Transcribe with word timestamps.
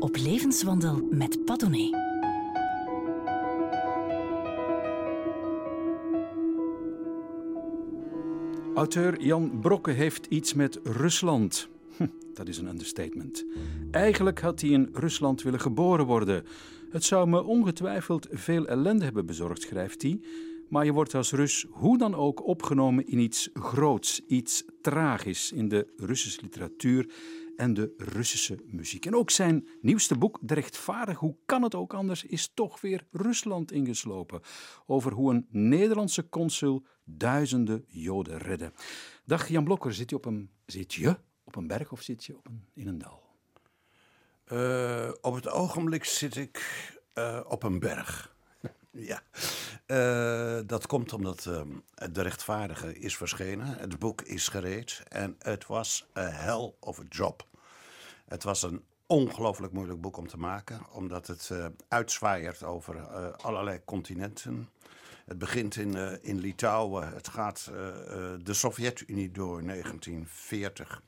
op 0.00 0.16
levenswandel 0.16 1.08
met 1.10 1.44
Padone. 1.44 2.08
Auteur 8.74 9.22
Jan 9.22 9.60
Brokke 9.60 9.90
heeft 9.90 10.26
iets 10.26 10.54
met 10.54 10.80
Rusland. 10.82 11.68
Hm, 11.96 12.06
dat 12.34 12.48
is 12.48 12.58
een 12.58 12.66
understatement. 12.66 13.44
Eigenlijk 13.90 14.40
had 14.40 14.60
hij 14.60 14.70
in 14.70 14.88
Rusland 14.92 15.42
willen 15.42 15.60
geboren 15.60 16.06
worden. 16.06 16.44
Het 16.90 17.04
zou 17.04 17.28
me 17.28 17.42
ongetwijfeld 17.42 18.26
veel 18.30 18.66
ellende 18.66 19.04
hebben 19.04 19.26
bezorgd, 19.26 19.62
schrijft 19.62 20.02
hij. 20.02 20.20
Maar 20.68 20.84
je 20.84 20.92
wordt 20.92 21.14
als 21.14 21.32
Rus 21.32 21.66
hoe 21.70 21.98
dan 21.98 22.14
ook 22.14 22.46
opgenomen 22.46 23.06
in 23.06 23.18
iets 23.18 23.50
groots, 23.52 24.20
iets 24.26 24.64
tragisch 24.80 25.52
in 25.52 25.68
de 25.68 25.86
Russische 25.96 26.40
literatuur 26.42 27.08
en 27.60 27.74
de 27.74 27.94
Russische 27.96 28.58
muziek. 28.64 29.06
En 29.06 29.14
ook 29.14 29.30
zijn 29.30 29.68
nieuwste 29.80 30.18
boek, 30.18 30.38
De 30.42 30.54
Rechtvaardig, 30.54 31.18
hoe 31.18 31.36
kan 31.46 31.62
het 31.62 31.74
ook 31.74 31.94
anders, 31.94 32.24
is 32.24 32.50
toch 32.54 32.80
weer 32.80 33.06
Rusland 33.10 33.72
ingeslopen. 33.72 34.40
Over 34.86 35.12
hoe 35.12 35.32
een 35.32 35.46
Nederlandse 35.50 36.28
consul 36.28 36.86
duizenden 37.04 37.84
Joden 37.86 38.38
redde. 38.38 38.72
Dag 39.24 39.48
Jan 39.48 39.64
Blokker, 39.64 39.94
zit 39.94 40.10
je 40.10 40.16
op 40.16 40.24
een, 40.24 40.50
zit 40.66 40.94
je 40.94 41.16
op 41.44 41.56
een 41.56 41.66
berg 41.66 41.92
of 41.92 42.02
zit 42.02 42.24
je 42.24 42.36
op 42.36 42.46
een, 42.46 42.64
in 42.74 42.88
een 42.88 42.98
dal? 42.98 43.22
Uh, 44.52 45.12
op 45.20 45.34
het 45.34 45.48
ogenblik 45.48 46.04
zit 46.04 46.36
ik 46.36 46.88
uh, 47.14 47.40
op 47.48 47.62
een 47.62 47.78
berg. 47.78 48.36
ja, 49.10 49.22
uh, 49.86 50.60
dat 50.66 50.86
komt 50.86 51.12
omdat 51.12 51.42
De 52.12 52.22
Rechtvaardige 52.22 52.98
is 52.98 53.16
verschenen. 53.16 53.66
Het 53.66 53.98
boek 53.98 54.22
is 54.22 54.48
gereed 54.48 55.02
en 55.08 55.36
het 55.38 55.66
was 55.66 56.06
a 56.16 56.28
hell 56.28 56.72
of 56.80 57.00
a 57.00 57.04
job. 57.08 57.48
Het 58.30 58.42
was 58.42 58.62
een 58.62 58.84
ongelooflijk 59.06 59.72
moeilijk 59.72 60.00
boek 60.00 60.16
om 60.16 60.28
te 60.28 60.38
maken, 60.38 60.80
omdat 60.92 61.26
het 61.26 61.48
uh, 61.52 61.66
uitzwaaiert 61.88 62.62
over 62.62 62.96
uh, 62.96 63.28
allerlei 63.36 63.80
continenten. 63.84 64.68
Het 65.24 65.38
begint 65.38 65.76
in, 65.76 65.96
uh, 65.96 66.12
in 66.20 66.38
Litouwen, 66.38 67.12
het 67.12 67.28
gaat 67.28 67.70
de 68.42 68.54
Sovjet-Unie 68.54 69.30
door 69.30 69.62
1940. 69.62 71.02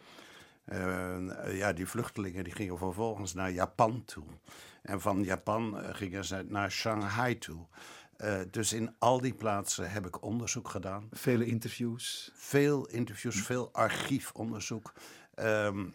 ja, 1.51 1.73
die 1.73 1.87
vluchtelingen 1.87 2.45
die 2.45 2.53
gingen 2.53 2.79
vervolgens 2.79 3.35
naar 3.35 3.51
Japan 3.51 4.05
toe. 4.05 4.25
En 4.83 5.01
van 5.01 5.23
Japan 5.23 5.77
gingen 5.95 6.25
ze 6.25 6.45
naar 6.49 6.71
Shanghai 6.71 7.39
toe. 7.39 7.67
dus 8.51 8.73
in 8.73 8.95
al 8.99 9.21
die 9.21 9.35
plaatsen 9.35 9.91
heb 9.91 10.07
ik 10.07 10.23
onderzoek 10.23 10.69
gedaan. 10.69 11.09
Vele 11.11 11.47
interviews? 11.47 12.31
Veel 12.35 12.87
interviews, 12.87 13.43
veel 13.43 13.69
archiefonderzoek. 13.73 14.93
Um, 15.35 15.95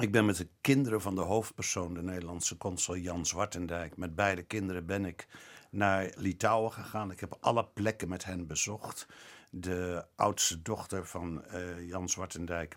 ik 0.00 0.12
ben 0.12 0.24
met 0.24 0.36
de 0.36 0.48
kinderen 0.60 1.00
van 1.00 1.14
de 1.14 1.20
hoofdpersoon, 1.20 1.94
de 1.94 2.02
Nederlandse 2.02 2.56
consul 2.56 2.96
Jan 2.96 3.26
Zwartendijk. 3.26 3.96
Met 3.96 4.14
beide 4.14 4.42
kinderen 4.42 4.86
ben 4.86 5.04
ik 5.04 5.26
naar 5.70 6.12
Litouwen 6.16 6.72
gegaan. 6.72 7.10
Ik 7.10 7.20
heb 7.20 7.36
alle 7.40 7.66
plekken 7.74 8.08
met 8.08 8.24
hen 8.24 8.46
bezocht. 8.46 9.06
De 9.50 10.04
oudste 10.16 10.62
dochter 10.62 11.06
van 11.06 11.44
uh, 11.54 11.88
Jan 11.88 12.08
Zwartendijk 12.08 12.76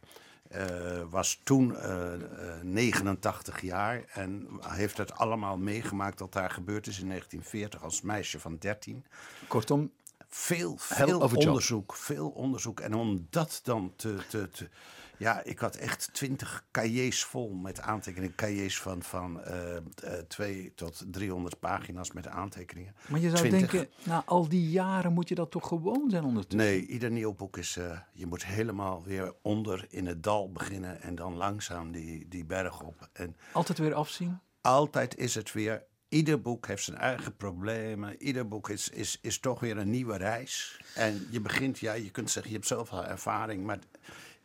uh, 0.52 1.02
was 1.10 1.42
toen 1.44 1.72
uh, 1.72 2.14
eh, 2.14 2.62
89 2.64 3.62
jaar 3.62 4.04
en 4.08 4.48
heeft 4.62 4.98
het 4.98 5.14
allemaal 5.14 5.58
meegemaakt 5.58 6.20
wat 6.20 6.34
daar 6.34 6.50
gebeurd 6.50 6.88
is 6.88 7.00
in 7.00 7.08
1940 7.08 7.84
als 7.84 8.02
meisje 8.02 8.40
van 8.40 8.58
13. 8.58 9.06
Kortom, 9.48 9.92
veel, 10.28 10.78
veel 10.78 11.20
onderzoek, 11.20 11.96
veel 11.96 12.30
onderzoek. 12.30 12.80
En 12.80 12.94
om 12.94 13.28
dat 13.30 13.60
dan 13.64 13.94
te, 13.96 14.18
te, 14.30 14.50
te 14.50 14.70
ja, 15.18 15.44
ik 15.44 15.60
had 15.60 15.76
echt 15.76 16.10
twintig 16.14 16.66
cahiers 16.72 17.24
vol 17.24 17.54
met 17.54 17.82
aantekeningen. 17.82 18.36
Cahiers 18.36 18.80
van, 18.80 19.04
van 19.04 19.42
uh, 19.48 20.14
twee 20.28 20.74
tot 20.76 21.04
300 21.12 21.60
pagina's 21.60 22.12
met 22.12 22.28
aantekeningen. 22.28 22.96
Maar 23.08 23.20
je 23.20 23.30
zou 23.36 23.50
denken, 23.50 23.90
na 24.04 24.24
al 24.26 24.50
die 24.50 24.70
jaren 24.70 25.14
moet 25.14 25.30
je 25.30 25.36
dat 25.36 25.52
toch 25.52 25.68
gewoon 25.68 26.10
zijn 26.10 26.24
ondertussen? 26.24 26.70
Nee, 26.70 26.86
ieder 26.86 27.12
nieuw 27.12 27.34
boek 27.34 27.58
is... 27.58 27.78
Uh, 27.78 28.00
je 28.14 28.26
moet 28.26 28.46
helemaal 28.46 29.04
weer 29.04 29.34
onder 29.42 29.86
in 29.90 30.06
het 30.06 30.24
dal 30.24 30.52
beginnen... 30.52 31.02
en 31.02 31.16
dan 31.16 31.36
langzaam 31.36 31.92
die, 31.92 32.28
die 32.28 32.46
berg 32.46 32.82
op. 32.82 33.10
En 33.14 33.36
altijd 33.52 33.78
weer 33.78 33.94
afzien? 33.94 34.40
Altijd 34.62 35.18
is 35.18 35.36
het 35.36 35.54
weer 35.54 35.84
Ieder 36.10 36.42
boek 36.42 36.68
heeft 36.68 36.84
zijn 36.84 36.98
eigen 36.98 37.36
problemen. 37.36 38.22
Ieder 38.22 38.48
boek 38.48 38.70
is, 38.70 38.90
is, 38.90 39.20
is 39.22 39.40
toch 39.40 39.60
weer 39.60 39.78
een 39.78 39.90
nieuwe 39.90 40.18
reis. 40.18 40.82
En 40.94 41.28
je 41.30 41.42
begint, 41.42 41.80
ja, 41.80 41.94
je 41.94 42.10
kunt 42.10 42.32
zeggen, 42.32 42.52
je 42.52 42.58
hebt 42.58 42.70
zoveel 42.70 43.06
ervaring. 43.06 43.64
Maar 43.66 43.80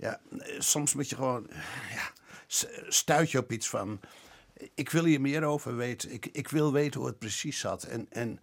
ja, 0.01 0.21
soms 0.59 0.95
moet 0.95 1.09
je 1.09 1.17
gewoon, 1.17 1.47
ja, 1.95 2.11
stuit 2.89 3.31
je 3.31 3.39
op 3.39 3.53
iets 3.53 3.69
van. 3.69 4.01
Ik 4.75 4.91
wil 4.91 5.05
hier 5.05 5.21
meer 5.21 5.45
over 5.45 5.77
weten. 5.77 6.13
Ik, 6.13 6.27
ik 6.27 6.49
wil 6.49 6.73
weten 6.73 7.01
hoe 7.01 7.09
het 7.09 7.19
precies 7.19 7.59
zat. 7.59 7.83
En, 7.83 8.07
en, 8.11 8.41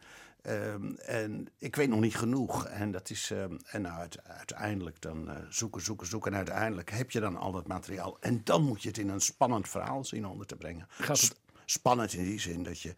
um, 0.47 0.97
en 0.97 1.47
ik 1.57 1.75
weet 1.75 1.89
nog 1.89 1.99
niet 1.99 2.15
genoeg. 2.15 2.65
En 2.65 2.91
dat 2.91 3.09
is. 3.09 3.29
Um, 3.29 3.59
en 3.65 3.81
nou, 3.81 4.07
uiteindelijk 4.23 5.01
dan 5.01 5.29
uh, 5.29 5.35
zoeken, 5.49 5.81
zoeken, 5.81 6.07
zoeken. 6.07 6.31
En 6.31 6.37
uiteindelijk 6.37 6.91
heb 6.91 7.11
je 7.11 7.19
dan 7.19 7.35
al 7.35 7.51
dat 7.51 7.67
materiaal. 7.67 8.17
En 8.19 8.41
dan 8.43 8.63
moet 8.63 8.81
je 8.81 8.87
het 8.87 8.97
in 8.97 9.09
een 9.09 9.21
spannend 9.21 9.69
verhaal 9.69 10.05
zien 10.05 10.27
onder 10.27 10.47
te 10.47 10.55
brengen. 10.55 10.87
Gaat 10.89 11.21
het... 11.21 11.35
Spannend 11.65 12.13
in 12.13 12.23
die 12.23 12.39
zin 12.39 12.63
dat 12.63 12.81
je 12.81 12.95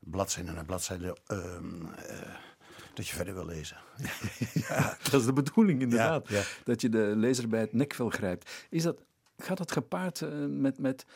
bladzijde 0.00 0.52
na 0.52 0.64
bladzijde. 0.64 1.16
Um, 1.28 1.82
uh, 1.82 1.90
dat 2.98 3.08
je 3.08 3.14
verder 3.14 3.34
wil 3.34 3.46
lezen. 3.46 3.76
ja, 4.68 4.96
dat 5.02 5.20
is 5.20 5.26
de 5.26 5.32
bedoeling 5.32 5.80
inderdaad. 5.80 6.28
Ja. 6.28 6.42
Dat 6.64 6.80
je 6.80 6.88
de 6.88 7.12
lezer 7.16 7.48
bij 7.48 7.60
het 7.60 7.72
nekvel 7.72 8.10
grijpt. 8.10 8.66
Is 8.70 8.82
dat, 8.82 8.98
gaat 9.36 9.56
dat 9.56 9.72
gepaard 9.72 10.20
uh, 10.20 10.30
met, 10.48 10.78
met 10.78 11.06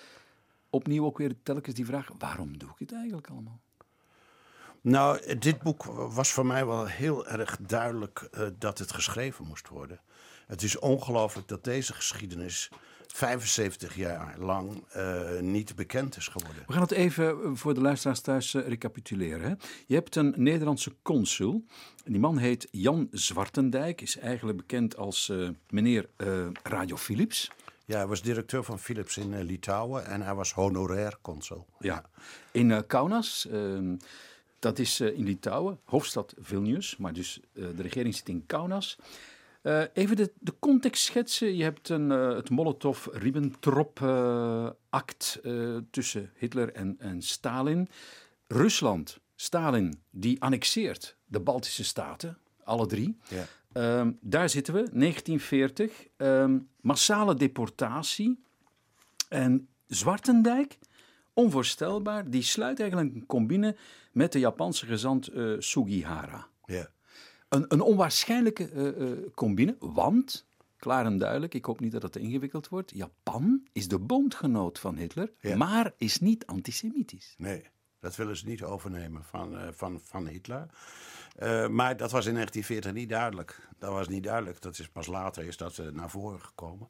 opnieuw 0.70 1.04
ook 1.04 1.18
weer 1.18 1.34
telkens 1.42 1.74
die 1.74 1.86
vraag: 1.86 2.08
waarom 2.18 2.58
doe 2.58 2.68
ik 2.68 2.78
het 2.78 2.92
eigenlijk 2.92 3.26
allemaal? 3.26 3.60
Nou, 4.80 5.36
dit 5.38 5.62
boek 5.62 5.84
was 6.12 6.32
voor 6.32 6.46
mij 6.46 6.66
wel 6.66 6.86
heel 6.86 7.26
erg 7.26 7.56
duidelijk 7.60 8.28
uh, 8.34 8.46
dat 8.58 8.78
het 8.78 8.92
geschreven 8.92 9.46
moest 9.46 9.68
worden. 9.68 10.00
Het 10.46 10.62
is 10.62 10.78
ongelooflijk 10.78 11.48
dat 11.48 11.64
deze 11.64 11.92
geschiedenis 11.92 12.70
75 13.12 13.96
jaar 13.96 14.34
lang 14.38 14.84
uh, 14.96 15.40
niet 15.40 15.74
bekend 15.74 16.16
is 16.16 16.28
geworden. 16.28 16.62
We 16.66 16.72
gaan 16.72 16.82
het 16.82 16.90
even 16.90 17.56
voor 17.56 17.74
de 17.74 17.80
luisteraars 17.80 18.20
thuis 18.20 18.54
uh, 18.54 18.66
recapituleren. 18.66 19.42
Hè? 19.42 19.54
Je 19.86 19.94
hebt 19.94 20.16
een 20.16 20.34
Nederlandse 20.36 20.94
consul. 21.02 21.64
Die 22.04 22.18
man 22.18 22.38
heet 22.38 22.68
Jan 22.70 23.08
Zwartendijk, 23.10 24.00
is 24.00 24.18
eigenlijk 24.18 24.56
bekend 24.58 24.96
als 24.96 25.28
uh, 25.28 25.48
meneer 25.70 26.08
Radio 26.62 26.96
Philips. 26.96 27.50
Ja, 27.84 27.96
hij 27.96 28.06
was 28.06 28.22
directeur 28.22 28.64
van 28.64 28.78
Philips 28.78 29.16
in 29.16 29.42
Litouwen 29.42 30.06
en 30.06 30.22
hij 30.22 30.34
was 30.34 30.52
honorair 30.52 31.18
consul. 31.22 31.66
Ja, 31.78 32.04
in 32.50 32.86
Kaunas. 32.86 33.48
Ehm, 33.50 33.96
dat 34.58 34.78
is 34.78 35.00
in 35.00 35.24
Litouwen, 35.24 35.80
hoofdstad 35.84 36.34
Vilnius, 36.40 36.96
maar 36.96 37.12
dus 37.12 37.40
de 37.52 37.82
regering 37.82 38.14
zit 38.14 38.28
in 38.28 38.46
Kaunas. 38.46 38.98
Uh, 39.62 39.82
even 39.92 40.16
de, 40.16 40.32
de, 40.40 40.54
context 40.58 41.04
schetsen. 41.04 41.56
Je 41.56 41.62
hebt 41.62 41.88
een, 41.88 42.10
uh, 42.10 42.34
het 42.34 42.50
Molotov-Ribbentrop-act 42.50 45.40
uh, 45.42 45.76
tussen 45.90 46.30
Hitler 46.34 46.72
en, 46.72 46.96
en, 46.98 47.22
Stalin. 47.22 47.88
Rusland, 48.46 49.20
Stalin, 49.34 50.02
die 50.10 50.42
annexeert 50.42 51.16
de 51.26 51.40
Baltische 51.40 51.84
Staten, 51.84 52.38
alle 52.64 52.86
drie. 52.86 53.18
Ja. 53.28 53.46
Um, 53.98 54.18
daar 54.20 54.48
zitten 54.48 54.74
we, 54.74 54.80
1940. 54.80 56.06
Um, 56.16 56.68
massale 56.80 57.34
deportatie. 57.34 58.44
En 59.28 59.68
Zwartendijk, 59.86 60.78
onvoorstelbaar, 61.32 62.30
die 62.30 62.42
sluit 62.42 62.80
eigenlijk 62.80 63.14
een 63.14 63.26
combine 63.26 63.76
met 64.12 64.32
de 64.32 64.38
Japanse 64.38 64.86
gezant 64.86 65.30
Sugihara. 65.58 66.46
Ja. 66.64 66.90
Een, 67.52 67.64
een 67.68 67.80
onwaarschijnlijke 67.80 68.72
uh, 68.72 69.28
combine, 69.34 69.76
want, 69.78 70.46
klaar 70.76 71.06
en 71.06 71.18
duidelijk, 71.18 71.54
ik 71.54 71.64
hoop 71.64 71.80
niet 71.80 71.92
dat 71.92 72.02
het 72.02 72.16
ingewikkeld 72.16 72.68
wordt, 72.68 72.90
Japan 72.94 73.66
is 73.72 73.88
de 73.88 73.98
bondgenoot 73.98 74.78
van 74.78 74.96
Hitler, 74.96 75.32
maar 75.56 75.92
is 75.96 76.20
niet 76.20 76.46
antisemitisch. 76.46 77.34
Nee, 77.36 77.62
dat 78.00 78.16
willen 78.16 78.36
ze 78.36 78.46
niet 78.46 78.62
overnemen 78.62 79.24
van, 79.24 79.54
uh, 79.54 79.68
van, 79.70 80.00
van 80.04 80.26
Hitler. 80.26 80.66
Uh, 81.42 81.68
maar 81.68 81.96
dat 81.96 82.10
was 82.10 82.26
in 82.26 82.34
1940 82.34 82.92
niet 82.92 83.08
duidelijk. 83.08 83.68
Dat 83.78 83.92
was 83.92 84.08
niet 84.08 84.22
duidelijk. 84.22 84.60
Dat 84.60 84.78
is 84.78 84.88
pas 84.88 85.06
later 85.06 85.44
is 85.44 85.56
dat 85.56 85.78
uh, 85.78 85.88
naar 85.88 86.10
voren 86.10 86.40
gekomen. 86.40 86.88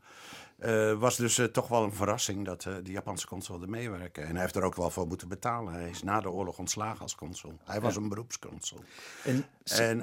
Uh, 0.64 0.92
was 0.92 1.16
dus 1.16 1.40
toch 1.52 1.68
wel 1.68 1.82
een 1.82 1.94
verrassing 1.94 2.44
dat 2.44 2.62
de 2.62 2.92
Japanse 2.92 3.26
consul 3.26 3.58
wilde 3.58 3.70
meewerken. 3.70 4.26
En 4.26 4.32
hij 4.32 4.40
heeft 4.40 4.56
er 4.56 4.62
ook 4.62 4.74
wel 4.74 4.90
voor 4.90 5.06
moeten 5.06 5.28
betalen. 5.28 5.72
Hij 5.72 5.88
is 5.90 6.02
na 6.02 6.20
de 6.20 6.30
oorlog 6.30 6.58
ontslagen 6.58 7.00
als 7.00 7.14
consul. 7.14 7.58
Hij 7.64 7.80
was 7.80 7.96
een 7.96 8.08
beroepsconsul. 8.08 8.84
En, 9.24 9.44
en 9.64 9.98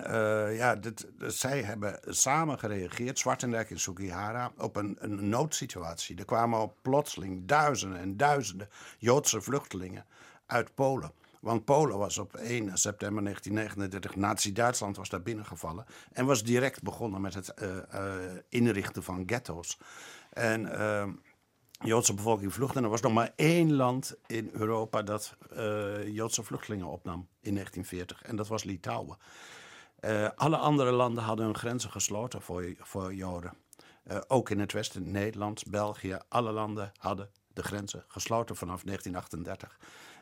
ja, 0.53 0.75
dit, 0.75 1.07
zij 1.19 1.61
hebben 1.61 1.99
samen 2.07 2.59
gereageerd, 2.59 3.19
Zwartendijk 3.19 3.69
en 3.69 3.79
Sugihara, 3.79 4.51
op 4.57 4.75
een, 4.75 4.97
een 4.99 5.29
noodsituatie. 5.29 6.17
Er 6.17 6.25
kwamen 6.25 6.59
op 6.59 6.75
plotseling 6.81 7.45
duizenden 7.45 7.99
en 7.99 8.17
duizenden 8.17 8.69
Joodse 8.97 9.41
vluchtelingen 9.41 10.05
uit 10.45 10.75
Polen. 10.75 11.11
Want 11.39 11.65
Polen 11.65 11.97
was 11.97 12.17
op 12.17 12.35
1 12.35 12.77
september 12.77 13.23
1939, 13.23 14.15
Nazi-Duitsland 14.15 14.97
was 14.97 15.09
daar 15.09 15.21
binnengevallen. 15.21 15.85
En 16.11 16.25
was 16.25 16.43
direct 16.43 16.83
begonnen 16.83 17.21
met 17.21 17.33
het 17.33 17.53
uh, 17.61 17.75
uh, 17.93 18.13
inrichten 18.49 19.03
van 19.03 19.23
ghetto's. 19.25 19.77
En 20.29 20.61
uh, 20.61 21.07
Joodse 21.71 22.13
bevolking 22.13 22.53
vluchtte. 22.53 22.77
En 22.77 22.83
er 22.83 22.89
was 22.89 23.01
nog 23.01 23.13
maar 23.13 23.31
één 23.35 23.73
land 23.73 24.15
in 24.27 24.49
Europa 24.53 25.01
dat 25.01 25.35
Joodse 26.05 26.43
vluchtelingen 26.43 26.87
opnam 26.87 27.27
in 27.41 27.53
1940. 27.53 28.21
En 28.21 28.35
dat 28.35 28.47
was 28.47 28.63
Litouwen. 28.63 29.17
Alle 30.35 30.57
andere 30.57 30.91
landen 30.91 31.23
hadden 31.23 31.45
hun 31.45 31.57
grenzen 31.57 31.91
gesloten 31.91 32.41
voor, 32.41 32.73
voor 32.79 33.13
Joden. 33.13 33.53
Ook 34.27 34.49
in 34.49 34.59
het 34.59 34.71
Westen, 34.71 35.11
Nederland, 35.11 35.63
België, 35.67 36.17
alle 36.29 36.51
landen 36.51 36.91
hadden 36.97 37.29
de 37.53 37.63
grenzen 37.63 38.03
gesloten 38.07 38.55
vanaf 38.55 38.83
1938. 38.83 39.77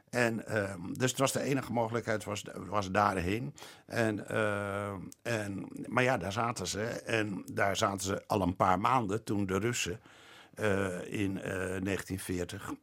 En 0.09 0.43
uh, 0.49 0.73
dus 0.93 1.09
het 1.09 1.19
was 1.19 1.31
de 1.31 1.41
enige 1.41 1.71
mogelijkheid, 1.71 2.23
was, 2.23 2.43
was 2.55 2.91
daarheen. 2.91 3.53
En, 3.85 4.25
uh, 4.31 4.91
en, 5.21 5.67
maar 5.87 6.03
ja, 6.03 6.17
daar 6.17 6.31
zaten 6.31 6.67
ze. 6.67 6.81
En 6.85 7.43
daar 7.53 7.77
zaten 7.77 8.07
ze 8.07 8.23
al 8.27 8.41
een 8.41 8.55
paar 8.55 8.79
maanden 8.79 9.23
toen 9.23 9.45
de 9.45 9.59
Russen 9.59 9.99
uh, 10.59 11.13
in 11.13 11.33
1940 11.33 12.73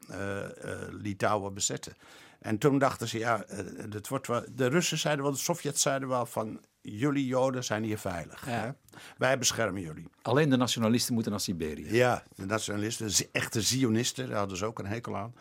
Litouwen 0.91 1.55
bezetten. 1.55 1.93
En 2.41 2.59
toen 2.59 2.79
dachten 2.79 3.09
ze, 3.09 3.19
ja, 3.19 3.45
het 3.91 4.09
wordt 4.09 4.27
wel, 4.27 4.45
de 4.53 4.67
Russen 4.67 4.99
zeiden 4.99 5.25
wel, 5.25 5.33
de 5.33 5.39
Sovjets 5.39 5.83
zeiden 5.83 6.09
wel 6.09 6.27
van... 6.27 6.61
jullie 6.81 7.27
Joden 7.27 7.65
zijn 7.65 7.83
hier 7.83 7.99
veilig. 7.99 8.45
Hè? 8.45 8.71
Wij 9.19 9.39
beschermen 9.39 9.81
jullie. 9.83 10.09
Alleen 10.23 10.51
de 10.51 10.57
nationalisten 10.57 11.15
moeten 11.15 11.33
naar 11.33 11.41
Siberië. 11.41 11.95
Ja, 11.95 12.23
de 12.37 12.47
nationalisten, 12.47 13.07
de 13.07 13.29
echte 13.33 13.63
Zionisten, 13.63 14.29
daar 14.29 14.39
hadden 14.39 14.57
ze 14.57 14.65
ook 14.65 14.79
een 14.79 14.87
hekel 14.87 15.17
aan. 15.17 15.35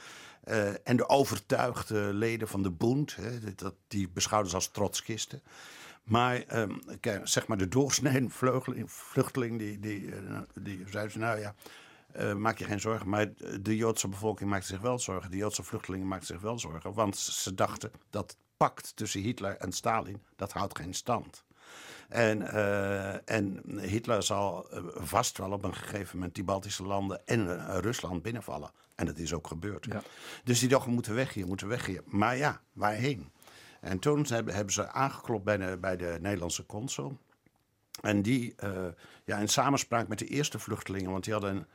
Uh, 0.47 0.87
en 0.87 0.97
de 0.97 1.09
overtuigde 1.09 2.13
leden 2.13 2.47
van 2.47 2.63
de 2.63 2.71
Bund, 2.71 3.15
hè, 3.15 3.53
dat, 3.55 3.73
die 3.87 4.09
beschouwden 4.09 4.49
ze 4.49 4.55
als 4.55 4.67
trotskisten. 4.67 5.41
Maar 6.03 6.43
kijk, 6.99 7.27
zeg 7.27 7.47
maar 7.47 7.57
de 7.57 7.67
doorsnede 7.67 8.29
vluchteling, 8.85 9.59
die, 9.59 9.79
die, 9.79 10.01
uh, 10.01 10.39
die 10.59 10.83
zei 10.89 11.09
ze, 11.09 11.17
nou 11.17 11.39
ja, 11.39 11.55
uh, 12.19 12.33
maak 12.33 12.57
je 12.57 12.65
geen 12.65 12.79
zorgen. 12.79 13.09
Maar 13.09 13.29
de 13.61 13.75
Joodse 13.75 14.07
bevolking 14.07 14.49
maakte 14.49 14.67
zich 14.67 14.81
wel 14.81 14.99
zorgen. 14.99 15.31
De 15.31 15.37
Joodse 15.37 15.63
vluchtelingen 15.63 16.07
maakten 16.07 16.27
zich 16.27 16.41
wel 16.41 16.59
zorgen. 16.59 16.93
Want 16.93 17.17
ze 17.17 17.53
dachten 17.53 17.91
dat 18.09 18.37
pact 18.57 18.95
tussen 18.95 19.21
Hitler 19.21 19.57
en 19.57 19.71
Stalin, 19.71 20.23
dat 20.35 20.53
houdt 20.53 20.77
geen 20.77 20.93
stand. 20.93 21.43
En, 22.09 22.53
en 23.25 23.61
Hitler 23.79 24.23
zal 24.23 24.67
vast 24.95 25.37
wel 25.37 25.51
op 25.51 25.63
een 25.63 25.75
gegeven 25.75 26.17
moment 26.17 26.35
die 26.35 26.43
Baltische 26.43 26.83
landen 26.83 27.27
en 27.27 27.79
Rusland 27.81 28.21
binnenvallen. 28.21 28.71
En 28.95 29.05
dat 29.05 29.17
is 29.17 29.33
ook 29.33 29.47
gebeurd. 29.47 29.85
Ja. 29.85 30.01
Dus 30.43 30.59
die 30.59 30.69
dachten, 30.69 30.87
we 30.87 30.93
moeten 30.93 31.15
weg 31.15 31.33
hier, 31.33 31.47
moeten 31.47 31.67
weg 31.67 31.85
hier. 31.85 32.01
Maar 32.05 32.37
ja, 32.37 32.61
waarheen? 32.73 33.31
En 33.81 33.99
toen 33.99 34.25
hebben, 34.25 34.73
ze 34.73 34.87
aangeklopt 34.91 35.43
bij 35.43 35.57
de, 35.57 35.77
bij 35.81 35.97
de 35.97 36.17
Nederlandse 36.21 36.65
consul. 36.65 37.17
En 38.01 38.21
die, 38.21 38.55
uh, 38.63 38.87
ja, 39.25 39.37
in 39.37 39.49
samenspraak 39.49 40.07
met 40.07 40.19
de 40.19 40.27
eerste 40.27 40.59
vluchtelingen, 40.59 41.11
want 41.11 41.23
die 41.23 41.33
hadden, 41.33 41.67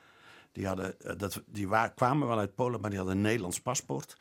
die, 0.52 0.66
hadden, 0.66 0.94
dat, 1.16 1.42
die 1.46 1.68
waar, 1.68 1.92
kwamen 1.92 2.28
wel 2.28 2.38
uit 2.38 2.54
Polen, 2.54 2.80
maar 2.80 2.90
die 2.90 2.98
hadden 2.98 3.16
een 3.16 3.22
Nederlands 3.22 3.60
paspoort. 3.60 4.16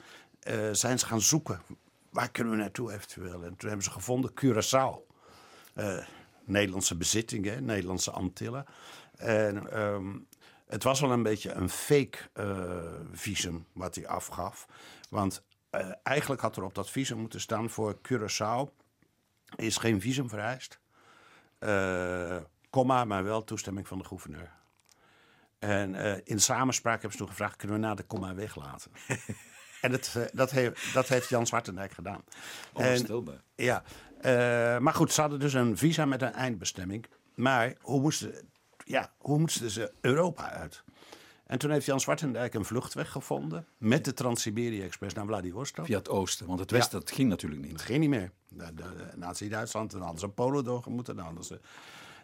zijn 0.71 0.99
ze 0.99 1.05
gaan 1.05 1.21
zoeken, 1.21 1.61
waar 2.09 2.31
kunnen 2.31 2.53
we 2.53 2.59
naartoe 2.59 2.93
eventueel? 2.93 3.43
En 3.43 3.55
toen 3.55 3.67
hebben 3.67 3.83
ze 3.85 3.91
gevonden 3.91 4.31
Curaçao. 4.31 5.15
Uh, 5.75 5.97
Nederlandse 6.45 6.95
bezittingen, 6.95 7.65
Nederlandse 7.65 8.11
Antillen. 8.11 8.65
En 9.17 9.81
um, 9.81 10.27
het 10.67 10.83
was 10.83 10.99
wel 10.99 11.11
een 11.11 11.23
beetje 11.23 11.51
een 11.51 11.69
fake 11.69 12.17
uh, 12.33 12.81
visum 13.11 13.65
wat 13.73 13.95
hij 13.95 14.07
afgaf. 14.07 14.67
Want 15.09 15.43
uh, 15.71 15.91
eigenlijk 16.03 16.41
had 16.41 16.57
er 16.57 16.63
op 16.63 16.75
dat 16.75 16.89
visum 16.89 17.17
moeten 17.17 17.41
staan 17.41 17.69
voor 17.69 17.97
Curaçao 17.97 18.85
is 19.55 19.77
geen 19.77 20.01
visum 20.01 20.29
vereist. 20.29 20.79
komma, 22.69 23.05
maar 23.05 23.23
wel 23.23 23.43
toestemming 23.43 23.87
van 23.87 23.97
de 23.97 24.05
gouverneur. 24.05 24.51
En 25.59 25.95
in 26.25 26.39
samenspraak 26.39 26.93
hebben 26.93 27.11
ze 27.11 27.17
toen 27.17 27.27
gevraagd: 27.27 27.55
kunnen 27.55 27.79
we 27.79 27.85
na 27.85 27.95
de 27.95 28.03
komma 28.03 28.35
weglaten? 28.35 28.91
en 29.81 29.91
dat, 29.91 30.29
dat, 30.33 30.51
heeft, 30.51 30.93
dat 30.93 31.07
heeft 31.07 31.29
Jan 31.29 31.47
Zwartendijk 31.47 31.91
gedaan. 31.91 32.23
Onvoorstelbaar. 32.73 33.41
Ja, 33.55 33.83
uh, 34.17 34.77
maar 34.77 34.93
goed, 34.93 35.11
ze 35.11 35.21
hadden 35.21 35.39
dus 35.39 35.53
een 35.53 35.77
visa 35.77 36.05
met 36.05 36.21
een 36.21 36.33
eindbestemming. 36.33 37.05
Maar 37.35 37.73
hoe 37.81 38.01
moesten, 38.01 38.49
ja, 38.87 39.11
hoe 39.17 39.39
moesten 39.39 39.69
ze 39.69 39.91
Europa 40.01 40.49
uit? 40.51 40.83
En 41.45 41.57
toen 41.59 41.71
heeft 41.71 41.85
Jan 41.85 41.99
Zwartendijk 41.99 42.53
een 42.53 42.65
vluchtweg 42.65 43.11
gevonden 43.11 43.65
met 43.77 44.05
de 44.05 44.13
Trans-Siberië-express 44.13 45.15
naar 45.15 45.25
Vladivostok. 45.25 45.85
Via 45.85 45.97
het 45.97 46.09
oosten, 46.09 46.47
want 46.47 46.59
het 46.59 46.71
westen 46.71 46.99
Ja. 46.99 47.05
dat 47.05 47.15
ging 47.15 47.29
natuurlijk 47.29 47.61
niet. 47.61 47.71
Dat 47.71 47.81
ging 47.81 47.99
niet 47.99 48.09
meer. 48.09 48.31
Nazi-Duitsland, 49.15 49.91
dan 49.91 50.01
hadden 50.01 50.19
ze 50.19 50.27
Polen 50.29 50.63
doorgemoeten, 50.63 51.15
dan 51.15 51.25
hadden 51.25 51.43
ze... 51.43 51.59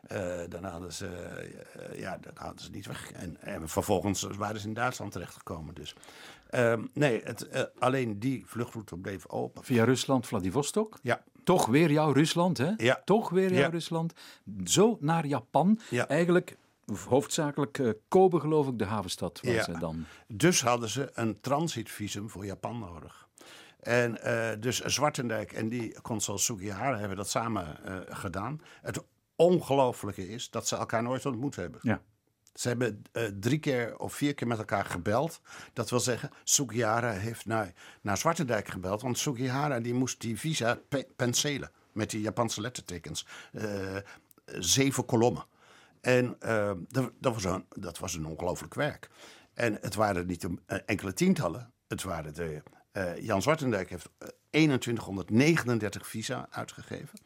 eh, 0.07 0.39
dan 0.50 0.63
hadden 0.63 0.94
ze, 0.94 1.07
eh, 1.07 2.00
ja, 2.00 2.18
dan 2.18 2.33
hadden 2.36 2.63
ze 2.63 2.71
niet 2.71 2.86
weg. 2.86 3.12
En, 3.12 3.42
en 3.42 3.69
vervolgens 3.69 4.21
waren 4.24 4.60
ze 4.62 4.68
in 4.68 4.74
Duitsland 4.74 5.12
terechtgekomen. 5.12 5.74
Dus 5.75 5.95
ehm, 6.50 6.86
nee, 6.94 7.21
het, 7.24 7.48
eh, 7.48 7.63
alleen 7.80 8.19
die 8.19 8.44
vluchtroute 8.45 8.98
bleef 8.98 9.27
open. 9.27 9.63
Via 9.63 9.83
Rusland, 9.83 10.27
Vladivostok. 10.27 11.00
Ja, 11.01 11.24
Toch 11.44 11.66
weer 11.66 11.92
jouw 11.92 12.12
Rusland, 12.12 12.57
hè? 12.57 12.72
Ja. 12.78 13.01
Toch 13.06 13.30
weer 13.30 13.54
jouw. 13.54 13.69
Rusland. 13.69 14.13
Zo 14.63 14.98
naar 15.00 15.25
Japan. 15.25 15.80
Ja. 15.90 16.07
Eigenlijk 16.07 16.57
hoofdzakelijk 17.07 17.80
eh, 17.80 17.90
Kobe, 18.07 18.40
geloof 18.40 18.68
ik, 18.68 18.80
de 18.80 18.86
havenstad 18.86 19.40
waar 19.44 19.54
Ja. 19.54 19.80
dan... 19.80 20.06
Dus 20.28 20.62
hadden 20.62 20.90
ze 20.90 21.10
een 21.13 21.40
transitvisum 21.42 22.30
voor 22.30 22.45
Japan 22.45 22.80
nodig. 22.80 23.28
En 23.80 24.22
eh, 24.22 24.60
dus 24.60 24.80
Zwartendijk 24.80 25.51
en 25.51 25.69
die 25.69 26.01
consul 26.01 26.38
Sugihara 26.38 26.98
hebben 26.98 27.18
dat 27.18 27.30
samen 27.30 27.86
eh, 27.86 27.98
gedaan. 28.16 28.62
Het 28.81 29.04
ongelooflijke 29.36 30.28
is 30.30 30.50
dat 30.50 30.68
ze 30.68 30.75
elkaar 30.75 31.04
nooit 31.04 31.25
ontmoet 31.25 31.56
hebben. 31.56 31.80
Ja. 31.84 32.01
Ze 32.53 32.67
hebben 32.67 33.03
eh, 33.11 33.23
drie 33.39 33.59
keer 33.59 33.97
of 33.97 34.13
vier 34.13 34.33
keer 34.33 34.47
met 34.47 34.57
elkaar 34.57 34.85
gebeld. 34.85 35.41
Dat 35.73 35.89
wil 35.89 36.00
zeggen, 36.00 36.29
Sugihara 36.44 37.11
heeft 37.11 37.45
naar, 37.45 37.73
naar 38.01 38.17
Zwartendijk 38.17 38.67
gebeld. 38.67 39.01
Want 39.01 39.17
Sugihara 39.17 39.79
die 39.79 39.94
moest 39.94 40.21
die 40.21 40.39
visa 40.39 40.79
pe- 40.89 41.07
penselen 41.15 41.71
met 41.91 42.09
die 42.09 42.21
Japanse 42.21 42.61
lettertekens. 42.61 43.27
Eh, 43.51 43.95
zeven 44.45 45.05
kolommen. 45.05 45.45
En 46.01 46.35
eh, 46.39 46.71
dat, 46.88 47.11
dat, 47.19 47.33
was 47.33 47.44
een, 47.44 47.65
dat 47.69 48.00
was 48.00 48.13
een 48.13 48.25
ongelooflijk 48.25 48.73
werk. 48.73 49.09
En 49.53 49.77
het 49.81 49.95
waren 49.95 50.27
niet 50.27 50.44
een, 50.44 50.59
eh, 50.65 50.77
enkele 50.85 51.13
tientallen. 51.13 51.71
Het 51.88 52.03
waren 52.03 52.33
de, 52.33 52.63
eh, 52.91 53.17
Jan 53.21 53.41
Zwartendijk 53.41 53.89
heeft 53.89 54.09
eh, 54.17 54.27
2139 54.50 56.07
visa 56.07 56.47
uitgegeven. 56.50 57.19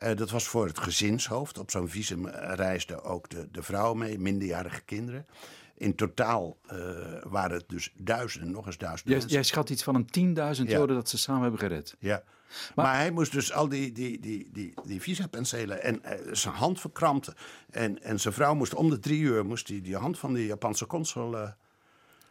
Eh, 0.00 0.16
dat 0.16 0.30
was 0.30 0.48
voor 0.48 0.66
het 0.66 0.78
gezinshoofd. 0.78 1.58
Op 1.58 1.70
zo'n 1.70 1.88
visum 1.88 2.28
reisden 2.28 3.04
ook 3.04 3.28
de, 3.28 3.48
de 3.50 3.62
vrouw 3.62 3.94
mee, 3.94 4.18
minderjarige 4.18 4.80
kinderen. 4.80 5.26
In 5.74 5.94
totaal 5.94 6.58
eh, 6.66 6.78
waren 7.22 7.56
het 7.56 7.68
dus 7.68 7.92
duizenden, 7.96 8.50
nog 8.50 8.66
eens 8.66 8.78
duizenden 8.78 9.28
Jij, 9.28 9.42
schat 9.42 9.70
iets 9.70 9.82
van 9.82 9.94
een 9.94 10.34
10.000 10.56 10.68
Ja. 10.68 10.78
Joden 10.78 10.96
dat 10.96 11.08
ze 11.08 11.18
samen 11.18 11.42
hebben 11.42 11.60
gered. 11.60 11.96
Ja. 11.98 12.22
Maar, 12.74 12.94
hij 12.96 13.10
moest 13.10 13.32
dus 13.32 13.52
al 13.52 13.68
die, 13.68 13.92
die, 13.92 14.20
die, 14.20 14.48
die, 14.52 14.74
die 14.84 15.00
visa 15.00 15.26
penselen 15.26 15.82
en 15.82 16.04
eh, 16.04 16.32
zijn 16.32 16.54
hand 16.54 16.80
verkrampte. 16.80 17.34
En, 17.70 18.02
en 18.02 18.20
zijn 18.20 18.34
vrouw 18.34 18.54
moest 18.54 18.74
om 18.74 18.90
de 18.90 18.98
drie 18.98 19.20
uur 19.20 19.46
moest 19.46 19.66
die, 19.66 19.80
die 19.80 19.96
hand 19.96 20.18
van 20.18 20.34
die 20.34 20.46
Japanse 20.46 20.86
consul 20.86 21.36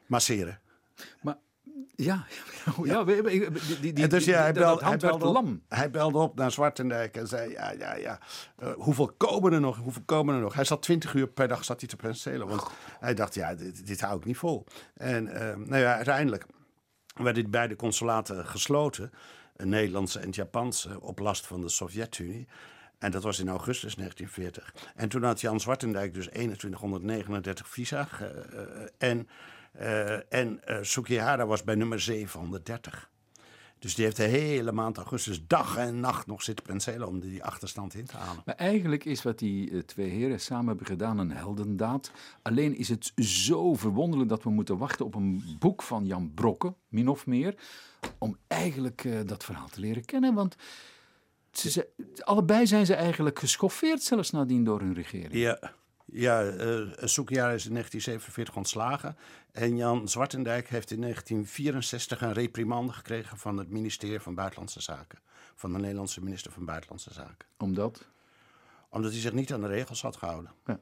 masseren. 0.05 0.59
Maar 1.21 1.37
ja, 1.95 2.25
ja, 2.83 3.05
we- 3.05 3.21
die, 3.23 3.49
die, 3.79 3.93
die, 3.93 4.03
En 4.03 4.09
dus 4.09 4.25
ja, 4.25 4.41
hij, 4.41 4.53
belde, 4.53 4.85
hij, 4.85 4.97
belde 4.97 5.25
op, 5.25 5.33
lam. 5.33 5.61
hij 5.67 5.89
belde 5.89 6.17
op 6.17 6.35
naar 6.35 6.51
Zwartendijk 6.51 7.15
en 7.17 7.27
zei: 7.27 7.51
Ja, 7.51 7.71
ja, 7.71 7.95
ja. 7.95 8.19
eh, 8.57 8.71
hoeveel 8.73 9.13
komen 9.17 9.53
er 9.53 9.59
nog? 9.59 9.77
Hoeveel 9.77 10.01
komen 10.05 10.35
er 10.35 10.41
nog? 10.41 10.53
Hij 10.53 10.63
zat 10.63 10.81
twintig 10.81 11.13
uur 11.13 11.27
per 11.27 11.47
dag 11.47 11.65
zat 11.65 11.79
hij 11.79 11.89
te 11.89 11.95
penselen. 11.95 12.47
Want 12.47 12.67
hij 12.99 13.13
dacht: 13.13 13.35
Ja, 13.35 13.55
dit, 13.55 13.87
dit 13.87 14.01
hou 14.01 14.17
ik 14.19 14.25
niet 14.25 14.37
vol. 14.37 14.65
En 14.93 15.27
eh, 15.27 15.55
nou 15.55 15.81
ja, 15.81 15.95
uiteindelijk 15.95 16.45
werden 17.13 17.49
beide 17.49 17.75
consulaten 17.75 18.45
gesloten, 18.45 19.11
het 19.57 19.67
Nederlandse 19.67 20.19
en 20.19 20.25
het 20.25 20.35
Japanse, 20.35 21.01
op 21.01 21.19
last 21.19 21.47
van 21.47 21.61
de 21.61 21.69
Sovjet-Unie. 21.69 22.47
En 22.99 23.11
dat 23.11 23.23
was 23.23 23.39
in 23.39 23.49
augustus 23.49 23.95
1940. 23.95 24.73
En 24.95 25.09
toen 25.09 25.23
had 25.23 25.41
Jan 25.41 25.59
Zwartendijk 25.59 26.13
dus 26.13 26.27
2139 26.27 27.67
visa. 27.69 28.03
ge- 28.03 28.25
eh, 28.25 29.09
en 29.09 29.27
eh, 29.27 29.33
en 30.29 30.63
eh, 30.65 30.77
Sugihara 30.81 31.45
was 31.45 31.63
bij 31.63 31.75
nummer 31.75 31.99
730. 31.99 33.09
Dus 33.79 33.95
die 33.95 34.03
heeft 34.05 34.17
de 34.17 34.23
hele 34.23 34.71
maand 34.71 34.97
augustus 34.97 35.47
dag 35.47 35.77
en 35.77 35.99
nacht 35.99 36.27
nog 36.27 36.43
zitten 36.43 36.65
penselen 36.65 37.07
om 37.07 37.19
die 37.19 37.43
achterstand 37.43 37.93
in 37.93 38.05
te 38.05 38.17
halen. 38.17 38.41
Maar 38.45 38.55
eigenlijk 38.55 39.05
is 39.05 39.23
wat 39.23 39.39
die 39.39 39.71
eh, 39.71 39.79
twee 39.79 40.09
heren 40.09 40.39
samen 40.39 40.67
hebben 40.67 40.85
gedaan 40.85 41.17
een 41.17 41.31
heldendaad. 41.31 42.11
Alleen 42.41 42.75
is 42.77 42.89
het 42.89 43.11
zo 43.25 43.73
verwonderlijk 43.75 44.29
dat 44.29 44.43
we 44.43 44.49
moeten 44.49 44.77
wachten 44.77 45.05
op 45.05 45.15
een 45.15 45.43
boek 45.59 45.81
van 45.81 46.05
Jan 46.05 46.31
Brokke, 46.33 46.73
min 46.87 47.07
of 47.07 47.25
meer, 47.25 47.55
om 48.17 48.37
eigenlijk 48.47 49.03
eh, 49.05 49.19
dat 49.25 49.43
verhaal 49.43 49.67
te 49.69 49.79
leren 49.79 50.05
kennen. 50.05 50.33
Want 50.33 50.55
ze, 51.51 51.69
ze- 51.71 51.89
allebei 52.23 52.67
zijn 52.67 52.85
ze 52.85 52.93
eigenlijk 52.95 53.39
geschoffeerd 53.39 54.03
zelfs 54.03 54.31
nadien 54.31 54.63
door 54.63 54.79
hun 54.79 54.93
regering. 54.93 55.33
Ja, 55.33 55.73
ja 56.11 56.43
eh 56.43 56.87
Sugihara 56.95 57.51
is 57.51 57.65
in 57.65 57.73
1947 57.73 58.55
ontslagen. 58.55 59.17
En 59.51 59.77
Jan 59.77 60.07
Zwartendijk 60.07 60.69
heeft 60.69 60.91
in 60.91 61.01
1964 61.01 62.21
een 62.21 62.33
reprimande 62.33 62.93
gekregen 62.93 63.37
van 63.37 63.57
het 63.57 63.69
ministerie 63.69 64.19
van 64.19 64.35
Buitenlandse 64.35 64.81
Zaken. 64.81 65.19
Van 65.55 65.73
de 65.73 65.79
Nederlandse 65.79 66.23
minister 66.23 66.51
van 66.51 66.65
Buitenlandse 66.65 67.13
Zaken. 67.13 67.47
Omdat? 67.57 68.07
Omdat 68.89 69.11
hij 69.11 69.19
zich 69.21 69.33
niet 69.33 69.53
aan 69.53 69.61
de 69.61 69.67
regels 69.67 70.01
had 70.01 70.15
gehouden. 70.15 70.51
Ja. 70.65 70.79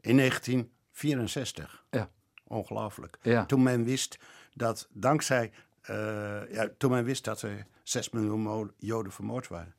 In 0.00 0.14
19 0.14 0.70
64. 0.92 1.84
Ja. 1.90 2.10
Ongelooflijk. 2.44 3.18
Ja. 3.22 3.46
Toen 3.46 3.62
men 3.62 3.84
wist 3.84 4.18
dat 4.54 4.88
dankzij, 4.92 5.52
eh, 5.80 6.52
ja, 6.52 6.68
toen 6.78 6.90
men 6.90 7.04
wist 7.04 7.24
dat 7.24 7.42
er 7.42 7.66
6 7.82 8.10
miljoen 8.10 8.72
Joden 8.78 9.12
vermoord 9.12 9.48
waren. 9.48 9.74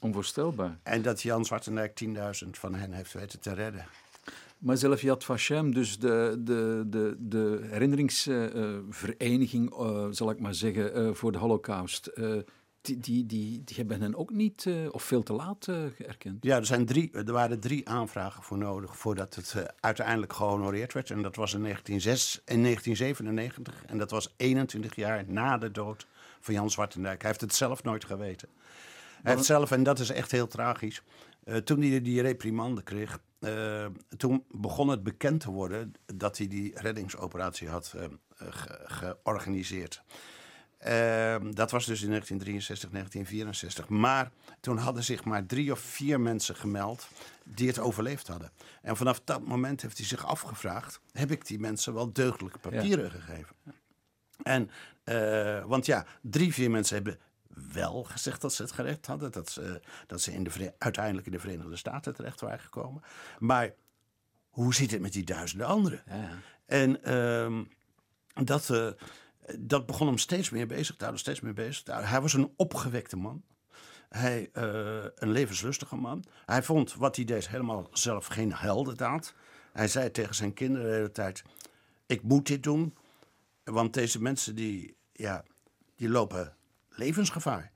Onvoorstelbaar. 0.00 0.78
En 0.82 1.02
dat 1.02 1.22
Jan 1.22 1.44
Zwartendijk 1.44 2.04
10.000 2.04 2.10
van 2.50 2.74
hen 2.74 2.92
heeft 2.92 3.12
weten 3.12 3.40
te 3.40 3.54
redden. 3.54 3.86
Maar 4.58 4.76
zelf 4.76 5.00
Yad 5.00 5.24
Vashem, 5.24 5.74
dus 5.74 5.98
de, 5.98 6.36
de, 6.38 6.84
de, 6.86 7.16
de 7.18 7.66
herinneringsvereniging, 7.70 9.74
eh, 9.74 10.06
zal 10.10 10.30
ik 10.30 10.40
maar 10.40 10.54
zeggen, 10.54 10.94
eh, 10.94 11.10
voor 11.12 11.32
de 11.32 11.38
Holocaust, 11.38 12.06
eh, 12.06 12.32
die, 12.80 12.98
die, 12.98 13.26
die, 13.26 13.64
die 13.64 13.76
hebben 13.76 14.00
hen 14.00 14.14
ook 14.14 14.30
niet, 14.30 14.68
of 14.90 15.02
veel 15.02 15.22
te 15.22 15.32
laat, 15.32 15.64
geërkend. 15.96 16.44
Ja, 16.44 16.56
er, 16.56 16.66
zijn 16.66 16.86
drie, 16.86 17.10
er 17.12 17.32
waren 17.32 17.60
drie 17.60 17.88
aanvragen 17.88 18.42
voor 18.42 18.58
nodig 18.58 18.96
voordat 18.96 19.34
het 19.34 19.54
uiteindelijk 19.80 20.32
gehonoreerd 20.32 20.92
werd. 20.92 21.10
En 21.10 21.22
dat 21.22 21.36
was 21.36 21.54
in, 21.54 21.62
1906, 21.62 22.40
in 22.44 22.62
1997. 22.62 23.84
En 23.86 23.98
dat 23.98 24.10
was 24.10 24.34
21 24.36 24.94
jaar 24.94 25.24
na 25.26 25.58
de 25.58 25.70
dood 25.70 26.06
van 26.40 26.54
Jan 26.54 26.70
Zwartendijk. 26.70 27.20
Hij 27.20 27.30
heeft 27.30 27.42
het 27.42 27.54
zelf 27.54 27.82
nooit 27.82 28.04
geweten. 28.04 28.48
Hij 29.22 29.32
heeft 29.32 29.44
zelf, 29.46 29.70
en 29.70 29.82
dat 29.82 29.98
is 29.98 30.10
echt 30.10 30.30
heel 30.30 30.46
tragisch, 30.46 31.02
eh, 31.44 31.56
toen 31.56 31.80
hij 31.82 32.02
die 32.02 32.22
reprimande 32.22 32.82
kreeg, 32.82 33.20
eh, 33.38 33.86
toen 34.16 34.44
begon 34.50 34.88
het 34.88 35.02
bekend 35.02 35.40
te 35.40 35.50
worden 35.50 35.92
dat 36.14 36.38
hij 36.38 36.48
die 36.48 36.72
reddingsoperatie 36.80 37.68
had 37.68 37.94
eh, 37.96 38.04
ge- 38.38 38.84
georganiseerd. 38.86 40.02
Ehm, 40.78 41.50
dat 41.52 41.70
was 41.70 41.86
dus 41.86 42.02
in 42.02 42.08
1963, 42.08 42.90
1964. 42.90 43.88
Maar 43.88 44.30
toen 44.60 44.76
hadden 44.78 45.04
zich 45.04 45.24
maar 45.24 45.46
drie 45.46 45.72
of 45.72 45.78
vier 45.80 46.20
mensen 46.20 46.56
gemeld 46.56 47.08
die 47.44 47.68
het 47.68 47.78
overleefd 47.78 48.26
hadden. 48.28 48.50
En 48.82 48.96
vanaf 48.96 49.20
dat 49.24 49.44
moment 49.46 49.82
heeft 49.82 49.96
hij 49.98 50.06
zich 50.06 50.26
afgevraagd: 50.26 51.00
heb 51.12 51.30
ik 51.30 51.46
die 51.46 51.58
mensen 51.58 51.94
wel 51.94 52.12
deugdelijke 52.12 52.58
papieren 52.58 53.10
gegeven? 53.10 53.56
En, 54.42 54.70
want 55.68 55.86
ja, 55.86 56.06
drie, 56.22 56.52
vier 56.52 56.70
mensen 56.70 56.94
hebben 56.94 57.18
wel 57.72 58.04
gezegd 58.04 58.40
dat 58.40 58.52
ze 58.52 58.62
het 58.62 58.72
gerecht 58.72 59.06
hadden. 59.06 59.32
Dat 59.32 59.50
ze, 59.50 59.80
dat 60.06 60.20
ze 60.20 60.32
in 60.32 60.44
de, 60.44 60.74
uiteindelijk 60.78 61.26
in 61.26 61.32
de 61.32 61.38
Verenigde 61.38 61.76
Staten 61.76 62.14
terecht 62.14 62.40
waren 62.40 62.60
gekomen. 62.60 63.02
Maar 63.38 63.74
hoe 64.48 64.74
zit 64.74 64.90
het 64.90 65.00
met 65.00 65.12
die 65.12 65.24
duizenden 65.24 65.66
anderen? 65.66 66.02
En 66.66 67.02
ehm, 67.02 67.64
dat, 68.44 68.70
eh, 68.70 68.88
dat 69.58 69.86
begon 69.86 70.06
hem 70.06 70.18
steeds 70.18 70.50
meer 70.50 70.66
bezig 70.66 70.96
te 70.96 71.00
houden, 71.00 71.20
steeds 71.20 71.40
meer 71.40 71.54
bezig 71.54 71.82
te 71.82 71.90
houden. 71.90 72.10
Hij 72.10 72.20
was 72.20 72.32
een 72.32 72.52
opgewekte 72.56 73.16
man. 73.16 73.42
Hij, 74.08 74.50
eh, 74.52 75.04
een 75.14 75.30
levenslustige 75.30 75.96
man. 75.96 76.24
Hij 76.46 76.62
vond 76.62 76.94
wat 76.94 77.16
hij 77.16 77.24
deed 77.24 77.48
helemaal 77.48 77.88
zelf 77.92 78.26
geen 78.26 78.54
heldendaad. 78.54 79.34
Hij 79.72 79.88
zei 79.88 80.10
tegen 80.10 80.34
zijn 80.34 80.54
kinderen 80.54 80.86
de 80.86 80.94
hele 80.94 81.10
tijd... 81.10 81.42
ik 82.06 82.22
moet 82.22 82.46
dit 82.46 82.62
doen, 82.62 82.94
want 83.64 83.94
deze 83.94 84.22
mensen 84.22 84.54
die, 84.54 84.96
ja, 85.12 85.44
die 85.96 86.08
lopen 86.08 86.56
levensgevaar. 86.98 87.72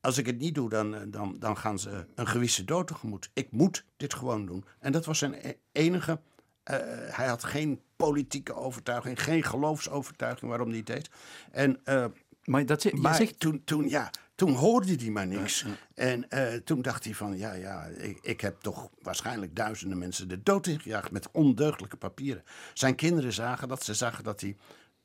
Als 0.00 0.18
ik 0.18 0.26
het 0.26 0.38
niet 0.38 0.54
doe, 0.54 0.68
dan, 0.68 0.94
eh, 0.94 1.00
dan, 1.06 1.36
dan 1.38 1.56
gaan 1.56 1.78
ze 1.78 2.06
een 2.14 2.26
gewisse 2.28 2.64
dood 2.64 2.86
tegemoet. 2.86 3.30
Ik 3.32 3.50
moet 3.50 3.84
dit 3.96 4.14
gewoon 4.14 4.46
doen. 4.46 4.64
En 4.78 4.92
dat 4.92 5.04
was 5.04 5.18
zijn 5.18 5.34
e- 5.42 5.54
enige... 5.72 6.20
eh, 6.62 6.76
hij 7.08 7.26
had 7.26 7.44
geen 7.44 7.80
politieke 7.96 8.54
overtuiging, 8.54 9.22
geen 9.22 9.42
geloofsovertuiging 9.42 10.48
waarom 10.50 10.68
hij 10.68 10.76
het 10.76 10.86
deed. 10.86 11.10
En, 11.50 11.80
eh, 11.84 12.04
Maar 12.44 12.66
dat, 12.66 12.82
je, 12.82 12.94
maar 12.94 13.14
zegt, 13.14 13.40
toen, 13.40 13.62
toen, 13.64 13.88
ja, 13.88 14.10
toen 14.34 14.54
hoorde 14.54 14.94
hij 14.94 15.10
maar 15.10 15.26
niks. 15.26 15.64
En 15.94 16.28
toen 16.64 16.82
dacht 16.82 17.04
hij 17.04 17.14
van, 17.14 17.36
ja, 17.38 17.52
ja, 17.52 17.84
ik, 17.84 18.18
ik 18.22 18.40
heb 18.40 18.60
toch 18.60 18.90
waarschijnlijk 19.02 19.56
duizenden 19.56 19.98
mensen 19.98 20.28
de 20.28 20.42
dood 20.42 20.66
ingejaagd 20.66 21.10
met 21.10 21.28
ondeugdelijke 21.32 21.96
papieren. 21.96 22.44
Zijn 22.74 22.94
kinderen 22.94 23.32
zagen 23.32 23.68
dat, 23.68 23.84
ze 23.84 23.94
zagen 23.94 24.24
dat 24.24 24.40
hij 24.40 24.56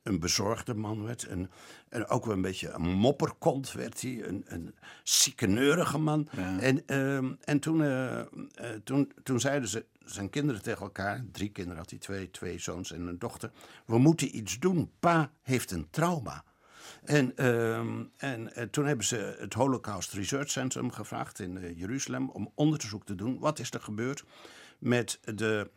een 0.10 0.20
bezorgde 0.20 0.74
man 0.74 1.04
werd. 1.04 1.28
Een, 1.30 1.50
en 1.89 2.08
ook 2.08 2.25
wel 2.25 2.36
een 2.36 2.42
beetje 2.42 2.70
een 2.70 2.82
mopperkont 2.82 3.72
werd 3.72 4.01
hij. 4.01 4.24
Een, 4.28 4.44
een 4.48 4.75
ziekeneurige 5.04 5.98
man. 5.98 6.30
En, 6.60 6.86
ehm, 6.86 7.34
en 7.44 7.60
toen, 7.60 7.84
eh, 7.84 8.20
eh, 8.20 8.25
toen, 8.84 9.12
toen 9.24 9.39
zeiden 9.39 9.70
ze, 9.70 9.86
zijn 10.06 10.30
kinderen 10.30 10.62
tegen 10.62 10.82
elkaar... 10.82 11.25
Drie 11.32 11.50
kinderen 11.50 11.78
had 11.78 11.89
hij, 11.89 12.00
twee, 12.00 12.32
twee 12.32 12.60
zoons 12.60 12.92
en 12.92 13.08
een 13.08 13.20
dochter. 13.20 13.51
We 13.86 13.98
moeten 13.98 14.38
iets 14.38 14.60
doen. 14.60 14.92
Pa 15.00 15.32
heeft 15.42 15.72
een 15.72 15.88
trauma. 15.89 16.44
En, 17.04 17.36
ehm, 17.36 18.04
en 18.18 18.56
eh, 18.56 18.63
toen 18.63 18.86
hebben 18.86 19.06
ze 19.06 19.36
het 19.39 19.54
Holocaust 19.54 20.13
Research 20.13 20.50
Centrum 20.50 20.92
gevraagd 20.92 21.39
in 21.39 21.74
Jeruzalem 21.75 22.30
om 22.30 22.51
onderzoek 22.56 23.06
te 23.06 23.16
doen. 23.16 23.39
Wat 23.39 23.60
is 23.60 23.72
er 23.72 23.82
gebeurd 23.82 24.24
met 24.80 25.20
de, 25.36 25.70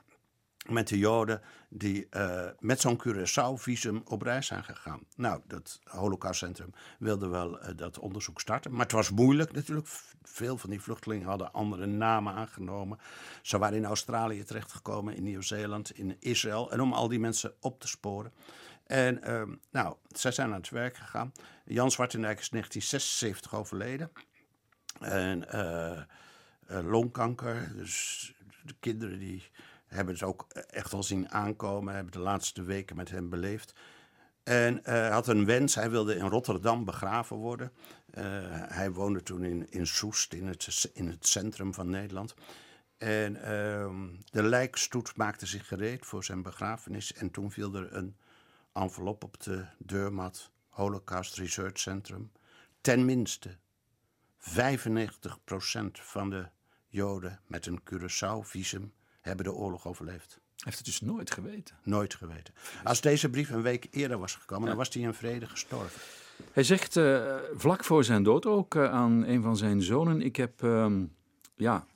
met 0.69 0.89
de 0.89 0.99
Joden 0.99 1.41
die 1.69 2.07
eh, 2.11 2.47
met 2.59 2.81
zo'n 2.81 3.01
Curaçao-visum 3.07 4.03
op 4.05 4.23
reis 4.23 4.47
zijn 4.47 4.65
gegaan? 4.65 5.01
Nou, 5.17 5.41
dat 5.47 5.81
Holocaust 5.85 6.39
Centrum 6.39 6.73
wilde 6.99 7.29
wel 7.29 7.61
eh, 7.61 7.77
dat 7.77 7.99
onderzoek 7.99 8.41
starten. 8.41 8.71
Maar 8.71 8.81
het 8.81 8.93
was 8.93 9.11
moeilijk 9.11 9.53
natuurlijk. 9.53 9.89
Veel 10.23 10.59
van 10.59 10.71
die 10.71 10.81
vluchtelingen 10.81 11.27
hadden 11.27 11.53
andere 11.53 11.87
namen 11.87 12.35
aangenomen. 12.35 12.99
Ze 13.43 13.59
waren 13.59 13.77
in 13.77 13.85
Australië 13.85 14.45
terechtgekomen, 14.45 15.17
in 15.17 15.23
Nieuw-Zeeland, 15.23 15.91
in 15.91 16.17
Israël. 16.21 16.73
En 16.73 16.81
om 16.81 16.93
al 16.93 17.09
die 17.09 17.21
mensen 17.21 17.55
op 17.61 17.81
te 17.81 17.89
sporen. 17.89 18.33
En 18.87 19.23
ehm, 19.23 19.55
nou, 19.71 19.97
zij 20.09 20.33
zijn 20.33 20.49
aan 20.49 20.61
het 20.61 20.71
werk 20.71 20.97
gegaan. 20.97 21.33
Jan 21.65 21.91
Zwartendijk 21.91 22.39
is 22.39 22.49
in 22.49 22.59
1976 22.59 23.55
overleden. 23.55 24.11
En 25.01 25.49
eh, 25.49 26.03
longkanker. 26.67 27.73
Dus 27.77 28.35
de 28.65 28.75
kinderen 28.81 29.19
die 29.19 29.51
hebben 29.93 30.15
het 30.15 30.23
ook 30.23 30.47
echt 30.71 30.93
al 30.93 31.03
zien 31.03 31.31
aankomen. 31.31 31.95
Hebben 31.95 32.13
de 32.13 32.19
laatste 32.19 32.63
weken 32.63 32.97
met 32.97 33.11
hem 33.11 33.29
beleefd. 33.29 33.75
En 34.43 34.85
eh, 34.85 34.93
hij 34.95 35.11
had 35.11 35.29
een 35.29 35.45
wens. 35.45 35.75
Hij 35.75 35.91
wilde 35.91 36.17
in 36.17 36.27
Rotterdam 36.27 36.85
begraven 36.85 37.37
worden. 37.37 37.73
Eh, 38.11 38.25
hij 38.53 38.93
woonde 38.93 39.23
toen 39.23 39.45
in, 39.45 39.71
in 39.71 39.87
Soest, 39.87 40.33
in 40.33 40.47
het, 40.47 40.91
in 40.93 41.09
het 41.09 41.27
centrum 41.27 41.75
van 41.75 41.91
Nederland. 41.91 42.35
En 42.99 43.43
ehm, 43.43 44.09
de 44.31 44.43
lijkstoet 44.43 45.17
maakte 45.17 45.47
zich 45.47 45.69
gereed 45.69 46.07
voor 46.07 46.25
zijn 46.25 46.43
begrafenis. 46.43 47.13
En 47.13 47.31
toen 47.31 47.51
viel 47.51 47.75
er 47.75 47.97
een 47.97 48.17
envelop 48.73 49.25
op 49.25 49.43
de 49.43 49.67
deurmat. 49.79 50.51
Holocaust 50.69 51.37
Research 51.37 51.79
Centrum. 51.79 52.33
Ten 52.81 53.05
minste 53.05 53.57
95% 54.39 54.45
van 55.93 56.31
de 56.31 56.49
Joden 56.89 57.41
met 57.47 57.67
een 57.67 57.81
Curaçao-visum 57.83 58.93
hebben 59.23 59.45
de 59.45 59.53
oorlog 59.53 59.87
overleefd. 59.87 60.41
heeft 60.57 60.77
het 60.77 60.87
dus 60.87 61.01
nooit 61.01 61.31
geweten. 61.31 61.77
Nooit 61.83 62.15
geweten. 62.15 62.55
Als 62.85 63.01
deze 63.01 63.29
brief 63.29 63.51
een 63.51 63.63
week 63.63 63.87
eerder 63.91 64.19
was 64.19 64.35
gekomen, 64.35 64.69
dan 64.69 64.77
was 64.77 64.95
hij 64.95 65.03
in 65.03 65.15
vrede 65.15 65.47
gestorven. 65.47 66.01
Hij 66.53 66.63
zegt 66.63 66.97
eh, 66.97 67.37
vlak 67.55 67.85
voor 67.85 68.05
zijn 68.05 68.23
dood 68.23 68.47
ook 68.47 68.75
eh, 68.75 68.91
aan 68.91 69.25
een 69.25 69.43
van 69.43 69.57
zijn 69.57 69.83
zonen: 69.83 70.23
Ik 70.23 70.37
heb 70.37 70.63
ehm, 70.63 71.05
ja, 71.57 71.87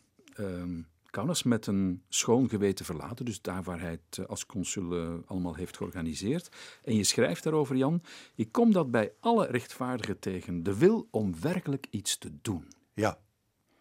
Kaunas 1.11 1.42
met 1.42 1.66
een 1.66 2.02
schoon 2.09 2.49
geweten 2.49 2.85
verlaten. 2.85 3.25
Dus 3.25 3.40
daar 3.40 3.62
waar 3.62 3.80
hij 3.80 3.90
het 3.90 4.18
eh, 4.18 4.26
als 4.26 4.47
consul 4.47 5.23
allemaal 5.26 5.54
heeft 5.54 5.76
georganiseerd. 5.76 6.49
En 6.85 6.97
je 6.97 7.04
schrijft 7.04 7.42
daarover, 7.42 7.76
Jan: 7.76 8.02
Ik 8.35 8.52
kom 8.52 8.73
dat 8.73 8.90
bij 8.90 9.12
alle 9.21 9.47
rechtvaardigen 9.47 10.18
tegen. 10.18 10.62
De 10.62 10.78
wil 10.78 11.09
om 11.11 11.40
werkelijk 11.40 11.87
iets 11.90 12.18
te 12.18 12.30
doen. 12.42 12.68
Ja. 12.95 13.18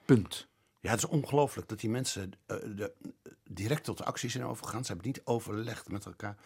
Punt. 0.05 0.47
Ja, 0.85 0.91
het 0.91 0.99
is 0.99 1.09
ongelooflijk 1.09 1.67
dat 1.67 1.79
die 1.79 1.89
mensen 1.89 2.31
eh, 2.45 2.57
de, 2.75 2.93
direct 3.43 3.83
tot 3.83 4.03
actie 4.03 4.29
zijn 4.29 4.45
overgegaan. 4.45 4.85
Ze 4.85 4.91
hebben 4.91 5.07
niet 5.07 5.21
overlegd 5.23 5.89
met 5.89 6.05
elkaar. 6.05 6.37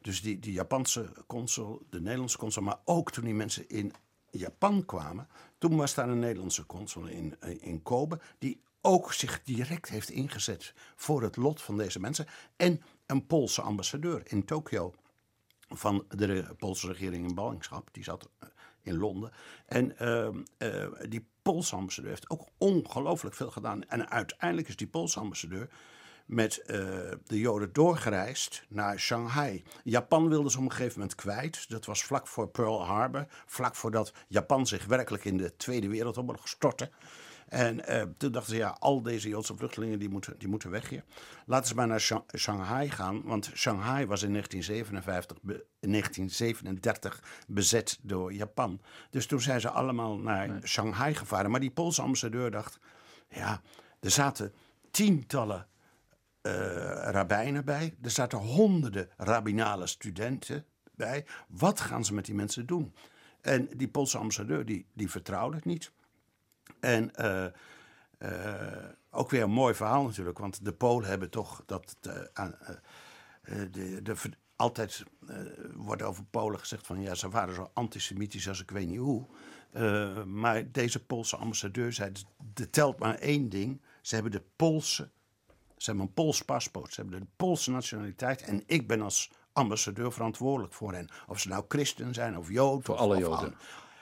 Dus 0.00 0.22
die, 0.22 0.38
die 0.38 0.52
Japanse 0.52 1.12
consul, 1.26 1.86
de 1.90 2.00
Nederlandse 2.00 2.38
consul, 2.38 2.62
maar 2.62 2.78
ook 2.84 3.10
toen 3.10 3.24
die 3.24 3.34
mensen 3.34 3.68
in 3.68 3.92
Japan 4.30 4.84
kwamen, 4.84 5.28
toen 5.58 5.76
was 5.76 5.94
daar 5.94 6.08
een 6.08 6.18
Nederlandse 6.18 6.66
consul 6.66 7.06
in, 7.06 7.36
eh, 7.40 7.56
in 7.60 7.82
Kobe, 7.82 8.20
die 8.38 8.60
ook 8.80 9.12
zich 9.12 9.42
direct 9.42 9.88
heeft 9.88 10.10
ingezet 10.10 10.74
voor 10.96 11.22
het 11.22 11.36
lot 11.36 11.62
van 11.62 11.76
deze 11.76 12.00
mensen. 12.00 12.26
En 12.56 12.82
een 13.06 13.26
Poolse 13.26 13.62
ambassadeur 13.62 14.22
in 14.24 14.44
Tokio 14.44 14.94
van 15.68 16.04
de 16.08 16.54
Poolse 16.58 16.86
regering 16.86 17.28
in 17.28 17.34
ballingschap. 17.34 17.88
Die 17.92 18.04
zat 18.04 18.28
eh, 18.38 18.48
in 18.88 18.98
Londen. 18.98 19.32
En 19.66 19.98
ehm, 19.98 20.42
eh, 20.58 20.86
die 21.08 21.28
Poolse 21.42 21.76
ambassadeur 21.76 22.10
heeft 22.10 22.30
ook 22.30 22.48
ongelooflijk 22.58 23.36
veel 23.36 23.50
gedaan. 23.50 23.84
En 23.88 24.10
uiteindelijk 24.10 24.68
is 24.68 24.76
die 24.76 24.86
Poolse 24.86 25.20
ambassadeur 25.20 25.68
met 26.26 26.58
eh, 26.58 26.76
de 27.26 27.38
Joden 27.38 27.72
doorgereisd 27.72 28.64
naar 28.68 28.98
Shanghai. 28.98 29.64
Japan 29.84 30.28
wilde 30.28 30.50
ze 30.50 30.58
op 30.58 30.64
een 30.64 30.70
gegeven 30.70 30.98
moment 30.98 31.16
kwijt. 31.16 31.70
Dat 31.70 31.84
was 31.84 32.02
vlak 32.02 32.26
voor 32.26 32.48
Pearl 32.48 32.84
Harbor. 32.84 33.26
Vlak 33.46 33.74
voordat 33.74 34.12
Japan 34.28 34.66
zich 34.66 34.86
werkelijk 34.86 35.24
in 35.24 35.36
de 35.36 35.56
Tweede 35.56 35.88
Wereldoorlog 35.88 36.48
stortte. 36.48 36.90
En 37.48 37.86
eh, 37.86 38.02
toen 38.16 38.32
dachten 38.32 38.52
ze, 38.52 38.58
ja, 38.58 38.76
al 38.78 39.02
deze 39.02 39.28
Joodse 39.28 39.56
vluchtelingen 39.56 39.98
die 39.98 40.08
moeten, 40.08 40.38
die 40.38 40.48
moeten 40.48 40.70
weg 40.70 40.88
hier. 40.88 41.04
Laten 41.46 41.68
ze 41.68 41.74
maar 41.74 41.86
naar 41.86 42.00
Shang- 42.00 42.24
Shanghai 42.36 42.90
gaan. 42.90 43.22
Want 43.24 43.50
Shanghai 43.54 44.06
was 44.06 44.22
in 44.22 44.30
1957, 44.32 45.38
be- 45.42 45.64
in 45.80 45.90
1937 45.90 47.22
bezet 47.46 47.98
door 48.02 48.32
Japan. 48.32 48.80
Dus 49.10 49.26
toen 49.26 49.40
zijn 49.40 49.60
ze 49.60 49.70
allemaal 49.70 50.18
naar 50.18 50.60
Shanghai 50.64 51.14
gevaren. 51.14 51.50
Maar 51.50 51.60
die 51.60 51.70
Poolse 51.70 52.02
ambassadeur 52.02 52.50
dacht, 52.50 52.78
ja, 53.28 53.60
er 54.00 54.10
zaten 54.10 54.52
tientallen 54.90 55.66
rabbijnen 57.10 57.64
bij. 57.64 57.94
Er 58.02 58.10
zaten 58.10 58.38
honderden 58.38 59.08
rabbinale 59.16 59.86
studenten 59.86 60.64
bij. 60.94 61.26
Wat 61.48 61.80
gaan 61.80 62.04
ze 62.04 62.14
met 62.14 62.24
die 62.24 62.34
mensen 62.34 62.66
doen? 62.66 62.94
En 63.40 63.68
die 63.76 63.88
Poolse 63.88 64.18
ambassadeur 64.18 64.64
die, 64.64 64.86
die 64.92 65.10
vertrouwde 65.10 65.56
het 65.56 65.64
niet. 65.64 65.92
En 66.80 67.10
ook 69.10 69.30
weer 69.30 69.42
een 69.42 69.50
mooi 69.50 69.74
verhaal 69.74 70.02
natuurlijk, 70.02 70.38
want 70.38 70.64
de 70.64 70.72
Polen 70.72 71.08
hebben 71.08 71.30
toch 71.30 71.62
dat. 71.66 71.96
de, 72.00 72.30
de, 74.02 74.14
altijd 74.58 75.04
wordt 75.74 76.02
over 76.02 76.24
Polen 76.24 76.58
gezegd 76.58 76.86
van 76.86 77.00
ja, 77.00 77.14
ze 77.14 77.28
waren 77.28 77.54
zo 77.54 77.70
antisemitisch 77.74 78.48
als 78.48 78.62
ik 78.62 78.70
weet 78.70 78.88
niet 78.88 78.98
hoe. 78.98 79.26
Uh, 79.72 80.24
maar 80.24 80.72
deze 80.72 81.04
Poolse 81.04 81.36
ambassadeur 81.36 81.92
zei: 81.92 82.12
er 82.54 82.70
telt 82.70 82.98
maar 82.98 83.14
één 83.14 83.48
ding. 83.48 83.82
Ze 84.00 84.14
hebben 84.14 84.32
de 84.32 84.42
Poolse, 84.56 85.10
ze 85.76 85.90
hebben 85.90 86.04
een 86.04 86.12
Pools 86.12 86.42
paspoort, 86.42 86.94
ze 86.94 87.00
hebben 87.00 87.20
de 87.20 87.26
Poolse 87.36 87.70
nationaliteit. 87.70 88.42
En 88.42 88.62
ik 88.66 88.86
ben 88.86 89.00
als 89.00 89.30
ambassadeur 89.52 90.12
verantwoordelijk 90.12 90.74
voor 90.74 90.92
hen. 90.92 91.08
Of 91.26 91.40
ze 91.40 91.48
nou 91.48 91.64
christen 91.68 92.14
zijn 92.14 92.38
of 92.38 92.50
jood. 92.50 92.84
Voor 92.84 92.94
of, 92.94 93.00
alle 93.00 93.18
joden. 93.18 93.54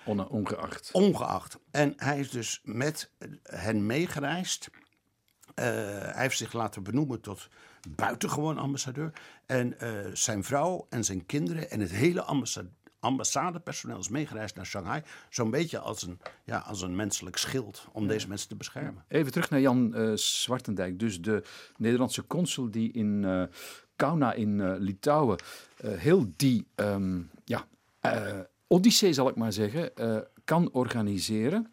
Ongeacht. 0.07 0.91
Ongeacht. 0.93 1.59
En 1.71 1.93
hij 1.97 2.19
is 2.19 2.31
dus 2.31 2.61
met 2.65 3.11
hen 3.43 3.87
meegereisd. 3.87 4.69
Uh, 4.71 5.65
hij 5.65 6.23
heeft 6.23 6.37
zich 6.37 6.53
laten 6.53 6.83
benoemen 6.83 7.21
tot 7.21 7.49
buitengewoon 7.89 8.59
ambassadeur. 8.59 9.13
En 9.47 9.75
uh, 9.83 9.91
zijn 10.13 10.45
vrouw 10.45 10.87
en 10.91 11.05
zijn 11.05 11.27
kinderen 11.27 11.71
en 11.71 11.81
het 11.81 11.91
hele 11.91 12.23
ambassade 12.23 12.69
ambassadepersoneel 13.01 13.99
is 13.99 14.09
meegereisd 14.09 14.57
naar 14.57 14.67
Shanghai. 14.67 15.03
Zo'n 15.31 15.51
beetje 15.51 15.79
als 15.79 16.03
een, 16.03 16.21
ja, 16.45 16.59
als 16.59 16.83
een 16.83 16.97
menselijk 16.97 17.37
schild 17.37 17.87
om 17.93 18.07
deze 18.07 18.29
mensen 18.29 18.49
te 18.49 18.57
beschermen. 18.57 19.05
Even 19.09 19.33
terug 19.33 19.51
naar 19.51 19.61
Jan 19.61 20.01
uh, 20.01 20.17
Zwartendijk, 20.17 20.99
dus 20.99 21.21
de 21.21 21.43
Nederlandse 21.77 22.27
consul 22.27 22.71
die 22.71 22.93
in 22.93 23.23
uh, 23.23 23.43
Kauna 23.97 24.33
in 24.33 24.59
uh, 24.59 24.75
Litouwen 24.79 25.39
heel 25.83 26.33
die 26.37 26.67
um, 26.77 27.31
ja, 27.45 27.67
odyssee, 28.67 29.13
zal 29.13 29.29
ik 29.29 29.37
maar 29.37 29.53
zeggen, 29.53 29.93
kan 30.45 30.73
organiseren. 30.73 31.73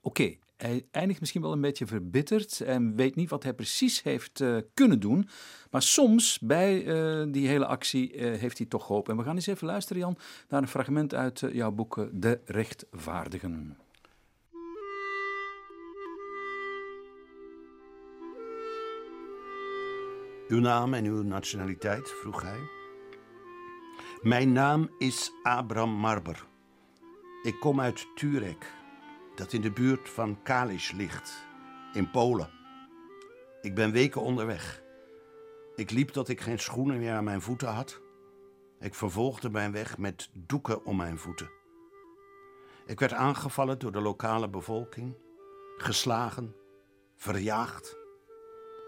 Oké, 0.00 0.36
hij 0.56 0.86
eindigt 0.90 1.20
misschien 1.20 1.42
wel 1.42 1.52
een 1.52 1.60
beetje 1.60 1.86
verbitterd 1.86 2.60
en 2.60 2.96
weet 2.96 3.14
niet 3.14 3.30
wat 3.30 3.42
hij 3.42 3.54
precies 3.54 4.02
heeft 4.02 4.40
uh, 4.40 4.56
kunnen 4.74 5.00
doen. 5.00 5.28
Maar 5.70 5.82
soms 5.82 6.38
bij 6.38 6.84
uh, 6.84 7.32
die 7.32 7.48
hele 7.48 7.66
actie 7.66 8.12
heeft 8.16 8.58
hij 8.58 8.66
toch 8.66 8.86
hoop. 8.86 9.08
En 9.08 9.16
we 9.16 9.22
gaan 9.22 9.34
eens 9.34 9.46
even 9.46 9.66
luisteren, 9.66 10.02
Jan, 10.02 10.18
naar 10.48 10.62
een 10.62 10.68
fragment 10.68 11.14
uit 11.14 11.42
jouw 11.52 11.70
boek 11.70 12.08
De 12.12 12.40
Rechtvaardigen. 12.44 13.76
Uw 20.48 20.60
naam 20.60 20.94
en 20.94 21.04
uw 21.04 21.22
nationaliteit, 21.22 22.10
vroeg 22.10 22.42
hij. 22.42 22.81
Mijn 24.22 24.52
naam 24.52 24.90
is 24.98 25.32
Abraham 25.42 25.90
Marber. 25.90 26.46
Ik 27.42 27.60
kom 27.60 27.80
uit 27.80 28.06
Turek, 28.14 28.74
dat 29.34 29.52
in 29.52 29.60
de 29.60 29.72
buurt 29.72 30.08
van 30.08 30.42
Kalisz 30.42 30.92
ligt, 30.92 31.46
in 31.92 32.10
Polen. 32.10 32.50
Ik 33.60 33.74
ben 33.74 33.92
weken 33.92 34.20
onderweg. 34.20 34.82
Ik 35.74 35.90
liep 35.90 36.08
tot 36.08 36.28
ik 36.28 36.40
geen 36.40 36.58
schoenen 36.58 36.98
meer 36.98 37.14
aan 37.14 37.24
mijn 37.24 37.40
voeten 37.40 37.68
had. 37.68 38.00
Ik 38.80 38.94
vervolgde 38.94 39.50
mijn 39.50 39.72
weg 39.72 39.98
met 39.98 40.30
doeken 40.32 40.84
om 40.84 40.96
mijn 40.96 41.18
voeten. 41.18 41.50
Ik 42.86 43.00
werd 43.00 43.12
aangevallen 43.12 43.78
door 43.78 43.92
de 43.92 44.00
lokale 44.00 44.48
bevolking, 44.48 45.16
geslagen, 45.76 46.56
verjaagd. 47.16 47.96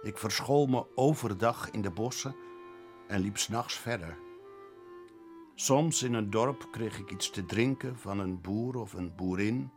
Ik 0.02 0.18
verschool 0.18 0.66
me 0.66 0.86
overdag 0.94 1.70
in 1.70 1.82
de 1.82 1.90
bossen 1.90 2.36
en 3.06 3.20
liep 3.20 3.38
s'nachts 3.38 3.74
verder. 3.74 4.23
Soms 5.56 6.02
in 6.02 6.14
een 6.14 6.30
dorp 6.30 6.68
kreeg 6.70 6.98
ik 6.98 7.10
iets 7.10 7.30
te 7.30 7.46
drinken 7.46 7.98
van 7.98 8.18
een 8.18 8.40
boer 8.40 8.76
of 8.76 8.92
een 8.92 9.14
boerin. 9.14 9.70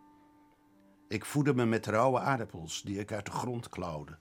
Ik 1.07 1.25
voedde 1.25 1.53
me 1.53 1.65
met 1.65 1.85
rauwe 1.85 2.19
aardappels 2.19 2.81
die 2.81 2.99
ik 2.99 3.11
uit 3.11 3.25
de 3.25 3.31
grond 3.31 3.69
klauwde. 3.69 4.17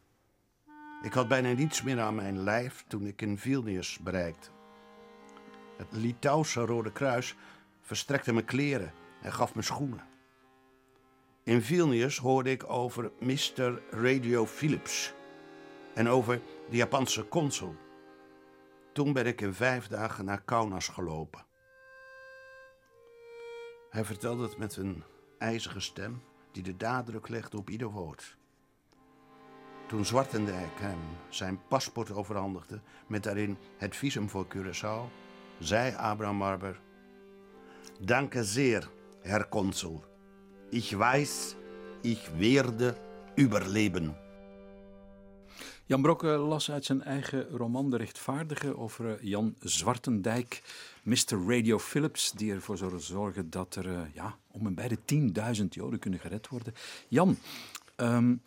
Ik 1.03 1.13
had 1.13 1.29
bijna 1.29 1.53
niets 1.53 1.83
meer 1.83 2.01
aan 2.01 2.15
mijn 2.15 2.39
lijf 2.39 2.85
toen 2.89 3.07
ik 3.07 3.23
in 3.23 3.39
Vilnius 3.39 3.99
bereikte. 3.99 4.49
Het 5.77 5.87
Litouwse 5.91 6.61
Rode 6.61 6.93
Kruis 6.93 7.37
verstrekte 7.81 8.33
me 8.33 8.43
kleren 8.43 8.93
en 9.23 9.33
gaf 9.33 9.55
me 9.55 9.63
schoenen. 9.63 10.05
In 11.43 11.63
Vilnius 11.63 12.19
hoorde 12.19 12.51
ik 12.51 12.71
over 12.71 13.13
Mr. 13.21 13.83
Radio 13.91 14.47
Philips 14.47 15.15
en 15.95 16.09
over 16.09 16.41
de 16.71 16.77
Japanse 16.77 17.29
consul. 17.29 17.77
Toen 18.93 19.13
ben 19.13 19.27
ik 19.27 19.41
in 19.41 19.55
vijf 19.55 19.87
dagen 19.87 20.25
naar 20.25 20.43
Kaunas 20.43 20.89
gelopen. 20.89 21.46
Hij 23.97 24.05
vertelde 24.05 24.43
het 24.43 24.59
met 24.59 24.77
een 24.77 25.03
ijzige 25.39 25.81
stem 25.81 26.23
die 26.53 26.63
de 26.63 26.77
dadruk 26.77 27.29
legde 27.29 27.57
op 27.57 27.71
ieder 27.71 27.91
woord. 27.91 28.37
Toen 29.87 30.05
Zwartendijk 30.05 30.81
hem 30.81 30.99
zijn 31.29 31.61
paspoort 31.69 32.11
overhandigde 32.11 32.81
met 33.07 33.23
daarin 33.23 33.57
het 33.77 33.97
visum 33.97 34.29
voor 34.29 34.47
Curaçao, 34.47 35.13
zei 35.59 35.95
Abraham 35.95 36.37
Marber: 36.37 36.81
Danke 38.01 38.45
zeer, 38.45 38.91
Herr 39.21 39.49
Consul. 39.49 40.05
Ich 40.71 40.93
weiß, 40.93 41.57
ich 42.01 42.29
werde 42.39 42.97
überleben. 43.39 44.26
Jan 45.89 46.03
Brokke 46.03 46.27
las 46.27 46.71
uit 46.71 46.85
zijn 46.85 47.03
eigen 47.03 47.49
roman 47.49 47.91
De 47.91 47.97
Rechtvaardige 47.97 48.77
over 48.77 49.11
eh, 49.11 49.23
Jan 49.23 49.55
Zwartendijk, 49.61 50.63
Mr. 51.03 51.47
Radio 51.47 51.79
Phillips, 51.79 52.33
die 52.33 52.53
ervoor 52.53 52.77
zou 52.77 53.01
zorgen 53.01 53.51
dat 53.51 53.75
er 53.75 53.87
uh, 53.87 54.01
ja, 54.13 54.37
om 54.51 54.67
en 54.67 54.75
bij 54.75 54.89
de 54.89 54.99
10.000 55.59 55.65
Joden 55.69 55.99
kunnen 55.99 56.21
gered 56.21 56.49
worden. 56.49 56.75
Jan, 57.09 57.39
um, 57.97 58.43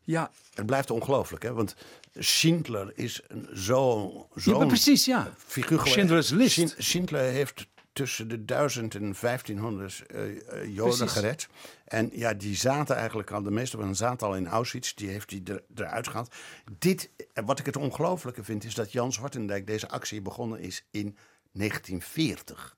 ja. 0.00 0.30
Het 0.54 0.66
blijft 0.66 0.90
ongelooflijk, 0.90 1.42
hè? 1.42 1.52
Want 1.52 1.76
Schindler 2.14 2.92
is 2.94 3.22
zo'n 3.52 4.24
zo 4.36 4.60
ja, 4.60 4.66
precies, 4.66 5.04
ja. 5.04 5.34
figuur. 5.36 5.86
Schindler's 5.86 6.30
List. 6.30 6.74
Schindler 6.78 7.22
heeft 7.22 7.66
tussen 7.94 8.28
de 8.28 8.44
1000 8.44 8.94
en 8.94 9.14
1500 9.20 10.04
uh, 10.14 10.24
uh, 10.24 10.74
Joden 10.74 11.08
gered. 11.08 11.48
En 11.84 12.10
ja, 12.12 12.34
die 12.34 12.56
zaten 12.56 12.96
eigenlijk 12.96 13.30
al, 13.30 13.42
de 13.42 13.50
meeste 13.50 13.76
van 13.76 13.86
hen 13.86 13.96
zaten 13.96 14.26
al 14.26 14.36
in 14.36 14.46
Auschwitz. 14.46 14.94
Die 14.94 15.08
heeft 15.08 15.30
hij 15.30 15.42
er, 15.44 15.62
eruit 15.74 16.08
gehaald. 16.08 16.34
Dit, 16.78 17.10
wat 17.44 17.58
ik 17.58 17.66
het 17.66 17.76
ongelooflijke 17.76 18.44
vind, 18.44 18.64
is 18.64 18.74
dat 18.74 18.92
Jan 18.92 19.12
Zwartendijk 19.12 19.66
deze 19.66 19.88
actie 19.88 20.22
begonnen 20.22 20.60
is 20.60 20.84
in 20.90 21.16
1940. 21.52 22.76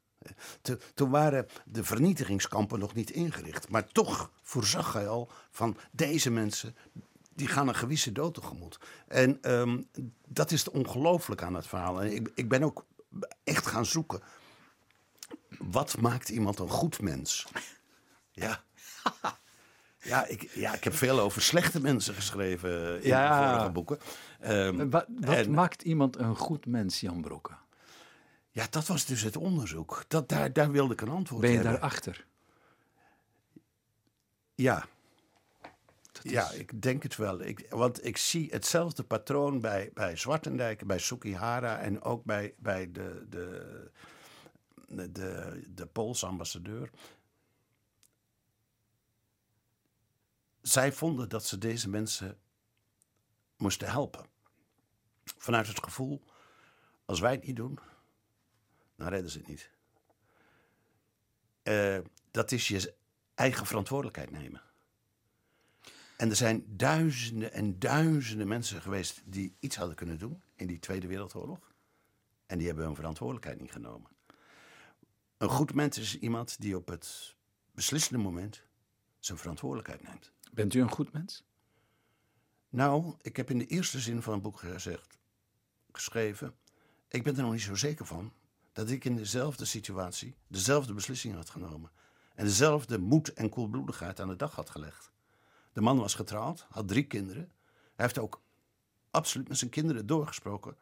Toen 0.95 1.11
waren 1.11 1.47
de 1.65 1.85
vernietigingskampen 1.85 2.79
nog 2.79 2.95
niet 2.95 3.11
ingericht. 3.11 3.69
Maar 3.69 3.87
toch 3.87 4.31
voorzag 4.43 4.93
hij 4.93 5.09
al 5.09 5.31
van 5.51 5.77
deze 5.91 6.31
mensen, 6.31 6.77
die 7.35 7.49
gaan 7.49 7.69
een 7.69 7.75
gewisse 7.75 8.13
dood 8.13 8.35
tegemoet. 8.35 8.79
En 9.09 9.53
um, 9.53 9.89
dat 10.29 10.51
is 10.51 10.71
ongelooflijk 10.71 11.43
aan 11.43 11.55
het 11.55 11.67
verhaal. 11.67 12.03
En 12.03 12.13
ik, 12.13 12.31
ik 12.35 12.49
ben 12.49 12.63
ook 12.63 12.85
echt 13.45 13.67
gaan 13.67 13.87
zoeken. 13.87 14.21
Wat 15.59 15.97
maakt 16.01 16.29
iemand 16.29 16.59
een 16.59 16.69
goed 16.69 17.01
mens? 17.01 17.47
Ja. 18.31 18.63
Ja 20.07 20.27
ik, 20.27 20.51
ja, 20.55 20.75
ik 20.75 20.85
heb 20.85 20.95
veel 20.95 21.21
over 21.21 21.43
slechte 21.43 21.81
mensen 21.81 22.15
geschreven 22.15 23.03
in 23.03 23.09
ja. 23.09 23.41
de 23.41 23.49
vorige 23.49 23.71
boeken. 23.71 23.99
Um, 24.45 24.91
wat, 24.91 25.07
wat 25.09 25.47
maakt 25.47 25.83
iemand 25.83 26.19
een 26.19 26.37
goed 26.37 26.67
mens, 26.67 27.01
Jan 27.01 27.21
Brokken? 27.21 27.59
Ja, 28.51 28.67
dat 28.71 28.87
was 28.87 29.05
dus 29.05 29.23
het 29.23 29.37
onderzoek. 29.37 30.05
Dat, 30.09 30.29
daar, 30.29 30.53
daar 30.53 30.71
wilde 30.71 30.93
ik 30.93 31.01
een 31.01 31.09
antwoord 31.09 31.41
Ben 31.41 31.51
je 31.51 31.57
hebben. 31.57 31.73
daarachter? 31.73 32.27
Ja. 34.55 34.87
Is... 36.23 36.31
Ja, 36.31 36.51
ik 36.51 36.83
denk 36.83 37.03
het 37.03 37.17
wel. 37.17 37.41
Ik, 37.43 37.67
want 37.69 38.05
ik 38.05 38.17
zie 38.17 38.49
hetzelfde 38.51 39.03
patroon 39.03 39.61
bij, 39.61 39.91
bij 39.95 40.17
Zwartendijk, 40.17 40.87
bij 40.87 40.99
Sukihara 40.99 41.79
en 41.79 42.03
ook 42.03 42.25
bij, 42.25 42.55
bij 42.59 42.93
de, 42.93 43.27
de, 43.31 43.91
de, 44.87 45.63
de, 45.75 45.87
Poolse 45.87 46.27
ambassadeur. 46.27 46.91
Zij 50.63 50.93
vonden 50.93 51.29
dat 51.29 51.45
ze 51.45 51.59
deze 51.59 51.89
mensen 51.89 52.39
moesten 53.57 53.89
helpen. 53.89 54.27
Vanuit 55.25 55.67
het 55.67 55.85
gevoel, 55.85 56.23
als 57.05 57.21
wij 57.21 57.33
het 57.33 57.47
niet 57.47 57.57
doen, 57.57 57.79
dan 58.97 59.09
redden 59.09 59.31
ze 59.31 59.39
het 59.39 59.47
niet. 59.47 59.71
Uh, 61.63 61.99
dat 62.31 62.53
is 62.53 62.69
je 62.69 62.95
eigen 63.35 63.67
verantwoordelijkheid 63.67 64.31
nemen. 64.31 64.63
En 66.17 66.31
er 66.31 66.37
zijn 66.37 66.77
duizenden 66.77 67.53
en 67.53 67.79
duizenden 67.79 68.49
mensen 68.49 68.83
geweest 68.83 69.23
die 69.25 69.57
iets 69.59 69.77
hadden 69.77 69.97
kunnen 69.97 70.19
doen 70.19 70.43
in 70.55 70.67
die 70.67 70.79
Tweede 70.79 71.07
Wereldoorlog. 71.07 71.75
En 72.47 72.59
die 72.59 72.67
hebben 72.67 72.85
hun 72.85 72.95
verantwoordelijkheid 72.95 73.61
niet 73.61 73.73
genomen. 73.73 74.16
Een 75.39 75.49
goed 75.49 75.75
mens 75.75 75.99
is 75.99 76.19
iemand 76.19 76.61
die 76.61 76.77
op 76.77 76.89
het 76.89 77.37
beslissende 77.73 78.23
moment 78.23 78.63
zijn 79.19 79.39
verantwoordelijkheid 79.39 80.03
neemt. 80.03 80.33
Bent 80.53 80.75
u 80.75 80.81
een 80.81 80.91
goed 80.91 81.13
mens? 81.13 81.45
Nou, 82.69 83.15
ik 83.21 83.37
heb 83.37 83.51
in 83.51 83.59
de 83.59 83.67
eerste 83.67 84.01
zin 84.01 84.23
van 84.23 84.33
het 84.33 84.43
boek 84.43 84.59
gezegd, 84.59 85.19
geschreven. 85.93 86.55
Ik 87.09 87.23
ben 87.23 87.37
er 87.37 87.43
nog 87.43 87.53
niet 87.53 87.61
zo 87.61 87.75
zeker 87.75 88.07
van 88.07 88.33
dat 88.73 88.91
ik 88.91 89.05
in 89.05 89.17
dezelfde 89.17 89.65
situatie 89.65 90.37
dezelfde 90.47 90.95
beslissing 90.95 91.35
had 91.35 91.51
genomen. 91.51 91.91
En 92.35 92.45
dezelfde 92.45 92.99
moed 92.99 93.33
en 93.33 93.49
koelbloedigheid 93.49 94.21
aan 94.21 94.29
de 94.29 94.37
dag 94.37 94.55
had 94.55 94.71
gelegd. 94.71 95.13
De 95.73 95.81
man 95.81 95.99
was 95.99 96.15
getrouwd, 96.15 96.67
had 96.69 96.89
drie 96.89 97.07
kinderen. 97.07 97.53
Hij 97.95 98.05
heeft 98.05 98.19
ook 98.19 98.43
absoluut 99.11 99.49
met 99.49 99.59
zijn 99.59 99.71
kinderen 99.71 100.07
doorgesproken. 100.07 100.77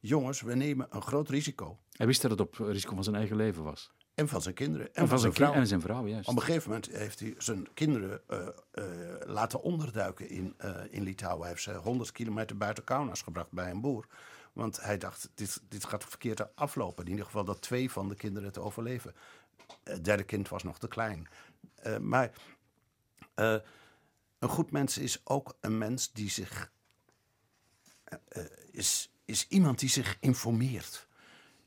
Jongens, 0.00 0.40
we 0.40 0.54
nemen 0.54 0.86
een 0.90 1.02
groot 1.02 1.28
risico. 1.28 1.78
Hij 1.92 2.06
wist 2.06 2.22
dat 2.22 2.30
het 2.30 2.40
op 2.40 2.54
risico 2.54 2.94
van 2.94 3.04
zijn 3.04 3.16
eigen 3.16 3.36
leven 3.36 3.62
was. 3.62 3.92
En 4.18 4.28
van 4.28 4.42
zijn 4.42 4.54
kinderen. 4.54 4.86
En, 4.86 5.02
En 5.02 5.08
van 5.08 5.18
zijn, 5.18 5.32
vrouw. 5.32 5.46
vrouw. 5.46 5.60
En 5.60 5.66
zijn 5.66 5.80
vrouw, 5.80 6.06
juist. 6.06 6.28
Op 6.28 6.36
een 6.36 6.42
gegeven 6.42 6.68
moment 6.68 6.86
heeft 6.90 7.20
hij 7.20 7.34
zijn 7.38 7.74
kinderen 7.74 8.20
eh, 8.26 8.46
eh, 8.70 8.84
laten 9.26 9.62
onderduiken 9.62 10.28
in, 10.28 10.54
eh, 10.56 10.74
in 10.90 11.02
Litouwen. 11.02 11.40
Hij 11.40 11.50
heeft 11.50 11.62
ze 11.62 11.74
100 11.74 12.12
kilometer 12.12 12.56
buiten 12.56 12.84
Kaunas 12.84 13.22
gebracht 13.22 13.50
bij 13.50 13.70
een 13.70 13.80
boer. 13.80 14.06
Want 14.52 14.80
hij 14.80 14.98
dacht, 14.98 15.30
dit, 15.34 15.60
dit 15.68 15.84
gaat 15.84 16.04
verkeerd 16.04 16.56
aflopen. 16.56 17.04
In 17.04 17.10
ieder 17.10 17.24
geval 17.24 17.44
dat 17.44 17.62
twee 17.62 17.90
van 17.90 18.08
de 18.08 18.14
kinderen 18.14 18.52
te 18.52 18.60
overleven. 18.60 19.14
Het 19.82 20.04
derde 20.04 20.24
kind 20.24 20.48
was 20.48 20.62
nog 20.62 20.78
te 20.78 20.88
klein. 20.88 21.28
Maar 22.00 22.30
een 24.38 24.48
goed 24.48 24.70
mens 24.70 24.98
is 24.98 25.20
ook 25.24 25.56
een 25.60 25.78
mens 25.78 26.12
die 26.12 26.30
zich... 26.30 26.72
is, 28.70 29.10
is 29.24 29.46
iemand 29.48 29.78
die 29.78 29.88
zich 29.88 30.16
informeert. 30.20 31.07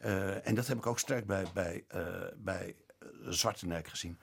Eh, 0.01 0.47
en 0.47 0.55
dat 0.55 0.67
heb 0.67 0.77
ik 0.77 0.85
ook 0.85 0.99
sterk 0.99 1.25
bij, 1.25 1.45
bij, 1.53 1.83
eh 1.87 2.03
bij 2.35 2.75
eh, 2.99 3.07
Zwartenek 3.29 3.87
gezien. 3.87 4.19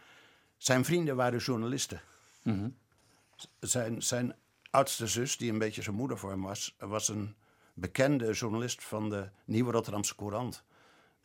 Zijn 0.56 0.84
vrienden 0.84 1.16
waren 1.16 1.38
journalisten. 1.38 2.00
Zijn, 3.60 4.02
zijn 4.02 4.34
oudste 4.70 5.06
zus, 5.06 5.36
die 5.36 5.50
een 5.52 5.58
beetje 5.58 5.82
zijn 5.82 5.96
moeder 5.96 6.18
voor 6.18 6.30
hem 6.30 6.42
was, 6.42 6.76
was 6.78 7.08
een 7.08 7.36
bekende 7.74 8.32
journalist 8.32 8.84
van 8.84 9.10
de 9.10 9.28
Nieuwe 9.44 9.72
Rotterdamse 9.72 10.14
Courant. 10.14 10.64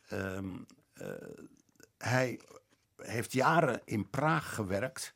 Ehm, 0.08 0.48
eh, 0.92 1.08
hij 1.98 2.40
heeft 2.96 3.32
jaren 3.32 3.80
in 3.84 4.10
Praag 4.10 4.54
gewerkt. 4.54 5.14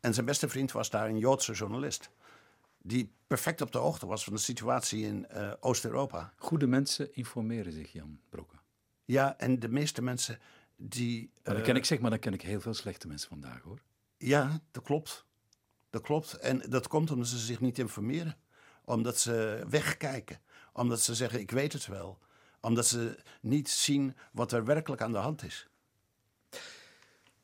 En 0.00 0.14
zijn 0.14 0.26
beste 0.26 0.48
vriend 0.48 0.72
was 0.72 0.90
daar 0.90 1.08
een 1.08 1.18
Joodse 1.18 1.52
journalist. 1.52 2.10
Die 2.86 3.12
perfect 3.26 3.60
op 3.60 3.72
de 3.72 3.78
hoogte 3.78 4.06
was 4.06 4.24
van 4.24 4.32
de 4.32 4.38
situatie 4.38 5.04
in 5.04 5.28
eh, 5.28 5.52
Oost-Europa. 5.60 6.32
Goede 6.36 6.66
mensen 6.66 7.14
informeren 7.14 7.72
zich, 7.72 7.92
Jan 7.92 8.20
Brokke. 8.28 8.56
Ja, 9.04 9.38
en 9.38 9.58
de 9.58 9.68
meeste 9.68 10.02
mensen 10.02 10.38
die. 10.76 11.30
Dan 11.42 11.56
eh, 11.56 11.62
ken 11.62 11.76
ik 11.76 11.84
zeg 11.84 12.00
maar, 12.00 12.10
dan 12.10 12.18
ken 12.18 12.32
ik 12.32 12.42
heel 12.42 12.60
veel 12.60 12.74
slechte 12.74 13.08
mensen 13.08 13.28
vandaag, 13.28 13.62
hoor. 13.62 13.82
Ja, 14.16 14.60
dat 14.70 14.82
klopt. 14.82 15.24
Dat 15.90 16.02
klopt. 16.02 16.32
En 16.32 16.62
dat 16.68 16.88
komt 16.88 17.10
omdat 17.10 17.28
ze 17.28 17.38
zich 17.38 17.60
niet 17.60 17.78
informeren. 17.78 18.36
Omdat 18.84 19.18
ze 19.18 19.64
wegkijken. 19.68 20.40
Omdat 20.72 21.00
ze 21.00 21.14
zeggen, 21.14 21.40
ik 21.40 21.50
weet 21.50 21.72
het 21.72 21.86
wel. 21.86 22.18
Omdat 22.60 22.86
ze 22.86 23.18
niet 23.40 23.68
zien 23.68 24.16
wat 24.32 24.52
er 24.52 24.64
werkelijk 24.64 25.02
aan 25.02 25.12
de 25.12 25.18
hand 25.18 25.42
is. 25.42 25.68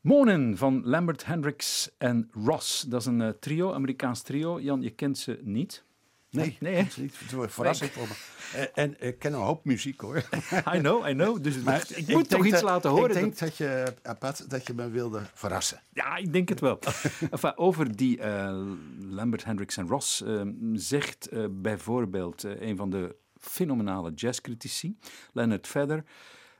Monen 0.02 0.56
van 0.56 0.82
Lambert 0.84 1.24
Hendricks 1.26 1.90
en 1.98 2.30
Ross. 2.44 2.80
Dat 2.80 3.00
is 3.00 3.06
een 3.06 3.20
eh, 3.20 3.28
trio, 3.28 3.72
Amerikaans 3.72 4.22
trio. 4.22 4.60
Jan, 4.60 4.82
je 4.82 4.90
kent 4.90 5.18
ze 5.18 5.38
niet. 5.42 5.84
Nee, 6.30 6.56
Nee, 6.60 6.74
is 6.86 6.96
niet. 6.96 7.14
Verrassing 7.46 7.90
voor 7.90 8.06
me. 8.06 8.14
En, 8.58 8.74
en 8.98 9.08
ik 9.08 9.18
ken 9.18 9.32
een 9.32 9.40
hoop 9.40 9.64
muziek 9.64 10.00
hoor. 10.00 10.16
I 10.74 10.78
know, 10.78 11.08
I 11.08 11.12
know. 11.12 11.42
Dus 11.42 11.62
Maar 11.62 11.84
ik, 11.94 12.08
moet 12.08 12.28
toch 12.28 12.44
iets 12.44 12.54
dat- 12.54 12.62
laten 12.62 12.90
horen. 12.90 13.08
Ik 13.08 13.14
denk 13.14 13.38
dat- 13.38 13.56
je, 13.56 13.94
Apat, 14.02 14.44
dat 14.50 14.66
je 14.66 14.74
me 14.74 14.90
wilde 14.90 15.20
verrassen. 15.34 15.80
Ja, 15.92 16.16
ik 16.16 16.32
denk 16.32 16.48
het 16.48 16.60
wel. 16.60 16.78
enfin, 17.30 17.56
over 17.56 17.96
die 17.96 18.18
eh, 18.20 18.60
Lambert 19.00 19.44
Hendricks 19.44 19.76
en 19.76 19.88
Ross 19.88 20.22
eh, 20.22 20.42
zegt 20.72 21.28
eh, 21.28 21.44
bijvoorbeeld 21.50 22.44
eh, 22.44 22.60
een 22.68 22.76
van 22.76 22.90
de 22.90 23.16
fenomenale 23.40 24.12
jazzcritici, 24.14 24.96
Leonard 25.32 25.66
Feather, 25.66 26.04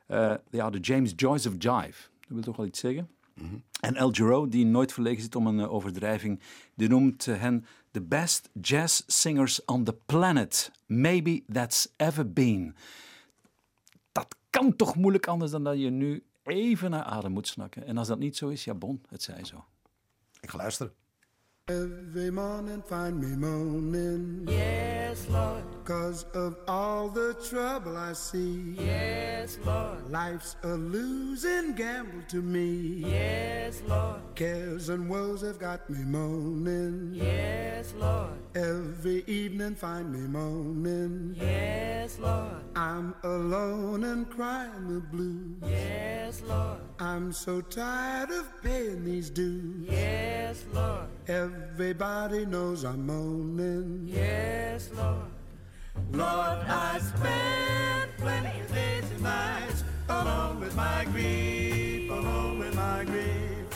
eh, 0.07 0.33
ja, 0.49 0.69
de 0.69 0.79
James 0.79 1.13
Joyce 1.15 1.47
of 1.49 1.55
Jive. 1.57 2.09
Dat 2.19 2.27
wil 2.29 2.41
toch 2.41 2.55
wel 2.57 2.65
iets 2.65 2.79
zeggen? 2.79 3.09
En 3.79 3.95
El 3.95 4.11
Giro, 4.11 4.47
die 4.47 4.65
nooit 4.65 4.93
verlegen 4.93 5.21
zit 5.21 5.35
om 5.35 5.47
een 5.47 5.59
eh, 5.59 5.73
overdrijving, 5.73 6.39
die 6.73 6.89
noemt 6.89 7.27
eh, 7.27 7.39
hen 7.39 7.65
the 7.91 8.01
best 8.01 8.49
jazz 8.61 9.01
singers 9.07 9.65
on 9.65 9.83
the 9.83 9.93
planet. 10.05 10.71
Maybe 10.85 11.43
that's 11.51 11.87
ever 11.97 12.33
been. 12.33 12.75
Dat 14.11 14.35
kan 14.49 14.75
toch 14.75 14.95
moeilijk 14.95 15.27
anders 15.27 15.51
dan 15.51 15.63
dat 15.63 15.79
je 15.79 15.89
nu 15.89 16.23
even 16.43 16.89
naar 16.89 17.03
adem 17.03 17.31
moet 17.31 17.47
snakken. 17.47 17.85
En 17.85 17.97
als 17.97 18.07
dat 18.07 18.19
niet 18.19 18.37
zo 18.37 18.49
is, 18.49 18.63
ja 18.63 18.73
bon, 18.73 19.01
het 19.09 19.23
zij 19.23 19.43
zo. 19.43 19.65
Ik 20.41 20.49
ga 20.49 20.57
luisteren. 20.57 20.93
Every 21.69 22.29
morning 22.29 22.81
find 22.81 23.21
me 23.21 23.37
moaning 23.37 24.45
Yes, 24.49 25.29
Lord. 25.29 25.63
Cause 25.85 26.25
of 26.33 26.57
all 26.67 27.07
the 27.07 27.35
trouble 27.49 27.95
I 27.95 28.11
see 28.11 28.75
Yes, 28.77 29.57
Lord. 29.65 30.11
Life's 30.11 30.57
a 30.63 30.73
losing 30.73 31.73
gamble 31.73 32.21
to 32.27 32.41
me 32.41 33.05
Yes, 33.09 33.81
Lord. 33.87 34.19
Cares 34.35 34.89
and 34.89 35.09
woes 35.09 35.39
have 35.39 35.57
got 35.57 35.89
me 35.89 35.99
moaning 35.99 37.11
Yes, 37.13 37.93
Lord. 37.97 38.33
Every 38.55 39.23
evening 39.25 39.75
find 39.75 40.11
me 40.11 40.27
moaning 40.27 41.33
Yes, 41.39 42.19
Lord. 42.19 42.61
I'm 42.75 43.15
alone 43.23 44.03
and 44.03 44.29
crying 44.29 44.95
the 44.95 44.99
blues 44.99 45.63
Yes, 45.65 46.41
Lord. 46.45 46.79
I'm 46.99 47.31
so 47.31 47.61
tired 47.61 48.31
of 48.31 48.51
paying 48.61 49.05
these 49.05 49.29
dues 49.29 49.87
Yes, 49.89 50.65
Lord. 50.73 51.07
Everybody 51.55 52.45
knows 52.45 52.83
I'm 52.83 53.05
moaning 53.05 54.07
Yes, 54.07 54.89
Lord. 54.95 55.31
Lord, 56.11 56.59
I 56.67 56.99
spent 56.99 58.17
plenty 58.17 58.59
of 58.61 58.73
days 58.73 59.11
and 59.11 59.21
nights 59.21 59.83
alone 60.09 60.59
with 60.59 60.75
my 60.75 61.05
grief, 61.11 62.09
alone 62.09 62.59
with 62.59 62.75
my 62.75 63.03
grief. 63.05 63.67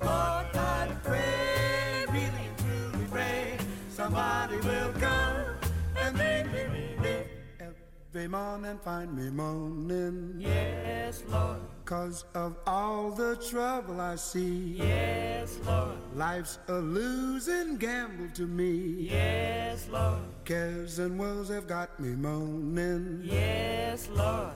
Lord, 0.00 0.56
I 0.56 0.88
pray, 1.02 2.04
really 2.08 2.44
and 2.48 2.58
truly 2.58 3.06
pray, 3.10 3.56
somebody 3.90 4.56
will 4.56 4.92
come 5.00 5.41
Every 8.22 8.30
morning 8.38 8.78
find 8.84 9.16
me 9.16 9.30
moaning 9.30 10.36
Yes, 10.38 11.24
Lord. 11.28 11.58
Cause 11.84 12.24
of 12.36 12.56
all 12.68 13.10
the 13.10 13.34
trouble 13.50 14.00
I 14.00 14.14
see 14.14 14.76
Yes, 14.78 15.58
Lord. 15.66 15.96
Life's 16.14 16.60
a 16.68 16.74
losing 16.74 17.78
gamble 17.78 18.28
to 18.34 18.46
me 18.46 19.08
Yes, 19.10 19.88
Lord. 19.90 20.20
Cares 20.44 21.00
and 21.00 21.18
woes 21.18 21.48
have 21.48 21.66
got 21.66 21.98
me 21.98 22.10
moaning 22.10 23.22
Yes, 23.24 24.08
Lord. 24.14 24.54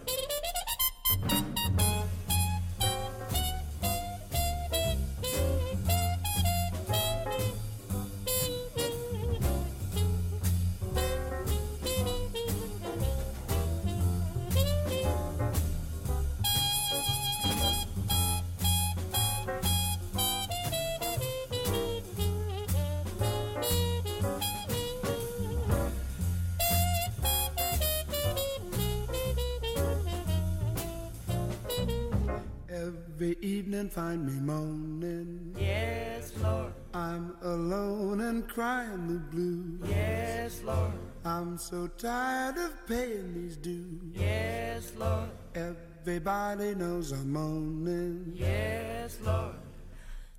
I'm 41.57 41.61
so 41.61 41.87
tired 41.97 42.59
of 42.59 42.87
paying 42.87 43.33
these 43.33 43.57
dues 43.57 44.13
Yes, 44.13 44.93
Lord. 44.99 45.31
Everybody 45.55 46.75
knows 46.75 47.13
I'm 47.13 47.33
moaning 47.33 48.31
Yes, 48.35 49.17
Lord. 49.25 49.55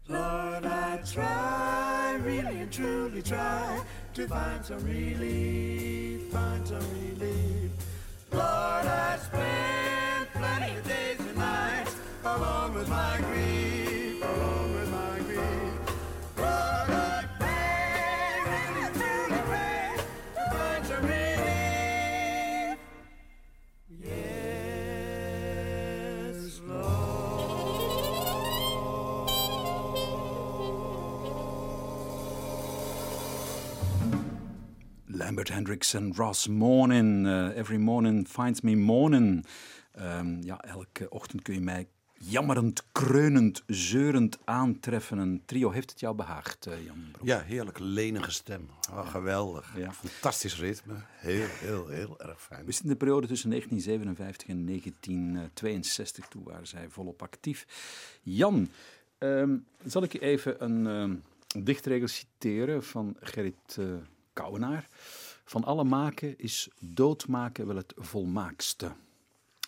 Lord, 0.08 0.64
I 0.64 1.02
try, 1.12 2.20
really 2.24 2.60
and 2.60 2.72
truly 2.72 3.24
try 3.24 3.82
to 4.14 4.28
find 4.28 4.64
some 4.64 4.84
relief, 4.86 6.22
find 6.32 6.68
some 6.68 6.86
relief. 7.02 7.72
Lord, 8.32 8.44
I 8.86 9.18
spend 9.18 10.28
plenty 10.34 10.78
of 10.78 10.88
days 10.88 11.20
and 11.20 11.36
nights 11.36 11.96
along 12.26 12.76
with 12.76 12.90
my 12.90 13.18
grief, 13.22 13.67
Lambert 35.18 35.50
Hendricks 35.50 35.94
en 35.94 36.16
Ross 36.16 36.48
Morning. 36.48 37.26
Uh, 37.26 37.58
every 37.58 37.78
morning 37.78 38.28
finds 38.28 38.62
me 38.62 38.76
morning. 38.76 39.46
Um, 40.00 40.44
ja, 40.44 40.62
elke 40.62 41.10
ochtend 41.10 41.42
kun 41.42 41.54
je 41.54 41.60
mij 41.60 41.88
jammerend, 42.14 42.84
kreunend, 42.92 43.64
zeurend 43.68 44.38
aantreffen. 44.44 45.18
Een 45.18 45.42
trio 45.46 45.70
heeft 45.72 45.90
het 45.90 46.00
jou 46.00 46.16
behaagd, 46.16 46.68
uh, 46.68 46.86
Jan 46.86 47.08
Brok? 47.12 47.28
Ja, 47.28 47.40
heerlijk 47.40 47.80
lenige 47.80 48.32
stem. 48.32 48.70
Oh, 48.92 49.10
geweldig. 49.10 49.74
Ja. 49.78 49.92
Fantastisch 49.92 50.60
ritme. 50.60 50.96
Heel, 51.16 51.48
heel, 51.60 51.88
heel 51.88 52.20
erg 52.20 52.42
fijn. 52.42 52.66
We 52.66 52.72
zitten 52.72 52.90
in 52.90 52.92
de 52.92 53.06
periode 53.06 53.28
tussen 53.28 53.50
1957 53.50 54.48
en 54.48 54.66
1962. 54.66 56.28
Toen 56.28 56.44
waren 56.44 56.68
zij 56.68 56.90
volop 56.90 57.22
actief. 57.22 57.66
Jan, 58.22 58.70
um, 59.20 59.66
zal 59.86 60.04
ik 60.04 60.12
je 60.12 60.20
even 60.20 60.64
een 60.64 60.86
um, 60.86 61.24
dichtregel 61.64 62.08
citeren 62.08 62.84
van 62.84 63.16
Gerrit 63.20 63.78
uh, 63.80 63.94
Kouwenaar. 64.38 64.88
Van 65.44 65.64
alle 65.64 65.84
maken 65.84 66.40
is 66.40 66.70
doodmaken 66.80 67.68
wel 67.68 67.76
het 67.76 67.94
volmaakste. 67.96 68.92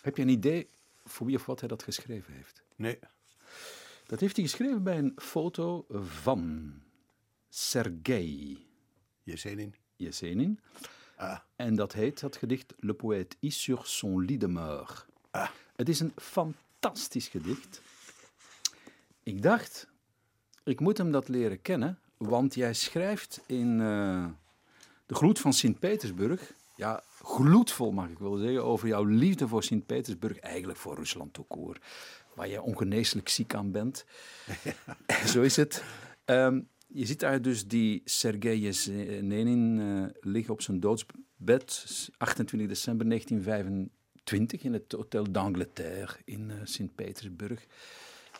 Heb 0.02 0.16
je 0.16 0.22
een 0.22 0.28
idee 0.28 0.68
voor 1.04 1.26
wie 1.26 1.36
of 1.36 1.46
wat 1.46 1.60
hij 1.60 1.68
dat 1.68 1.82
geschreven 1.82 2.32
heeft? 2.32 2.62
Nee. 2.76 2.98
Dat 4.06 4.20
heeft 4.20 4.36
hij 4.36 4.44
geschreven 4.44 4.82
bij 4.82 4.98
een 4.98 5.12
foto 5.16 5.86
van 6.22 6.72
Sergei 7.48 8.66
Yesenin. 9.22 9.74
Yesenin. 9.96 10.60
Ah. 11.16 11.38
En 11.56 11.74
dat 11.74 11.92
heet, 11.92 12.20
dat 12.20 12.36
gedicht, 12.36 12.74
Le 12.78 12.94
Poète 12.94 13.36
is 13.40 13.62
sur 13.62 13.80
son 13.84 14.24
lit 14.24 14.40
de 14.40 14.48
mort. 14.48 15.06
Ah. 15.30 15.48
Het 15.76 15.88
is 15.88 16.00
een 16.00 16.12
fantastisch 16.16 17.28
gedicht. 17.28 17.82
Ik 19.22 19.42
dacht, 19.42 19.86
ik 20.64 20.80
moet 20.80 20.98
hem 20.98 21.10
dat 21.10 21.28
leren 21.28 21.62
kennen, 21.62 21.98
want 22.16 22.54
jij 22.54 22.74
schrijft 22.74 23.40
in 23.46 23.80
uh, 23.80 24.26
De 25.10 25.16
Gloed 25.16 25.38
van 25.38 25.52
Sint-Petersburg, 25.52 26.52
ja, 26.76 27.02
gloedvol 27.22 27.92
mag 27.92 28.08
ik 28.08 28.18
wel 28.18 28.36
zeggen, 28.36 28.64
over 28.64 28.88
jouw 28.88 29.04
liefde 29.04 29.48
voor 29.48 29.62
Sint-Petersburg, 29.62 30.38
eigenlijk 30.38 30.78
voor 30.78 30.96
Rusland 30.96 31.32
toekoor, 31.32 31.76
waar 32.34 32.48
je 32.48 32.62
ongeneeslijk 32.62 33.28
ziek 33.28 33.54
aan 33.54 33.70
bent. 33.70 34.04
Ja. 35.06 35.26
Zo 35.26 35.42
is 35.42 35.56
het. 35.56 35.84
Um, 36.24 36.68
je 36.86 37.06
ziet 37.06 37.20
daar 37.20 37.42
dus 37.42 37.66
die 37.66 38.02
Sergei 38.04 38.60
Yesenin 38.60 39.78
uh, 39.78 40.06
liggen 40.20 40.52
op 40.52 40.62
zijn 40.62 40.80
doodsbed, 40.80 42.10
28 42.16 42.68
december 42.68 43.06
1925 43.06 44.62
in 44.62 44.72
het 44.72 44.92
Hotel 44.92 45.32
d'Angleterre 45.32 46.16
in 46.24 46.50
uh, 46.50 46.54
Sint-Petersburg. 46.64 47.66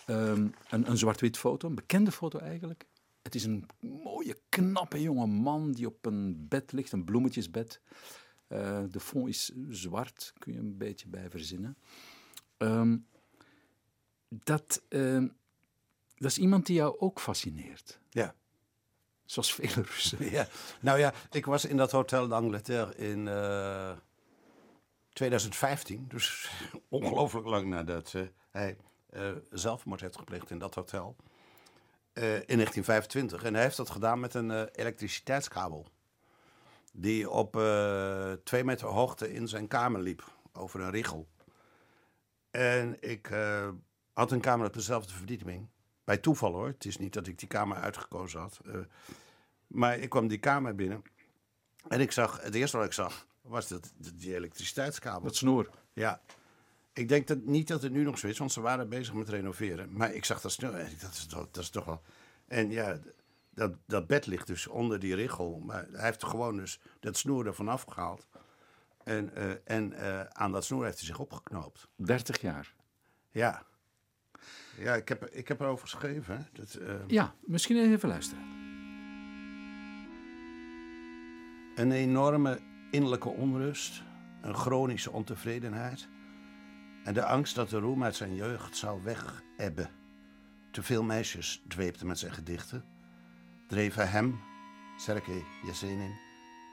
Um, 0.07 0.55
een, 0.69 0.91
een 0.91 0.99
zwart-wit 0.99 1.39
foto, 1.39 1.69
een 1.69 1.75
bekende 1.75 2.13
foto 2.13 2.39
eigenlijk. 2.39 2.85
Het 3.23 3.35
is 3.35 3.45
een 3.45 3.67
mooie, 3.81 4.39
knappe 4.49 5.01
jonge 5.01 5.27
man 5.27 5.73
die 5.73 5.87
op 5.87 6.07
een 6.07 6.49
bed 6.49 6.73
ligt, 6.73 6.93
een 6.93 7.05
bloemetjesbed. 7.05 7.81
Uh, 8.49 8.83
de 8.91 9.01
fond 9.01 9.29
is 9.29 9.53
zwart, 9.69 10.33
kun 10.39 10.53
je 10.53 10.59
een 10.59 10.77
beetje 10.77 11.09
bij 11.09 11.31
verzinnen. 11.31 11.77
Um, 12.59 13.07
dat, 14.29 14.83
uh, 14.89 15.25
dat 16.17 16.31
is 16.31 16.39
iemand 16.39 16.67
die 16.67 16.77
jou 16.77 16.99
ook 16.99 17.21
fascineert. 17.21 18.01
Ja. 18.11 18.35
Zoals 19.25 19.55
vele 19.55 19.83
Russen. 19.83 20.31
Ja. 20.31 20.49
Nou 20.81 20.99
ja, 20.99 21.15
ik 21.31 21.47
was 21.47 21.65
in 21.65 21.77
dat 21.77 21.91
Hotel 21.91 22.29
d'Angleterre 22.29 22.97
in 22.97 23.27
uh, 23.27 23.93
2015. 25.13 26.05
Dus 26.09 26.51
ongelooflijk 26.89 27.47
lang 27.47 27.69
nadat 27.69 28.15
hij 28.51 28.77
uh, 29.11 29.31
zelfmoord 29.51 30.01
heeft 30.01 30.17
gepleegd 30.17 30.51
in 30.51 30.59
dat 30.59 30.75
hotel. 30.75 31.17
Uh, 32.15 32.25
in 32.25 32.57
1925. 32.57 33.43
En 33.43 33.55
hij 33.55 33.63
heeft 33.63 33.77
dat 33.77 33.91
gedaan 33.91 34.21
met 34.21 34.35
een 34.35 34.51
uh, 34.51 34.63
elektriciteitskabel. 34.73 35.87
Die 36.93 37.31
op 37.31 37.53
twee 38.45 38.65
meter 38.65 38.89
hoogte 38.89 39.33
in 39.33 39.49
zijn 39.49 39.69
kamer 39.69 40.01
liep. 40.01 40.25
Over 40.53 40.81
een 40.81 40.91
richel. 40.91 41.29
En 42.51 42.97
ik 43.01 43.31
had 44.13 44.33
een 44.33 44.41
kamer 44.41 44.67
op 44.67 44.75
dezelfde 44.75 45.15
verdieping. 45.15 45.69
Bij 46.05 46.19
toeval 46.19 46.53
hoor. 46.53 46.67
Het 46.67 46.85
is 46.85 46.97
niet 46.97 47.13
dat 47.13 47.27
ik 47.27 47.39
die 47.39 47.49
kamer 47.49 47.77
uitgekozen 47.77 48.41
had. 48.41 48.61
maar 49.67 49.99
ik 49.99 50.09
kwam 50.09 50.29
die 50.29 50.39
kamer 50.39 50.75
binnen. 50.75 51.03
En 51.89 52.01
ik 52.01 52.13
zag, 52.13 52.43
het 52.43 52.55
eerste 52.55 52.77
wat 52.77 52.87
ik 52.87 52.93
zag, 52.93 53.27
was 53.41 53.69
dat, 53.69 53.93
die 53.97 54.35
elektriciteitskabel. 54.35 55.23
Dat 55.23 55.37
snoer. 55.37 55.71
Ja. 55.93 56.21
Ik 56.93 57.09
denk 57.09 57.27
dat, 57.27 57.45
niet 57.45 57.69
dat 57.69 57.83
het 57.83 57.93
nu 57.93 58.03
nog 58.03 58.19
zo 58.19 58.27
is, 58.27 58.39
want 58.39 58.53
ze 58.53 58.61
waren 58.61 58.89
bezig 58.89 59.15
met 59.15 59.29
renoveren. 59.29 59.97
Maar 59.97 60.15
ik 60.15 60.25
zag 60.25 60.41
dat 60.41 60.53
snel. 60.53 60.73
Dat 60.73 61.11
is, 61.13 61.27
toch, 61.27 61.49
dat 61.51 61.63
is 61.63 61.71
toch 61.71 61.85
wel. 61.85 62.03
En 62.47 62.71
ja, 62.71 62.99
dat, 63.51 63.77
dat 63.87 64.07
bed 64.07 64.27
ligt 64.27 64.47
dus 64.47 64.67
onder 64.67 64.99
die 64.99 65.15
richel. 65.15 65.59
Maar 65.59 65.87
hij 65.93 66.05
heeft 66.05 66.25
gewoon 66.25 66.57
dus 66.57 66.81
dat 67.01 67.17
snoer 67.17 67.47
ervan 67.47 67.69
afgehaald. 67.69 68.27
En, 69.05 69.31
uh, 69.39 69.51
en 69.65 69.93
uh, 69.93 70.21
aan 70.21 70.53
dat 70.53 70.65
snoer 70.65 70.85
heeft 70.85 70.99
hij 70.99 71.07
zich 71.07 71.19
opgeknoopt. 71.19 71.89
30 71.97 72.41
jaar. 72.41 72.75
Ja. 73.31 73.67
Ja, 74.77 74.95
ik 74.95 75.09
heb, 75.09 75.27
ik 75.27 75.49
heb 75.49 75.61
erover 75.61 75.89
geschreven. 75.89 76.37
Hè. 76.37 76.43
Dat, 76.53 76.79
uh... 76.81 76.95
Ja, 77.07 77.35
misschien 77.41 77.77
even 77.77 78.09
luisteren. 78.09 78.45
Een 81.75 81.93
enorme 81.93 82.61
innerlijke 82.91 83.29
onrust, 83.29 84.03
een 84.43 84.55
chronische 84.55 85.11
ontevredenheid 85.11 86.09
en 87.11 87.17
de 87.17 87.25
angst 87.25 87.55
dat 87.55 87.71
de 87.71 87.79
roem 87.79 88.05
uit 88.05 88.17
zijn 88.17 88.35
jeugd 88.35 88.77
zou 88.77 89.03
wegebben. 89.03 89.91
Te 90.73 90.83
veel 90.83 91.03
meisjes 91.03 91.63
dweepten 91.69 92.07
met 92.07 92.19
zijn 92.19 92.33
gedichten, 92.33 92.85
dreven 93.67 94.11
hem, 94.11 94.41
Sergei 94.99 95.45
Yesenin, 95.65 96.19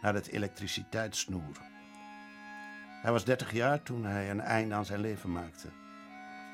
naar 0.01 0.13
het 0.13 0.27
elektriciteitssnoer. 0.27 1.57
Hij 3.01 3.11
was 3.11 3.25
30 3.25 3.51
jaar 3.51 3.83
toen 3.83 4.05
hij 4.05 4.29
een 4.29 4.41
einde 4.41 4.75
aan 4.75 4.85
zijn 4.85 4.99
leven 4.99 5.31
maakte. 5.31 5.67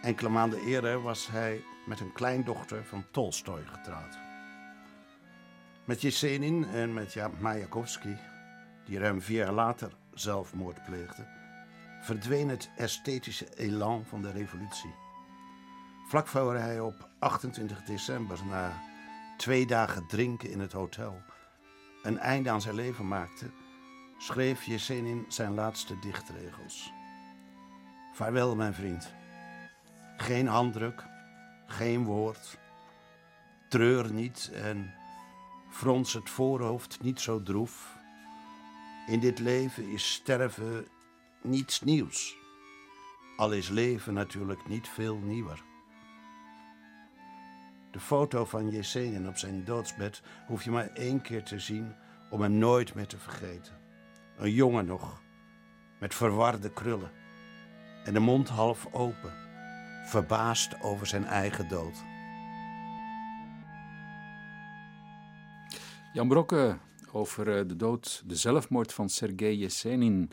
Enkele 0.02 0.30
maanden 0.30 0.60
eerder 0.60 1.02
was 1.02 1.28
hij 1.28 1.64
met 1.86 2.00
een 2.00 2.14
kleindochter 2.14 2.86
van 2.86 3.06
Tolstoy 3.12 3.66
getrouwd. 3.66 4.18
Met 5.86 6.02
Yesenin 6.02 6.66
en 6.66 6.94
met 6.94 7.40
Mayakovsky, 7.40 8.16
die 8.86 9.00
ruim 9.00 9.22
vier 9.22 9.38
jaar 9.38 9.54
later 9.54 9.92
zelfmoord 10.14 10.84
pleegde, 10.84 11.43
verdween 12.04 12.50
het 12.50 12.70
esthetische 12.76 13.56
elan 13.56 14.06
van 14.06 14.22
de 14.22 14.32
revolutie. 14.32 14.94
Vlak 16.08 16.28
voor 16.28 16.56
hij 16.56 16.80
op 16.80 17.10
28 17.20 17.84
december, 17.84 18.40
na 18.46 18.82
twee 19.38 19.66
dagen 19.66 20.08
drinken 20.08 20.52
in 20.52 20.60
het 20.60 20.72
hotel, 20.72 21.22
een 22.02 22.18
einde 22.18 22.50
aan 22.50 22.62
zijn 22.62 22.76
leven 22.76 23.08
maakte, 23.08 23.52
schreef 24.18 24.64
Yesenin 24.64 25.26
zijn 25.28 25.54
laatste 25.54 26.00
dichtregels. 26.00 26.92
Vaarwel, 28.14 28.56
mijn 28.56 28.74
vriend. 28.74 29.14
Geen 30.18 30.48
handdruk, 30.48 31.04
geen 31.68 32.04
woord. 32.04 32.58
Treur 33.70 34.14
niet 34.14 34.52
en 34.54 34.94
frons 35.70 36.14
het 36.14 36.30
voorhoofd 36.30 37.02
niet 37.02 37.22
zo 37.22 37.44
droef. 37.44 37.98
In 39.08 39.20
dit 39.20 39.40
leven 39.40 39.90
is 39.90 40.14
sterven 40.14 40.88
niets 41.44 41.82
nieuws. 41.82 42.38
Al 43.38 43.52
is 43.52 43.70
leven 43.70 44.14
natuurlijk 44.14 44.68
niet 44.68 44.88
veel 44.88 45.16
nieuwer. 45.16 45.64
De 47.92 48.00
foto 48.00 48.46
van 48.46 48.70
Yesenin 48.70 49.28
op 49.28 49.38
zijn 49.38 49.64
doodsbed 49.64 50.22
hoef 50.48 50.64
je 50.64 50.72
maar 50.72 50.88
één 50.88 51.22
keer 51.22 51.44
te 51.44 51.60
zien 51.60 51.96
om 52.30 52.42
hem 52.42 52.58
nooit 52.58 52.94
meer 52.94 53.08
te 53.08 53.18
vergeten. 53.18 53.80
Een 54.38 54.52
jongen 54.52 54.86
nog, 54.86 55.22
met 56.00 56.16
verwarde 56.16 56.74
krullen 56.74 57.12
en 58.04 58.14
de 58.14 58.20
mond 58.20 58.50
half 58.50 58.88
open, 58.92 59.34
verbaasd 60.06 60.82
over 60.82 61.08
zijn 61.08 61.26
eigen 61.26 61.68
dood. 61.68 62.04
Jan 66.14 66.28
Brokke 66.28 66.78
over 67.12 67.68
de 67.68 67.76
dood, 67.76 68.24
de 68.26 68.36
zelfmoord 68.36 68.94
van 68.94 69.10
Sergei 69.10 69.58
Yesenin 69.58 70.32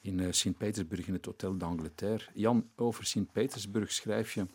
in 0.00 0.18
uh, 0.18 0.26
Sint-Petersburg 0.30 1.06
in 1.06 1.12
het 1.12 1.24
Hotel 1.24 1.56
d'Angleterre. 1.56 2.24
Jan, 2.34 2.70
over 2.76 3.04
Sint-Petersburg 3.04 3.92
schrijf 3.92 4.34
je... 4.34 4.46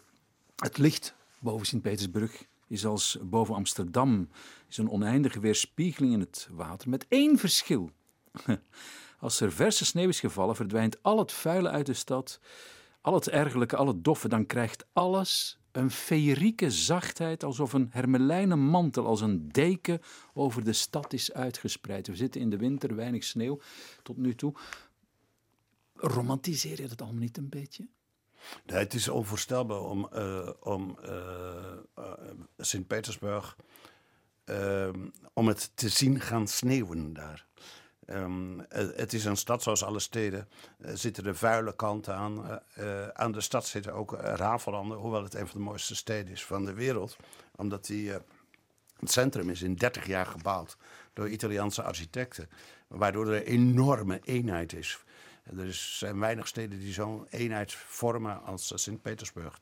Het 0.56 0.78
licht 0.78 1.16
boven 1.40 1.68
Sint-Petersburg 1.68 2.46
is 2.68 2.86
als 2.86 3.18
boven 3.22 3.56
Amsterdam. 3.56 4.30
is 4.70 4.78
een 4.78 4.90
oneindige 4.90 5.40
weerspiegeling 5.40 6.14
in 6.14 6.20
het 6.20 6.48
water, 6.52 6.90
met 6.90 7.06
één 7.08 7.38
verschil. 7.38 7.92
Als 9.20 9.40
er 9.40 9.52
verse 9.52 9.86
sneeuw 9.86 10.10
is 10.10 10.20
gevallen, 10.20 10.56
verdwijnt 10.56 11.04
al 11.04 11.20
het 11.20 11.32
vuile 11.32 11.70
uit 11.70 11.86
de 11.86 11.94
stad, 11.94 12.40
al 13.02 13.14
het 13.14 13.30
ergelijke, 13.30 13.76
al 13.76 13.88
het 13.88 14.04
doffe. 14.04 14.28
Dan 14.28 14.46
krijgt 14.46 14.86
alles 14.94 15.60
een 15.72 15.92
feerieke 15.92 16.72
zachtheid, 16.72 17.44
alsof 17.44 17.74
een 17.74 17.88
hermelijnen 17.92 18.60
mantel, 18.60 19.06
als 19.06 19.22
een 19.22 19.50
deken 19.50 20.02
over 20.34 20.64
de 20.64 20.74
stad 20.74 21.14
is 21.14 21.34
uitgespreid. 21.34 22.08
We 22.08 22.16
zitten 22.16 22.42
in 22.42 22.50
de 22.50 22.58
winter, 22.58 22.96
weinig 22.96 23.24
sneeuw 23.24 23.60
tot 24.04 24.18
nu 24.18 24.36
toe. 24.36 24.54
Romantiseer 25.96 26.82
je 26.82 26.88
dat 26.88 27.02
allemaal 27.02 27.22
niet 27.22 27.38
een 27.38 27.50
beetje? 27.50 27.88
Het 28.66 28.94
is 28.94 29.08
onvoorstelbaar 29.08 29.82
om, 29.82 30.10
uh, 30.14 30.50
om 30.60 30.98
uh, 31.06 32.02
Sint-Petersburg 32.58 33.56
om 35.34 35.48
het 35.48 35.72
te 35.76 35.90
zien 35.90 36.22
gaan 36.22 36.48
sneeuwen 36.48 37.14
daar. 37.14 37.46
Ehm, 38.06 38.60
eh, 38.60 38.88
het 38.96 39.14
is 39.14 39.26
een 39.26 39.38
stad 39.38 39.64
zoals 39.64 39.84
alle 39.84 40.00
steden. 40.00 40.50
Er 40.80 40.98
zitten 40.98 41.24
de 41.24 41.36
vuile 41.36 41.76
kanten 41.76 42.16
aan. 42.16 42.50
Eh, 42.50 43.04
eh, 43.04 43.10
aan 43.10 43.32
de 43.32 43.42
stad 43.42 43.66
zitten 43.66 43.94
ook 43.94 44.12
rafelranden, 44.12 44.98
hoewel 44.98 45.24
het 45.24 45.34
een 45.34 45.48
van 45.48 45.60
de 45.60 45.66
mooiste 45.66 45.96
steden 45.96 46.32
is 46.32 46.46
van 46.46 46.66
de 46.66 46.74
wereld. 46.74 47.18
Omdat 47.56 47.86
die, 47.86 48.12
het 48.12 49.12
centrum 49.12 49.50
is 49.50 49.62
in 49.62 49.76
30 49.76 50.08
jaar 50.08 50.26
gebouwd 50.26 50.78
door 51.14 51.30
Italiaanse 51.30 51.84
architecten. 51.84 52.50
Waardoor 52.88 53.28
er 53.28 53.36
een 53.36 53.54
enorme 53.54 54.20
eenheid 54.24 54.74
is. 54.74 55.04
Er 55.58 55.74
zijn 55.74 56.20
weinig 56.20 56.48
steden 56.48 56.80
die 56.80 56.94
zo'n 56.94 57.28
eenheid 57.30 57.74
vormen 57.74 58.44
als 58.44 58.72
Sint-Petersburg. 58.76 59.60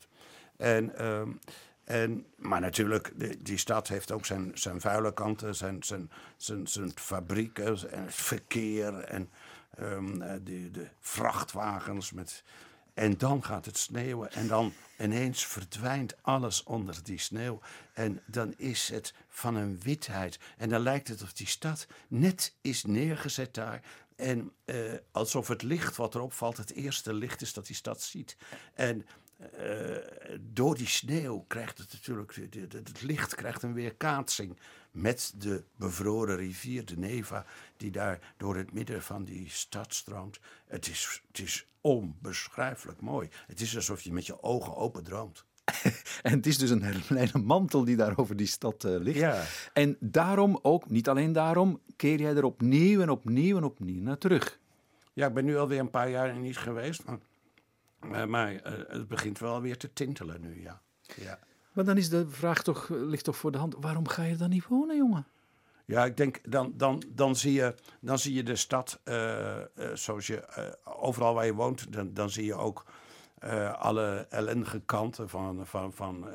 En, 0.57 0.95
ehm, 0.97 1.31
en, 1.83 2.25
maar 2.35 2.61
natuurlijk, 2.61 3.11
die, 3.45 3.57
stad 3.57 3.87
heeft 3.87 4.11
ook 4.11 4.25
zijn, 4.25 4.51
zijn 4.53 4.81
vuile 4.81 5.13
kanten, 5.13 5.55
zijn, 5.55 5.83
zijn, 5.83 6.11
zijn, 6.37 6.67
zijn 6.67 6.91
fabrieken 6.95 7.91
en 7.91 8.03
het 8.03 8.15
verkeer 8.15 8.99
en 8.99 9.29
um, 9.79 10.19
de, 10.19 10.71
de 10.71 10.87
vrachtwagens 10.99 12.11
met 12.11 12.43
en 12.93 13.17
dan 13.17 13.43
gaat 13.43 13.65
het 13.65 13.77
sneeuwen 13.77 14.31
en 14.31 14.47
dan 14.47 14.73
ineens 14.99 15.45
verdwijnt 15.45 16.15
alles 16.21 16.63
onder 16.63 17.03
die 17.03 17.19
sneeuw. 17.19 17.59
En 17.93 18.21
dan 18.25 18.53
is 18.57 18.89
het 18.89 19.13
van 19.29 19.55
een 19.55 19.79
witheid. 19.79 20.39
En 20.57 20.69
dan 20.69 20.81
lijkt 20.81 21.07
het 21.07 21.21
of 21.21 21.33
die 21.33 21.47
stad 21.47 21.87
net 22.07 22.53
is 22.61 22.83
neergezet 22.83 23.53
daar. 23.53 23.81
En 24.15 24.51
uh, 24.65 24.93
alsof 25.11 25.47
het 25.47 25.61
licht 25.61 25.95
wat 25.95 26.15
erop 26.15 26.33
valt, 26.33 26.57
het 26.57 26.71
eerste 26.71 27.13
licht 27.13 27.41
is 27.41 27.53
dat 27.53 27.65
die 27.65 27.75
stad 27.75 28.01
ziet. 28.01 28.37
En 28.73 29.05
uh, 29.59 29.97
door 30.39 30.75
die 30.75 30.87
sneeuw 30.87 31.45
krijgt 31.47 31.77
het 31.77 31.93
natuurlijk, 31.93 32.35
het 32.71 33.01
licht 33.01 33.35
krijgt 33.35 33.63
een 33.63 33.73
weerkaatsing 33.73 34.57
met 34.91 35.33
de 35.37 35.63
bevroren 35.75 36.35
rivier, 36.35 36.85
de 36.85 36.97
Neva, 36.97 37.45
die 37.77 37.91
daar 37.91 38.33
door 38.37 38.55
het 38.55 38.73
midden 38.73 39.01
van 39.01 39.23
die 39.23 39.49
stad 39.49 39.93
stroomt. 39.93 40.39
Het 40.67 40.87
is, 40.87 41.21
het 41.27 41.39
is 41.39 41.67
onbeschrijfelijk 41.81 43.01
mooi. 43.01 43.29
Het 43.47 43.61
is 43.61 43.75
alsof 43.75 44.01
je 44.01 44.11
met 44.11 44.25
je 44.25 44.43
ogen 44.43 44.75
open 44.75 45.03
droomt. 45.03 45.45
en 46.21 46.31
het 46.31 46.45
is 46.45 46.57
dus 46.57 46.69
een 46.69 46.83
hele 47.07 47.39
mantel 47.39 47.83
die 47.83 47.95
daar 47.95 48.17
over 48.17 48.35
die 48.35 48.47
stad 48.47 48.83
uh, 48.83 48.99
ligt. 48.99 49.19
Ja. 49.19 49.43
En 49.73 49.97
daarom 49.99 50.59
ook, 50.61 50.89
niet 50.89 51.09
alleen 51.09 51.33
daarom, 51.33 51.79
keer 51.95 52.19
jij 52.19 52.35
er 52.35 52.43
opnieuw 52.43 53.01
en 53.01 53.09
opnieuw 53.09 53.57
en 53.57 53.63
opnieuw 53.63 54.01
naar 54.01 54.17
terug. 54.17 54.59
Ja, 55.13 55.27
ik 55.27 55.33
ben 55.33 55.45
nu 55.45 55.57
alweer 55.57 55.79
een 55.79 55.89
paar 55.89 56.09
jaar 56.09 56.35
niet 56.35 56.57
geweest. 56.57 57.03
Maar, 57.05 57.19
uh, 58.11 58.25
maar 58.25 58.53
uh, 58.53 58.59
het 58.87 59.07
begint 59.07 59.39
wel 59.39 59.61
weer 59.61 59.77
te 59.77 59.93
tintelen 59.93 60.41
nu, 60.41 60.61
ja. 60.61 60.81
ja. 61.15 61.39
Maar 61.73 61.85
dan 61.85 61.97
is 61.97 62.09
de 62.09 62.29
vraag 62.29 62.63
toch, 62.63 62.89
ligt 62.89 63.23
toch 63.23 63.37
voor 63.37 63.51
de 63.51 63.57
hand, 63.57 63.75
waarom 63.79 64.07
ga 64.07 64.23
je 64.23 64.35
dan 64.35 64.49
niet 64.49 64.67
wonen, 64.67 64.97
jongen? 64.97 65.27
Ja, 65.85 66.05
ik 66.05 66.17
denk, 66.17 66.39
dan, 66.51 66.73
dan, 66.77 67.03
dan, 67.07 67.35
zie, 67.35 67.53
je, 67.53 67.75
dan 67.99 68.19
zie 68.19 68.33
je 68.33 68.43
de 68.43 68.55
stad 68.55 68.99
uh, 69.05 69.57
uh, 69.75 69.93
zoals 69.93 70.27
je, 70.27 70.47
uh, 70.57 70.97
overal 71.03 71.33
waar 71.33 71.45
je 71.45 71.53
woont, 71.53 71.93
dan, 71.93 72.13
dan 72.13 72.29
zie 72.29 72.45
je 72.45 72.55
ook 72.55 72.85
alle 73.77 74.25
ellendige 74.29 74.81
kanten 74.85 75.29
van, 75.29 75.65
van, 75.65 75.93
van, 75.93 76.27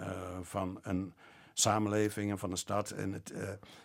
van 0.43 0.79
een 0.83 1.13
samenleving 1.53 2.31
en 2.31 2.39
van 2.39 2.51
een 2.51 2.57
stad. 2.57 2.91
En 2.91 3.13
het, 3.13 3.33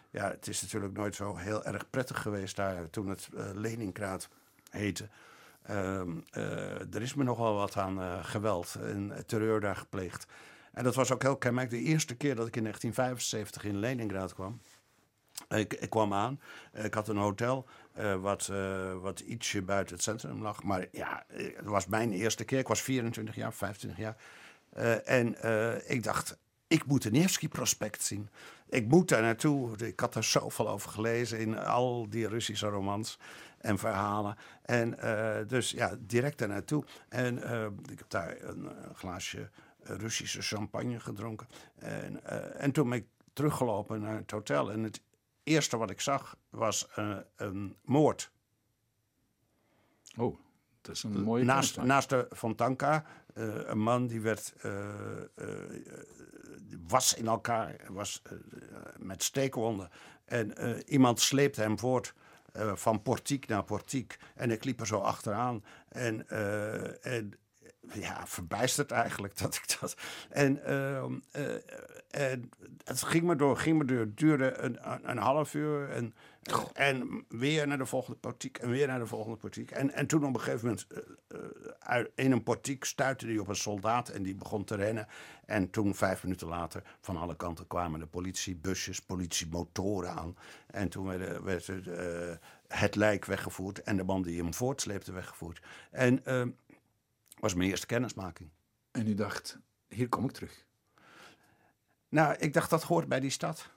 ja, 0.09 0.29
het 0.29 0.47
is 0.47 0.61
natuurlijk 0.61 0.93
nooit 0.93 1.15
zo 1.15 1.35
heel 1.35 1.63
erg 1.63 1.89
prettig 1.89 2.21
geweest 2.21 2.55
daar 2.55 2.89
toen 2.89 3.07
het 3.07 3.29
Leningrad 3.53 4.29
heette. 4.69 5.07
Ehm, 5.63 6.11
er 6.91 7.01
is 7.01 7.13
me 7.13 7.23
nogal 7.23 7.55
wat 7.55 7.77
aan 7.77 8.23
geweld 8.25 8.75
en 8.81 9.23
terreur 9.25 9.59
daar 9.59 9.75
gepleegd. 9.75 10.25
En 10.73 10.83
dat 10.83 10.95
was 10.95 11.11
ook 11.11 11.21
heel 11.21 11.37
kenmerkelijk. 11.37 11.83
De 11.83 11.89
eerste 11.89 12.15
keer 12.15 12.35
dat 12.35 12.47
ik 12.47 12.55
in 12.55 12.61
1975 12.61 13.63
in 13.63 13.79
Leningrad 13.79 14.33
kwam. 14.33 14.59
Ik, 15.59 15.87
kwam 15.89 16.13
aan. 16.13 16.39
Ik 16.73 16.93
had 16.93 17.07
een 17.07 17.17
hotel 17.17 17.67
uh, 17.99 18.15
wat, 18.15 18.49
uh, 18.51 18.93
wat 19.01 19.19
ietsje 19.19 19.61
buiten 19.61 19.95
het 19.95 20.03
centrum 20.03 20.41
lag. 20.41 20.63
Maar 20.63 20.87
ja, 20.91 21.25
het 21.27 21.65
was 21.65 21.85
mijn 21.85 22.11
eerste 22.11 22.43
keer. 22.43 22.59
Ik 22.59 22.67
was 22.67 22.81
24 22.81 23.35
jaar, 23.35 23.53
25 23.53 23.99
jaar. 23.99 24.15
En 25.05 25.35
ik 25.89 26.03
dacht, 26.03 26.37
ik 26.67 26.85
moet 26.85 27.01
de 27.01 27.11
Nevsky-prospect 27.11 28.03
zien. 28.03 28.29
Ik 28.69 28.87
moet 28.87 29.09
daar 29.09 29.21
naartoe. 29.21 29.77
Ik 29.77 29.99
had 29.99 30.15
er 30.15 30.23
zoveel 30.23 30.69
over 30.69 30.89
gelezen 30.89 31.39
in 31.39 31.57
al 31.57 32.09
die 32.09 32.27
Russische 32.27 32.67
romans 32.67 33.19
en 33.57 33.77
verhalen. 33.77 34.37
En 34.61 34.97
dus 35.47 35.71
ja, 35.71 35.95
direct 35.99 36.37
daar 36.37 36.47
naartoe. 36.47 36.83
En 37.09 37.37
ik 37.91 37.97
heb 37.97 38.09
daar 38.09 38.35
een, 38.41 38.65
een 38.87 38.95
glaasje 38.95 39.49
Russische 39.83 40.41
champagne 40.41 40.99
gedronken. 40.99 41.47
En, 41.79 42.25
en 42.59 42.71
toen 42.71 42.89
ben 42.89 42.97
ik 42.97 43.05
teruggelopen 43.33 44.01
naar 44.01 44.17
het 44.17 44.31
hotel. 44.31 44.71
En 44.71 44.83
het 44.83 45.01
eerste 45.43 45.77
wat 45.77 45.89
ik 45.89 46.01
zag 46.01 46.37
was 46.49 46.87
uh, 46.99 47.17
een 47.35 47.75
moord. 47.81 48.31
Oh, 50.17 50.37
dat 50.81 50.95
is 50.95 51.03
een 51.03 51.23
mooie 51.23 51.43
Naast, 51.43 51.81
naast 51.81 52.09
de 52.09 52.27
Fontanka, 52.35 53.05
uh, 53.35 53.67
een 53.67 53.79
man 53.79 54.07
die 54.07 54.21
werd, 54.21 54.53
uh, 54.65 54.95
was 56.87 57.13
in 57.13 57.27
elkaar, 57.27 57.75
was 57.87 58.21
met 58.97 59.23
steekwonden. 59.23 59.89
En 60.25 60.81
iemand 60.91 61.19
sleepte 61.19 61.61
hem 61.61 61.79
voort 61.79 62.13
van 62.73 63.01
portiek 63.01 63.47
naar 63.47 63.63
portiek. 63.63 64.19
En 64.35 64.51
ik 64.51 64.63
liep 64.63 64.79
er 64.79 64.87
zo 64.87 64.99
achteraan. 64.99 65.63
En, 65.89 66.29
en 67.01 67.33
ja, 67.91 68.27
verbijsterd 68.27 68.91
eigenlijk 68.91 69.37
dat 69.41 69.55
ik 69.55 69.77
dat. 69.79 69.95
En, 70.29 70.59
uh, 70.67 71.03
uh, 71.35 71.55
en 72.09 72.49
het 72.83 73.03
ging 73.03 73.23
maar 73.23 73.37
door, 73.37 73.57
ging 73.57 73.77
maar 73.77 73.85
door. 73.85 73.99
Het 73.99 74.17
duurde 74.17 74.57
een, 74.57 74.77
een, 75.09 75.17
half 75.17 75.53
uur. 75.53 75.89
En, 75.89 76.13
en 76.73 77.25
weer 77.29 77.67
naar 77.67 77.77
de 77.77 77.85
volgende 77.85 78.19
portiek. 78.19 78.57
En 78.57 78.69
weer 78.69 78.87
naar 78.87 78.99
de 78.99 79.07
volgende 79.07 79.37
portiek. 79.37 79.71
En, 79.71 79.91
en 79.91 80.07
toen 80.07 80.25
op 80.25 80.33
een 80.33 80.39
gegeven 80.39 80.65
moment, 80.65 80.87
uh, 81.89 82.05
in 82.15 82.31
een 82.31 82.43
portiek, 82.43 82.83
stuitte 82.83 83.25
hij 83.25 83.37
op 83.37 83.47
een 83.47 83.55
soldaat. 83.55 84.09
En 84.09 84.23
die 84.23 84.35
begon 84.35 84.63
te 84.63 84.75
rennen. 84.75 85.07
En 85.45 85.69
toen, 85.69 85.95
vijf 85.95 86.23
minuten 86.23 86.47
later, 86.47 86.83
van 87.01 87.17
alle 87.17 87.35
kanten 87.35 87.67
kwamen 87.67 87.99
de 87.99 88.05
politiebusjes, 88.05 88.99
politiemotoren 88.99 90.11
aan. 90.11 90.37
En 90.67 90.89
toen 90.89 91.05
werd, 91.05 91.41
werd 91.41 91.67
het, 91.67 91.87
het 92.67 92.95
lijk 92.95 93.25
weggevoerd. 93.25 93.83
En 93.83 93.97
de 93.97 94.03
man 94.03 94.21
die 94.21 94.41
hem 94.41 94.53
voortsleepte 94.53 95.11
weggevoerd. 95.11 95.61
En 95.91 96.25
ehm, 96.25 96.49
was 97.43 97.53
mijn 97.53 97.69
eerste 97.69 97.85
kennismaking. 97.85 98.49
En 98.91 99.07
u 99.07 99.13
dacht, 99.13 99.57
hier 99.87 100.09
kom 100.09 100.25
ik 100.25 100.31
terug. 100.31 100.65
Nou, 102.09 102.35
ik 102.39 102.53
dacht 102.53 102.69
dat 102.69 102.83
hoort 102.83 103.07
bij 103.07 103.19
die 103.19 103.29
stad. 103.29 103.69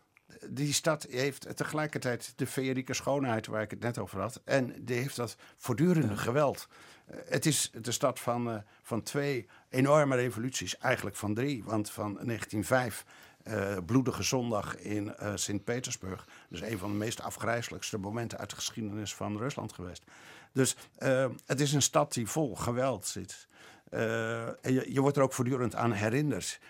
Die 0.50 0.72
stad 0.72 1.06
heeft 1.10 1.56
tegelijkertijd 1.56 2.32
de 2.36 2.46
feerieke 2.46 2.94
schoonheid 2.94 3.46
waar 3.46 3.62
ik 3.62 3.70
het 3.70 3.80
net 3.80 3.98
over 3.98 4.20
had. 4.20 4.40
En 4.44 4.84
die 4.84 4.96
heeft 4.96 5.16
dat 5.16 5.36
voortdurende 5.56 6.16
geweld. 6.16 6.68
Het 7.06 7.46
is 7.46 7.70
de 7.80 7.92
stad 7.92 8.20
van, 8.20 8.48
uh, 8.48 8.56
van 8.82 9.02
twee 9.02 9.48
enorme 9.68 10.16
revoluties, 10.16 10.78
eigenlijk 10.78 11.16
van 11.16 11.34
drie. 11.34 11.64
Want 11.64 11.90
van 11.90 12.12
1905 12.12 13.04
uh, 13.44 13.76
Bloedige 13.86 14.22
Zondag 14.22 14.76
in 14.78 15.14
uh, 15.22 15.32
Sint-Petersburg. 15.34 16.28
Dus 16.48 16.60
een 16.60 16.78
van 16.78 16.90
de 16.90 16.96
meest 16.96 17.20
afgrijzelijkste 17.20 17.98
momenten 17.98 18.38
uit 18.38 18.50
de 18.50 18.56
geschiedenis 18.56 19.14
van 19.14 19.38
Rusland 19.38 19.72
geweest. 19.72 20.04
Dus 20.52 20.76
uh, 20.98 21.26
het 21.46 21.60
is 21.60 21.72
een 21.72 21.82
stad 21.82 22.12
die 22.12 22.28
vol 22.28 22.56
geweld 22.56 23.06
zit. 23.06 23.48
en 23.90 24.72
je, 24.72 24.92
je, 24.92 25.00
wordt 25.00 25.16
er 25.16 25.22
ook 25.22 25.32
voortdurend 25.32 25.74
aan 25.74 25.92
herinnerd. 25.92 26.60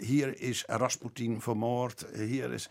hier 0.00 0.40
is 0.40 0.64
Rasputin 0.66 1.40
vermoord. 1.40 2.06
Hier, 2.14 2.52
is, 2.52 2.68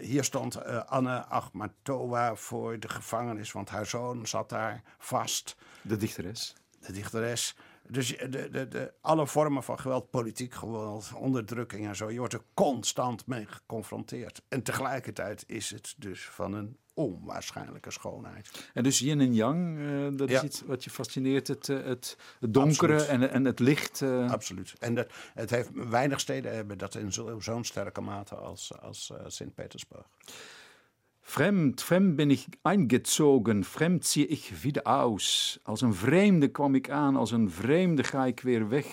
hier 0.00 0.24
stond 0.24 0.64
Anne 0.86 1.24
Akhmatova 1.24 2.34
voor 2.34 2.78
de 2.78 2.88
gevangenis, 2.88 3.52
want 3.52 3.68
haar 3.68 3.86
zoon 3.86 4.26
zat 4.26 4.48
daar 4.48 4.82
vast. 4.98 5.56
De 5.82 5.96
dichteres. 5.96 6.54
De 6.86 6.92
dichteres. 6.92 7.56
Dus 7.90 8.16
de, 8.18 8.48
de, 8.50 8.68
de, 8.68 8.92
alle 9.00 9.26
vormen 9.26 9.62
van 9.62 9.78
geweld, 9.80 10.10
politiek 10.10 10.54
geweld, 10.54 11.12
onderdrukking 11.14 11.86
en 11.86 11.96
zo, 11.96 12.10
je 12.10 12.18
wordt 12.18 12.34
er 12.34 12.42
constant 12.54 13.26
mee 13.26 13.46
geconfronteerd. 13.46 14.42
En 14.48 14.62
tegelijkertijd 14.62 15.44
is 15.46 15.70
het 15.70 15.94
dus 15.98 16.28
van 16.28 16.52
een 16.52 16.76
onwaarschijnlijke 17.00 17.90
schoonheid. 17.90 18.70
En 18.74 18.82
dus 18.82 18.98
yin 18.98 19.20
en 19.20 19.34
yang, 19.34 19.78
uh, 19.78 20.08
dat 20.12 20.28
ja. 20.28 20.36
is 20.36 20.42
iets 20.42 20.62
wat 20.66 20.84
je 20.84 20.90
fascineert, 20.90 21.48
het, 21.48 21.66
het, 21.66 22.16
het 22.40 22.54
donkere 22.54 23.02
en, 23.02 23.30
en 23.30 23.44
het 23.44 23.58
licht. 23.58 24.00
Uh... 24.00 24.30
Absoluut. 24.30 24.74
En 24.78 24.94
dat, 24.94 25.12
het 25.34 25.50
heeft, 25.50 25.70
weinig 25.72 26.20
steden 26.20 26.54
hebben 26.54 26.78
dat 26.78 26.94
in 26.94 27.12
zo'n 27.12 27.42
zo 27.42 27.62
sterke 27.62 28.00
mate 28.00 28.34
als, 28.34 28.72
als 28.80 29.12
uh, 29.12 29.18
Sint-Petersburg. 29.26 30.06
Fremd, 31.20 31.82
fremd 31.82 32.16
ben 32.16 32.30
ik 32.30 32.46
eingezogen, 32.62 33.64
fremd 33.64 34.06
zie 34.06 34.26
ik 34.26 34.52
wieder 34.62 34.82
aus. 34.82 35.58
Als 35.62 35.80
een 35.80 35.94
vreemde 35.94 36.48
kwam 36.48 36.74
ik 36.74 36.90
aan, 36.90 37.16
als 37.16 37.30
een 37.30 37.50
vreemde 37.50 38.04
ga 38.04 38.26
ik 38.26 38.40
weer 38.40 38.68
weg. 38.68 38.86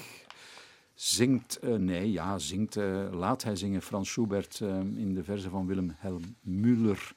Zingt, 0.94 1.60
uh, 1.64 1.76
nee, 1.76 2.12
ja, 2.12 2.38
zingt, 2.38 2.76
uh, 2.76 3.08
laat 3.12 3.44
hij 3.44 3.56
zingen 3.56 3.82
Frans 3.82 4.10
Schubert 4.10 4.60
uh, 4.60 4.70
in 4.78 5.14
de 5.14 5.24
verse 5.24 5.50
van 5.50 5.68
Wilhelm 5.68 6.36
Müller 6.42 7.12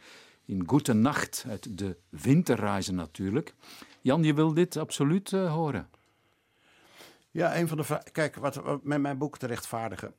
in 0.51 0.63
Goede 0.67 0.93
Nacht 0.93 1.45
uit 1.49 1.79
de 1.79 1.97
Winterreizen 2.09 2.95
natuurlijk. 2.95 3.55
Jan, 4.01 4.23
je 4.23 4.35
wil 4.35 4.55
dit 4.55 4.77
absoluut 4.77 5.31
horen? 5.31 5.89
Ja, 7.31 7.57
een 7.57 7.69
van 7.69 7.77
de. 7.77 8.03
Kijk, 8.13 8.35
wat, 8.37 8.55
wat 8.55 8.85
met 8.85 9.01
mijn 9.01 9.19
boek 9.19 9.39
De 9.39 9.47
Rechtvaardige. 9.47 10.13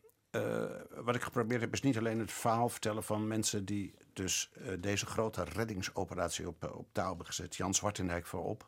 wat 0.95 1.15
ik 1.15 1.21
geprobeerd 1.21 1.61
heb, 1.61 1.73
is 1.73 1.81
niet 1.81 1.97
alleen 1.97 2.19
het 2.19 2.31
verhaal 2.31 2.69
vertellen 2.69 3.03
van 3.03 3.27
mensen 3.27 3.65
die 3.65 3.93
dus 4.13 4.51
eh, 4.53 4.73
deze 4.79 5.05
grote 5.05 5.43
reddingsoperatie 5.43 6.47
op, 6.47 6.63
eh, 6.63 6.75
op 6.75 6.87
touw 6.91 7.07
hebben 7.07 7.25
gezet. 7.25 7.55
Jan 7.55 7.73
Zwartendijk 7.73 8.25
voorop. 8.25 8.67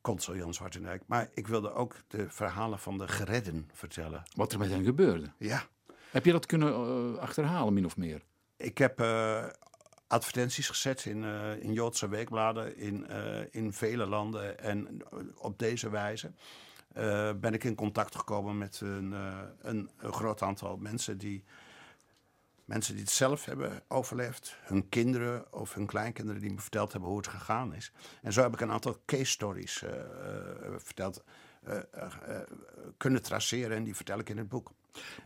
Consul 0.00 0.36
Jan 0.36 0.54
Zwartendijk. 0.54 1.02
Maar 1.06 1.28
ik 1.34 1.46
wilde 1.46 1.72
ook 1.72 1.96
de 2.08 2.30
verhalen 2.30 2.78
van 2.78 2.98
de 2.98 3.08
geredden 3.08 3.68
vertellen. 3.72 4.22
Wat 4.34 4.52
er 4.52 4.58
met 4.58 4.70
hen 4.70 4.84
gebeurde. 4.84 5.32
Ja, 5.38 5.62
Heb 6.10 6.24
je 6.24 6.32
dat 6.32 6.46
kunnen 6.46 6.72
eh, 6.74 7.20
achterhalen, 7.20 7.72
min 7.72 7.84
of 7.84 7.96
meer? 7.96 8.22
ik 8.56 8.78
heb 8.78 9.00
eh, 9.00 9.44
advertenties 10.10 10.68
gezet 10.68 11.04
in, 11.04 11.24
eh, 11.24 11.62
in 11.62 11.72
Joodse 11.72 12.08
weekbladen 12.08 12.76
in, 12.76 13.06
eh, 13.06 13.40
in 13.50 13.72
vele 13.72 14.06
landen. 14.06 14.58
En 14.58 15.02
op 15.36 15.58
deze 15.58 15.90
wijze 15.90 16.32
eh, 16.92 17.30
ben 17.40 17.54
ik 17.54 17.64
in 17.64 17.74
contact 17.74 18.16
gekomen 18.16 18.58
met 18.58 18.80
een, 18.80 19.12
eh, 19.12 19.38
een, 19.62 19.90
een 19.98 20.12
groot 20.12 20.42
aantal 20.42 20.76
mensen 20.76 21.18
die, 21.18 21.44
mensen 22.64 22.94
die 22.94 23.02
het 23.02 23.12
zelf 23.12 23.44
hebben 23.44 23.82
overleefd. 23.88 24.56
Hun 24.62 24.88
kinderen 24.88 25.52
of 25.52 25.74
hun 25.74 25.86
kleinkinderen 25.86 26.40
die 26.40 26.52
me 26.52 26.60
verteld 26.60 26.92
hebben 26.92 27.08
hoe 27.10 27.18
het 27.18 27.28
gegaan 27.28 27.74
is. 27.74 27.92
En 28.22 28.32
zo 28.32 28.42
heb 28.42 28.52
ik 28.52 28.60
een 28.60 28.70
aantal 28.70 28.96
case 29.06 29.24
stories 29.30 29.82
eh, 29.82 30.00
eh, 30.00 30.04
verteld. 30.76 31.22
eh, 31.62 31.76
eh, 31.76 31.82
eh, 32.26 32.40
kunnen 32.96 33.22
traceren 33.22 33.76
en 33.76 33.84
die 33.84 33.96
vertel 33.96 34.18
ik 34.18 34.28
in 34.28 34.38
het 34.38 34.48
boek. 34.48 34.70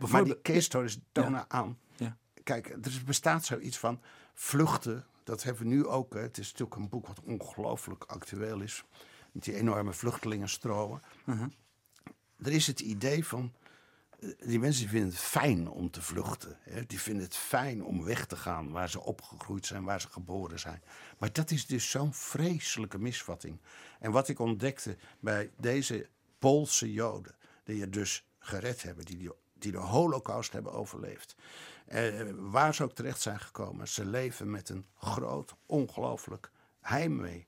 Maar 0.09 0.23
die 0.23 0.41
case 0.41 0.61
stories 0.61 0.99
tonen 1.11 1.45
aan 1.47 1.79
Ja. 1.97 2.17
kijk, 2.43 2.67
er 2.69 3.01
bestaat 3.05 3.45
zoiets 3.45 3.77
van 3.77 4.01
vluchten. 4.35 5.05
Dat 5.23 5.43
hebben 5.43 5.63
we 5.63 5.69
nu 5.69 5.85
ook. 5.87 6.13
hè. 6.13 6.19
Het 6.19 6.37
is 6.37 6.51
natuurlijk 6.51 6.75
een 6.79 6.89
boek 6.89 7.07
wat 7.07 7.21
ongelooflijk 7.23 8.03
actueel 8.03 8.61
is. 8.61 8.83
Met 9.31 9.43
die 9.43 9.55
enorme 9.55 9.93
vluchtelingenstromen. 9.93 11.01
Er 12.37 12.51
is 12.51 12.67
het 12.67 12.79
idee 12.79 13.25
van. 13.25 13.53
eh, 14.19 14.29
Die 14.47 14.59
mensen 14.59 14.87
vinden 14.89 15.09
het 15.09 15.17
fijn 15.19 15.69
om 15.69 15.89
te 15.91 16.01
vluchten. 16.01 16.57
Hè? 16.61 16.85
Die 16.85 16.99
vinden 16.99 17.23
het 17.23 17.35
fijn 17.35 17.83
om 17.83 18.03
weg 18.03 18.25
te 18.25 18.35
gaan 18.35 18.71
waar 18.71 18.89
ze 18.89 19.01
opgegroeid 19.01 19.65
zijn, 19.65 19.83
waar 19.83 20.01
ze 20.01 20.07
geboren 20.09 20.59
zijn. 20.59 20.83
Maar 21.17 21.33
dat 21.33 21.51
is 21.51 21.65
dus 21.65 21.89
zo'n 21.89 22.13
vreselijke 22.13 22.97
misvatting. 22.99 23.59
En 23.99 24.11
wat 24.11 24.27
ik 24.27 24.39
ontdekte 24.39 24.97
bij 25.19 25.51
deze 25.57 26.09
Poolse 26.39 26.91
Joden, 26.93 27.35
die 27.63 27.77
je 27.77 27.89
dus 27.89 28.25
gered 28.39 28.81
hebben, 28.83 29.05
die, 29.05 29.17
die, 29.17 29.31
die 29.65 29.81
de 29.81 29.87
Holocaust 29.87 30.51
hebben 30.53 30.71
overleefd. 30.71 31.35
Eh, 31.85 32.11
waar 32.35 32.75
ze 32.75 32.83
ook 32.83 32.93
terecht 32.93 33.21
zijn 33.21 33.39
gekomen, 33.39 33.87
ze 33.87 34.05
leven 34.05 34.51
met 34.51 34.69
een 34.69 34.85
groot, 34.97 35.55
ongelooflijk 35.65 36.51
heimwee. 36.81 37.45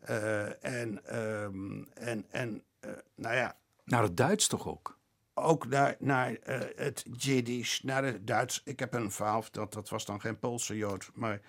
Eh, 0.00 0.64
en, 0.64 1.04
ehm, 1.04 1.82
en, 1.94 2.26
en 2.30 2.62
eh, 2.80 2.90
nou 3.14 3.34
ja, 3.34 3.56
Naar 3.84 4.02
het 4.02 4.16
Duits 4.16 4.48
toch 4.48 4.68
ook? 4.68 4.96
ook 5.34 5.66
naar, 5.66 5.96
naar 5.98 6.36
het 6.76 7.04
Jiddisch, 7.16 7.82
naar 7.82 8.04
het 8.04 8.26
Duits. 8.26 8.60
Ik 8.64 8.78
heb 8.78 8.94
een 8.94 9.10
verhaal 9.10 9.42
verteld, 9.42 9.72
dat 9.72 9.88
was 9.88 10.04
dan 10.04 10.20
geen 10.20 10.38
Poolse 10.38 10.76
Jood, 10.76 11.10
maar 11.14 11.40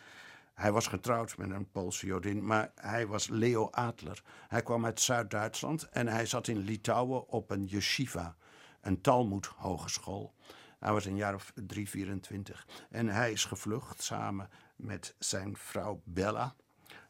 hij 0.54 0.72
was 0.72 0.88
getrouwd 0.88 1.38
met 1.38 1.50
een 1.50 1.72
Poolse 1.72 2.06
Jodin, 2.06 2.46
maar 2.46 2.72
hij 2.76 3.08
was 3.08 3.28
Leo 3.28 3.70
Adler. 3.70 4.24
Hij 4.48 4.62
kwam 4.62 4.86
uit 4.86 5.00
Zuid-Duitsland 5.00 5.90
en 5.90 6.08
hij 6.08 6.26
zat 6.26 6.48
in 6.48 6.58
Litouwen 6.58 7.28
op 7.28 7.52
een 7.52 7.66
yeshiva, 7.66 8.36
een 8.82 9.02
Talmud 9.02 9.46
hogeschool. 9.46 10.34
Hij 10.80 10.92
was 10.92 11.06
een 11.06 11.16
jaar 11.16 11.36
of 11.36 11.52
3, 11.56 11.90
24. 11.90 12.68
En 12.90 13.08
hij 13.08 13.32
is 13.32 13.46
gevlucht 13.46 14.04
samen 14.04 14.50
met 14.76 15.16
zijn 15.20 15.58
vrouw 15.58 16.02
Bella. 16.04 16.56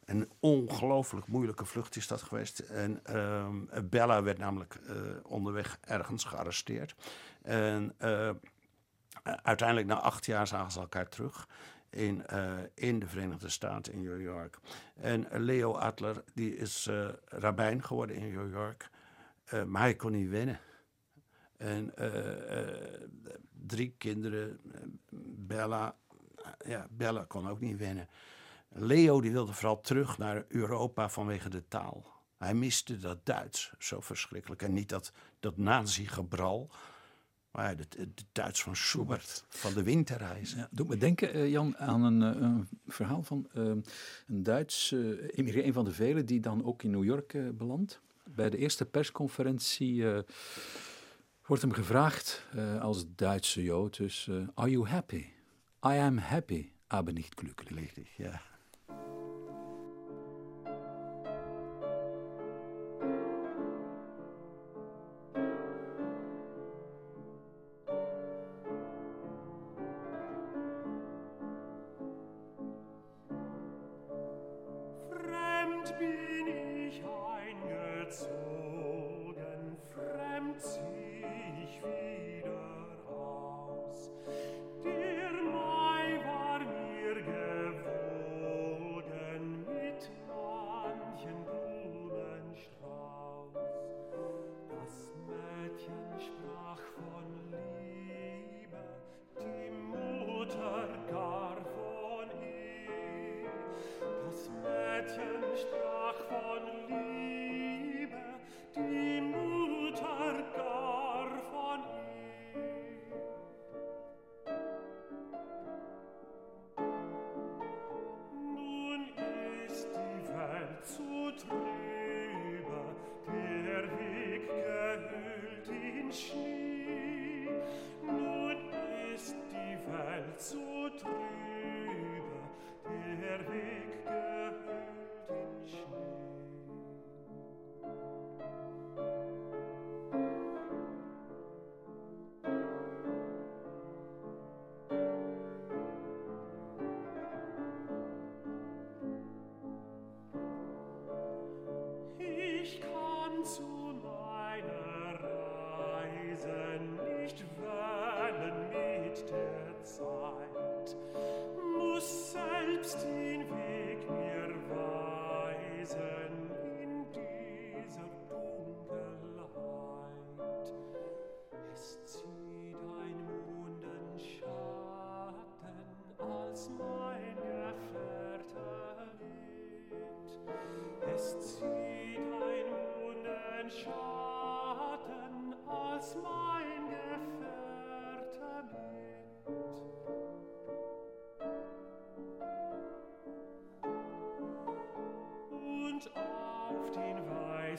Een 0.06 0.30
ongelooflijk 0.40 1.28
moeilijke 1.28 1.66
vlucht 1.66 1.96
is 1.96 2.08
dat 2.08 2.22
geweest. 2.22 2.60
En 2.60 3.06
ehm, 3.06 3.90
Bella 3.90 4.24
werd 4.24 4.38
namelijk 4.38 4.76
eh, 4.76 4.96
onderweg 5.24 5.78
ergens 5.82 6.24
gearresteerd. 6.24 6.96
En 7.42 7.94
eh, 7.98 8.30
uiteindelijk 9.24 9.88
na 9.88 10.00
acht 10.00 10.26
jaar 10.26 10.48
zagen 10.48 10.72
ze 10.72 10.80
elkaar 10.80 11.10
terug 11.10 11.48
in, 11.90 12.26
eh, 12.26 12.54
in 12.74 13.00
de 13.00 13.08
Verenigde 13.08 13.50
Staten, 13.50 13.94
in 13.94 14.02
New 14.02 14.22
York. 14.22 14.60
En 14.96 15.28
Leo 15.32 15.74
Adler 15.74 16.24
die 16.34 16.56
is 16.56 16.88
eh 16.88 17.10
rabbijn 17.26 17.84
geworden 17.84 18.16
in 18.16 18.34
New 18.34 18.52
York. 18.52 18.90
Maar 19.66 19.82
hij 19.82 19.96
kon 19.96 20.12
niet 20.12 20.30
winnen. 20.30 20.60
En 21.60 21.96
eh, 21.96 22.60
eh, 22.60 23.02
drie 23.66 23.94
kinderen, 23.98 24.60
eh, 24.74 24.80
Bella, 25.38 25.96
ja, 26.66 26.88
Bella 26.90 27.24
kon 27.28 27.50
ook 27.50 27.60
niet 27.60 27.78
winnen. 27.78 28.08
Leo 28.70 29.22
die 29.22 29.32
wilde 29.32 29.54
vooral 29.54 29.82
terug 29.82 30.18
naar 30.18 30.46
Europa 30.48 31.10
vanwege 31.10 31.50
de 31.50 31.68
taal. 31.68 32.06
Hij 32.38 32.54
miste 32.54 32.98
dat 32.98 33.26
Duits 33.26 33.74
zo 33.78 34.00
verschrikkelijk. 34.00 34.62
En 34.62 34.74
niet 34.74 34.90
dat, 34.90 35.12
dat 35.40 35.58
nazi-gebral, 35.58 36.70
maar 37.52 37.78
het, 37.78 37.98
Duits 38.32 38.64
van 38.64 38.76
Schubert, 38.76 39.46
van 39.50 39.74
de 39.74 39.84
winterreizen. 39.84 40.58
Ja, 40.58 40.68
doet 40.72 40.88
me 40.88 40.98
denken, 40.98 41.34
eh, 41.34 41.50
Jan, 41.50 41.78
aan 41.78 42.04
een, 42.04 42.22
eh, 42.22 42.78
verhaal 42.88 43.24
van 43.24 43.50
eh, 43.54 43.64
een 44.28 44.44
Duits 44.44 44.92
eh 44.92 45.66
een 45.66 45.74
van 45.74 45.86
de 45.86 45.92
velen 45.92 46.26
die 46.26 46.40
dan 46.40 46.66
ook 46.66 46.84
in 46.84 46.92
New 46.92 47.04
York 47.04 47.34
eh, 47.34 47.50
belandt. 47.50 48.02
Bij 48.24 48.50
de 48.50 48.58
eerste 48.58 48.86
persconferentie 48.86 50.12
eh, 50.12 50.20
wordt 51.50 51.64
hem 51.64 51.74
gevraagd 51.74 52.44
eh, 52.56 52.82
als 52.82 53.06
Duitse 53.16 53.64
Jood, 53.64 53.98
dus 53.98 54.28
eh, 54.28 54.36
are 54.54 54.70
you 54.70 54.88
happy? 54.88 55.26
I 55.86 55.98
am 56.00 56.18
happy, 56.18 56.72
aber 56.88 57.12
nicht 57.12 57.36
glücklich. 57.36 57.80
Richtig, 57.80 58.18
ja. 58.18 58.42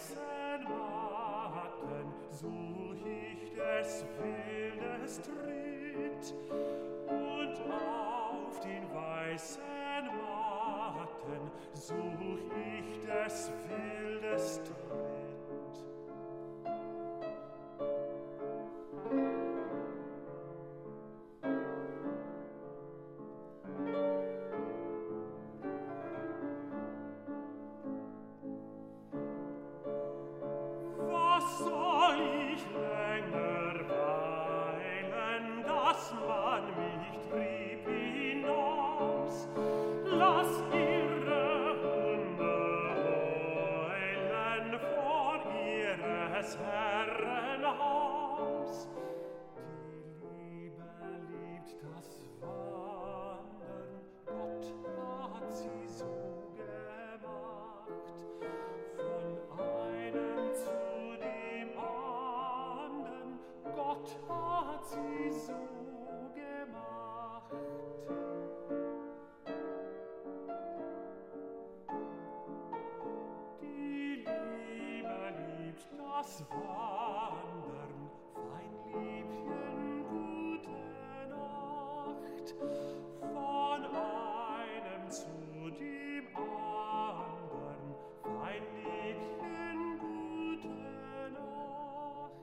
Weißen 0.01 0.65
Matten 0.65 2.15
such 2.31 3.07
ich 3.07 3.53
des 3.53 4.05
Wildes 4.19 5.21
Tritt 5.21 6.35
und 7.09 7.55
auf 7.71 8.61
den 8.61 8.85
weißen 8.95 10.07
Matten 10.07 11.51
such 11.75 12.51
ich 12.57 13.01
des 13.05 13.53
Wildes 13.69 14.61
Tritt. 14.65 14.90
Wandern, 76.49 78.11
fein 78.35 78.73
Liebchen, 78.93 80.05
gute 80.11 80.81
Nacht. 81.29 82.55
Von 83.21 83.85
einem 83.85 85.11
zu 85.11 85.71
dem 85.79 86.27
anderen, 86.37 87.83
fein 88.23 88.63
Liebchen, 88.77 89.79
gute 89.99 91.31
Nacht. 91.33 92.41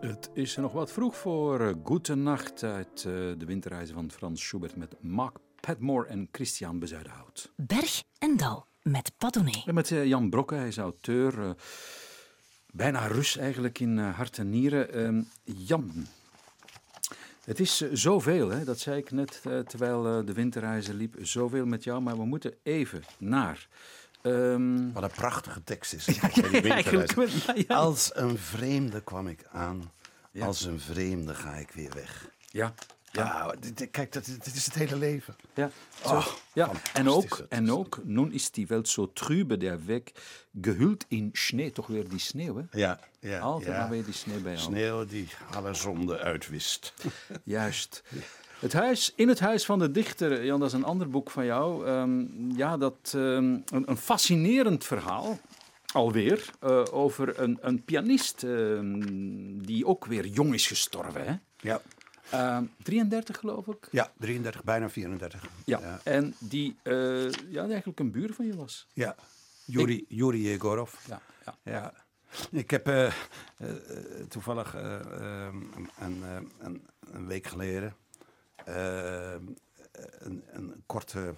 Het 0.00 0.30
is 0.32 0.56
nog 0.56 0.72
wat 0.72 0.92
vroeg 0.92 1.16
voor 1.16 1.60
uh, 1.60 1.74
Goede 1.82 2.14
Nacht 2.14 2.62
uit 2.62 2.96
eh, 2.96 3.04
de 3.12 3.44
winterreizen 3.46 3.94
van 3.94 4.10
Frans 4.10 4.42
Schubert 4.42 4.76
met 4.76 4.94
Mark 5.00 5.36
Padmore 5.60 6.06
en 6.06 6.28
Christian 6.32 6.78
Bezuidenhout. 6.78 7.52
Berg 7.56 8.02
en 8.18 8.36
Dal 8.36 8.66
met 8.82 9.12
Padone. 9.18 9.62
En 9.66 9.74
met 9.74 9.90
eh, 9.90 10.06
Jan 10.06 10.30
Brokke, 10.30 10.54
hij 10.54 10.68
is 10.68 10.78
auteur. 10.78 11.56
Bijna 12.72 13.06
Rus 13.06 13.36
eigenlijk 13.36 13.78
in 13.78 13.98
eh, 13.98 14.14
hart 14.16 14.38
en 14.38 14.50
nieren. 14.50 14.92
Ehm, 14.92 15.22
Jan, 15.44 16.06
het 17.44 17.60
is 17.60 17.80
eh, 17.80 17.88
zoveel, 17.92 18.48
hè, 18.50 18.64
dat 18.64 18.78
zei 18.78 18.98
ik 18.98 19.10
net 19.10 19.40
eh, 19.44 19.58
terwijl 19.58 20.24
de 20.24 20.32
winterreizen 20.32 20.94
liep. 20.94 21.14
Zoveel 21.20 21.66
met 21.66 21.84
jou, 21.84 22.00
maar 22.00 22.16
we 22.16 22.24
moeten 22.24 22.54
even 22.62 23.02
naar. 23.18 23.68
ehm, 24.22 24.92
Wat 24.92 25.02
een 25.02 25.10
prachtige 25.10 25.64
tekst 25.64 25.92
is. 25.92 26.04
ja, 26.20 27.54
ja. 27.68 27.74
Als 27.74 28.10
een 28.14 28.38
vreemde 28.38 29.00
kwam 29.02 29.28
ik 29.28 29.44
aan. 29.52 29.92
Als 30.40 30.64
een 30.64 30.80
vreemde 30.80 31.34
ga 31.34 31.54
ik 31.54 31.70
weer 31.70 31.90
weg. 31.94 32.28
ja, 32.50 32.74
ja. 33.12 33.54
Kijk, 33.90 34.12
dat, 34.12 34.24
dit 34.24 34.54
is 34.54 34.64
het 34.64 34.74
hele 34.74 34.96
leven. 34.96 35.36
Ja. 35.54 35.70
Oh, 36.04 36.26
ja. 36.52 36.70
En, 36.92 37.08
ook, 37.08 37.46
en 37.48 37.70
ook, 37.70 38.00
nun 38.04 38.32
is 38.32 38.50
die 38.50 38.66
Welt 38.66 38.88
zo 38.88 39.12
trübe 39.12 39.56
der 39.56 39.84
Weg, 39.84 40.02
gehuld 40.60 41.04
in 41.08 41.30
Schnee. 41.32 41.72
Toch 41.72 41.86
weer 41.86 42.08
die 42.08 42.18
sneeuw, 42.18 42.56
hè? 42.56 42.78
Ja, 42.78 43.00
ja. 43.20 43.38
Altijd 43.38 43.72
ja. 43.72 43.80
maar 43.80 43.90
weer 43.90 44.04
die 44.04 44.14
sneeuw 44.14 44.42
bij 44.42 44.52
jou. 44.52 44.64
Sneeuw 44.64 45.04
die 45.04 45.28
alle 45.50 45.74
zonde 45.74 46.18
uitwist. 46.18 46.94
Juist. 47.44 48.02
Het 48.58 48.72
huis, 48.72 49.12
in 49.16 49.28
het 49.28 49.40
huis 49.40 49.64
van 49.64 49.78
de 49.78 49.90
dichter, 49.90 50.44
Jan, 50.44 50.60
dat 50.60 50.68
is 50.68 50.74
een 50.74 50.84
ander 50.84 51.10
boek 51.10 51.30
van 51.30 51.44
jou. 51.44 51.86
Ehm, 51.86 52.24
ja, 52.56 52.76
dat, 52.76 53.12
ehm, 53.14 53.58
een, 53.66 53.82
een 53.84 53.96
fascinerend 53.96 54.84
verhaal, 54.84 55.38
alweer, 55.92 56.50
eh, 56.60 56.82
over 56.90 57.40
een, 57.40 57.58
een 57.60 57.84
pianist 57.84 58.42
ehm, 58.42 59.00
die 59.62 59.86
ook 59.86 60.04
weer 60.06 60.26
jong 60.26 60.54
is 60.54 60.66
gestorven. 60.66 61.26
Hè? 61.26 61.34
Ja. 61.56 61.80
Ehm, 62.30 62.64
33 62.82 63.38
geloof 63.38 63.66
ik. 63.66 63.88
ja, 63.90 64.12
33, 64.18 64.64
bijna 64.64 64.90
34. 64.90 65.48
Ja. 65.64 65.78
ja. 65.80 66.00
En 66.04 66.34
die, 66.38 66.76
eh, 66.82 67.30
ja, 67.30 67.62
die 67.62 67.72
eigenlijk 67.72 67.98
een 67.98 68.10
buur 68.10 68.34
van 68.34 68.46
je 68.46 68.56
was. 68.56 68.86
Ja. 68.92 69.14
Yuri 70.08 70.42
Yegorov. 70.42 70.94
Ja, 71.06 71.20
ja. 71.44 71.54
Ja. 71.62 71.92
Ik 72.50 72.70
heb 72.70 72.86
eh, 72.86 73.06
eh, 73.06 73.12
toevallig 74.28 74.74
eh, 74.74 75.00
eh, 75.00 75.54
een, 75.98 76.22
een, 76.58 76.88
een 77.00 77.26
week 77.26 77.46
geleden 77.46 77.94
een, 78.64 80.42
een 80.52 80.82
korte 80.86 81.34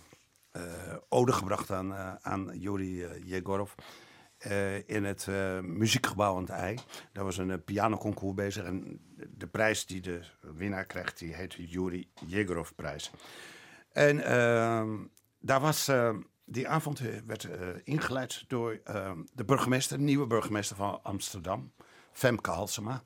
ode 1.08 1.32
gebracht 1.32 1.70
aan, 1.70 1.94
aan 2.22 2.50
Yuri 2.58 3.04
eh, 3.04 3.28
Eh, 4.42 4.88
in 4.88 5.04
het 5.04 5.28
eh, 5.28 5.60
muziekgebouw 5.60 6.36
aan 6.36 6.42
het 6.42 6.50
IJ. 6.50 6.78
Daar 7.12 7.24
was 7.24 7.36
een 7.36 7.50
eh, 7.50 7.58
pianoconcours 7.64 8.34
bezig. 8.34 8.64
En 8.64 9.00
de 9.28 9.46
prijs 9.46 9.86
die 9.86 10.00
de 10.00 10.20
winnaar 10.40 10.84
krijgt, 10.84 11.18
die 11.18 11.34
heet 11.34 11.56
de 11.56 11.66
Yuri 11.66 12.08
Yegorov-prijs. 12.26 13.10
En 13.92 14.24
ehm, 14.24 14.98
daar 15.40 15.60
was, 15.60 15.88
ehm, 15.88 16.20
die 16.44 16.68
avond 16.68 17.00
werd 17.26 17.48
ingeleid 17.84 18.44
door 18.48 18.80
ehm, 18.84 19.22
de 19.32 19.44
burgemeester, 19.44 19.98
de 19.98 20.04
nieuwe 20.04 20.26
burgemeester 20.26 20.76
van 20.76 21.02
Amsterdam, 21.02 21.72
Femke 22.12 22.50
Halsema. 22.50 23.02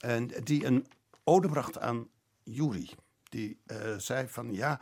En 0.00 0.26
die 0.44 0.64
een 0.64 0.86
ode 1.24 1.48
bracht 1.48 1.78
aan 1.78 2.08
Yuri. 2.42 2.90
Die 3.22 3.62
zei 3.96 4.28
van 4.28 4.52
ja, 4.52 4.80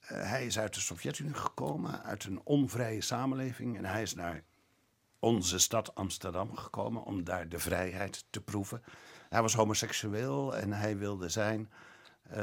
hij 0.00 0.46
is 0.46 0.58
uit 0.58 0.74
de 0.74 0.80
Sovjet-Unie 0.80 1.34
gekomen, 1.34 2.02
uit 2.02 2.24
een 2.24 2.40
onvrije 2.44 3.00
samenleving. 3.00 3.76
En 3.76 3.84
hij 3.84 4.02
is 4.02 4.14
naar 4.14 4.42
onze 5.20 5.58
stad 5.58 5.94
Amsterdam 5.94 6.56
gekomen 6.56 7.04
om 7.04 7.24
daar 7.24 7.48
de 7.48 7.58
vrijheid 7.58 8.24
te 8.30 8.40
proeven. 8.40 8.82
Hij 9.28 9.42
was 9.42 9.54
homoseksueel 9.54 10.56
en 10.56 10.72
hij 10.72 10.98
wilde 10.98 11.28
zijn, 11.28 11.70
eh, 12.22 12.38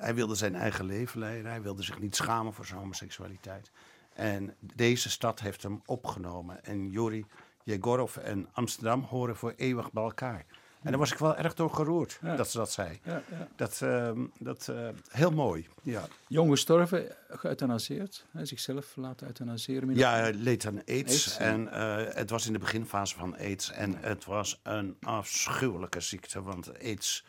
hij 0.00 0.14
wilde 0.14 0.34
zijn 0.34 0.54
eigen 0.54 0.84
leven 0.84 1.18
leiden. 1.18 1.50
Hij 1.50 1.62
wilde 1.62 1.82
zich 1.82 1.98
niet 1.98 2.16
schamen 2.16 2.52
voor 2.52 2.66
zijn 2.66 2.78
homoseksualiteit. 2.80 3.70
En 4.12 4.56
deze 4.60 5.10
stad 5.10 5.40
heeft 5.40 5.62
hem 5.62 5.82
opgenomen. 5.84 6.64
En 6.64 6.90
Yuri 6.90 7.26
Yegorov 7.62 8.16
en 8.16 8.48
Amsterdam 8.52 9.02
horen 9.02 9.36
voor 9.36 9.52
eeuwig 9.56 9.92
bij 9.92 10.02
elkaar. 10.02 10.46
En 10.84 10.90
daar 10.90 10.98
was 10.98 11.12
ik 11.12 11.18
wel 11.18 11.36
erg 11.36 11.54
door 11.54 11.70
geroerd 11.70 12.18
dat 12.36 12.50
ze 12.50 12.58
dat 12.58 12.72
zei. 12.72 13.00
Ja, 13.04 13.22
ja. 13.30 13.48
Dat, 13.56 13.80
ehm, 13.82 14.20
dat 14.38 14.68
eh, 14.68 14.88
heel 15.08 15.30
mooi. 15.30 15.68
Ja, 15.82 16.06
Jong 16.28 16.50
gestorven, 16.50 17.16
geëuthanaseerd. 17.28 18.24
Hè, 18.30 18.44
zichzelf 18.44 18.96
laten 18.96 19.26
euthanaseren. 19.26 19.94
ja 19.94 20.14
hij 20.14 20.32
leed 20.32 20.66
aan 20.66 20.84
AIDS. 20.86 21.36
En 21.36 21.72
eh, 21.72 22.14
het 22.14 22.30
was 22.30 22.46
in 22.46 22.52
de 22.52 22.58
beginfase 22.58 23.16
van 23.16 23.36
AIDS. 23.36 23.70
En 23.70 23.96
het 24.00 24.24
was 24.24 24.60
een 24.62 24.96
afschuwelijke 25.00 26.00
ziekte. 26.00 26.42
Want 26.42 26.78
AIDS 26.82 27.24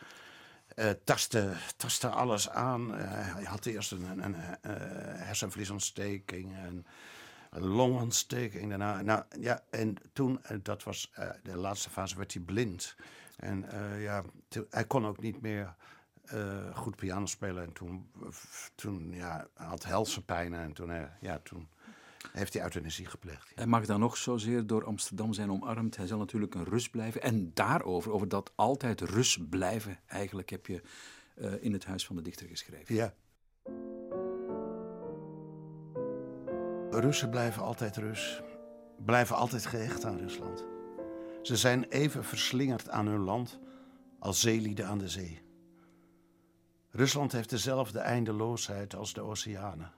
eh 0.75 0.89
tastte, 1.03 1.53
tastte 1.77 2.07
alles 2.07 2.49
aan. 2.49 2.91
Hij 2.95 3.43
had 3.43 3.65
eerst 3.65 3.91
een, 3.91 4.05
een, 4.23 4.23
een 4.23 4.35
hersenvliesontsteking. 5.17 6.55
En 6.55 6.85
een 7.49 7.65
longontsteking 7.65 8.69
daarna. 8.69 9.01
Nou, 9.01 9.23
ja, 9.39 9.63
en 9.69 9.95
toen, 10.13 10.39
dat 10.63 10.83
was 10.83 11.11
de 11.43 11.57
laatste 11.57 11.89
fase, 11.89 12.17
werd 12.17 12.33
hij 12.33 12.41
blind. 12.41 12.95
En 13.37 13.69
eh, 13.69 14.03
ja, 14.03 14.23
hij 14.69 14.85
kon 14.85 15.05
ook 15.05 15.21
niet 15.21 15.41
meer 15.41 15.75
eh, 16.25 16.75
goed 16.75 16.95
piano 16.95 17.25
spelen. 17.25 17.63
En 17.63 17.73
toen, 17.73 18.11
toen 18.75 19.11
ja, 19.11 19.47
had 19.53 19.85
helsenpijnen. 19.85 20.59
En 20.59 20.73
toen, 20.73 20.91
eh, 20.91 21.03
ja, 21.21 21.39
toen 21.43 21.67
heeft 22.31 22.53
hij 22.53 22.63
euthanasie 22.63 23.05
gepleegd. 23.05 23.51
Hij 23.55 23.65
mag 23.65 23.85
dan 23.85 23.99
nog 23.99 24.17
zozeer 24.17 24.67
door 24.67 24.85
Amsterdam 24.85 25.33
zijn 25.33 25.51
omarmd. 25.51 25.97
Hij 25.97 26.07
zal 26.07 26.17
natuurlijk 26.17 26.55
een 26.55 26.63
Rus 26.63 26.89
blijven. 26.89 27.21
En 27.21 27.51
daarover, 27.53 28.11
over 28.11 28.27
dat 28.27 28.51
altijd 28.55 29.01
Rus 29.01 29.39
blijven, 29.49 29.99
eigenlijk 30.07 30.49
heb 30.49 30.65
je 30.65 30.81
in 31.59 31.73
het 31.73 31.85
Huis 31.85 32.05
van 32.05 32.15
de 32.15 32.21
Dichter 32.21 32.47
geschreven. 32.47 32.95
Ja. 32.95 33.13
Russen 36.89 37.29
blijven 37.29 37.63
altijd 37.63 37.97
Rus. 37.97 38.41
Blijven 39.05 39.35
altijd 39.35 39.65
gehecht 39.65 40.05
aan 40.05 40.17
Rusland. 40.17 40.74
Ze 41.45 41.55
zijn 41.55 41.83
even 41.83 42.23
verslingerd 42.23 42.89
aan 42.89 43.07
hun 43.07 43.19
land 43.19 43.59
als 44.19 44.39
zeelieden 44.39 44.87
aan 44.87 44.97
de 44.97 45.09
zee. 45.09 45.41
Rusland 46.89 47.31
heeft 47.31 47.49
dezelfde 47.49 47.99
eindeloosheid 47.99 48.95
als 48.95 49.13
de 49.13 49.21
oceanen. 49.21 49.93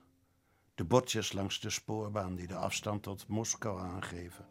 De 0.74 0.84
bordjes 0.84 1.32
langs 1.32 1.60
de 1.60 1.70
spoorbaan 1.70 2.34
die 2.34 2.46
de 2.46 2.54
afstand 2.54 3.02
tot 3.02 3.28
Moskou 3.28 3.80
aangeven. 3.80 4.46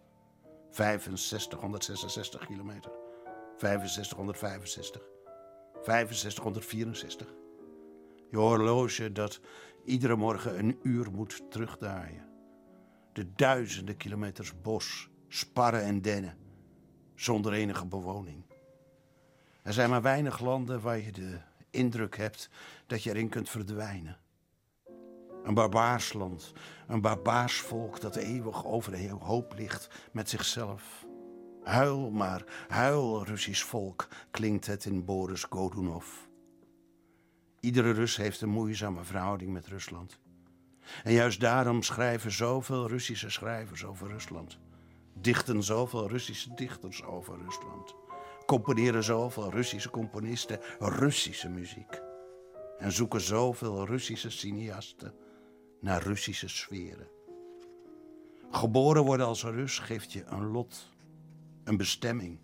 65, 0.70 1.60
166 1.60 2.46
kilometer. 2.46 2.92
65, 3.58 4.18
165. 4.18 5.02
65, 5.82 6.44
164. 6.44 7.28
Je 8.30 8.38
horloge 8.38 9.12
dat 9.12 9.40
iedere 9.86 10.16
morgen 10.16 10.60
een 10.60 10.80
uur 10.84 11.12
moet 11.12 11.52
terugdraaien. 11.52 12.30
De 13.14 13.34
duizenden 13.36 13.98
kilometers 13.98 14.62
bos, 14.62 15.10
sparren 15.28 15.84
en 15.84 16.02
dennen, 16.02 16.47
zonder 17.18 17.54
enige 17.54 17.86
bewoning. 17.86 18.44
Er 19.64 19.74
zijn 19.74 19.90
maar 19.90 20.02
weinig 20.02 20.40
landen 20.40 20.82
waar 20.82 21.00
je 21.00 21.12
de 21.12 21.38
indruk 21.70 22.18
hebt 22.18 22.50
dat 22.86 23.04
je 23.04 23.10
erin 23.10 23.30
kunt 23.30 23.50
verdwijnen. 23.50 24.18
Een 25.44 25.54
barbaarsland, 25.54 26.54
een 26.88 27.02
barbaars 27.02 27.58
volk 27.58 28.02
dat 28.02 28.16
eeuwig 28.16 28.66
over 28.66 28.92
de 28.92 29.10
hoop 29.10 29.54
ligt 29.58 29.90
met 30.12 30.30
zichzelf. 30.30 31.06
Huil 31.64 32.12
maar, 32.12 32.44
huil, 32.68 33.26
Russisch 33.26 33.66
volk, 33.66 34.08
klinkt 34.32 34.66
het 34.66 34.86
in 34.86 35.06
Boris 35.06 35.44
Godunov. 35.44 36.06
Iedere 37.60 37.92
Rus 37.92 38.18
heeft 38.18 38.42
een 38.42 38.50
moeizame 38.50 39.04
verhouding 39.04 39.54
met 39.54 39.68
Rusland. 39.68 40.20
En 41.04 41.12
juist 41.12 41.40
daarom 41.40 41.84
schrijven 41.84 42.32
zoveel 42.32 42.88
Russische 42.88 43.30
schrijvers 43.30 43.86
over 43.86 44.08
Rusland. 44.08 44.58
Dichten 45.22 45.64
zoveel 45.64 46.08
Russische 46.08 46.54
dichters 46.54 47.04
over 47.04 47.38
Rusland. 47.38 47.96
Componeren 48.46 49.04
zoveel 49.04 49.52
Russische 49.52 49.90
componisten 49.90 50.60
Russische 50.80 51.50
muziek. 51.50 52.02
En 52.78 52.92
zoeken 52.92 53.22
zoveel 53.22 53.86
Russische 53.86 54.30
cineasten 54.30 55.14
naar 55.82 56.04
Russische 56.04 56.48
sferen. 56.48 57.08
Geboren 58.50 59.04
worden 59.04 59.26
als 59.26 59.44
Rus 59.44 59.80
geeft 59.80 60.12
je 60.12 60.24
een 60.26 60.46
lot, 60.46 60.90
een 61.64 61.78
bestemming, 61.78 62.40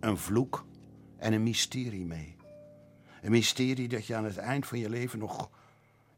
een 0.00 0.18
vloek 0.18 0.64
en 1.16 1.32
een 1.32 1.42
mysterie 1.42 2.04
mee. 2.04 2.36
Een 3.22 3.30
mysterie 3.30 3.88
dat 3.88 4.06
je 4.06 4.14
aan 4.14 4.24
het 4.24 4.36
eind 4.36 4.66
van 4.66 4.78
je 4.78 4.88
leven 4.88 5.18
nog, 5.18 5.50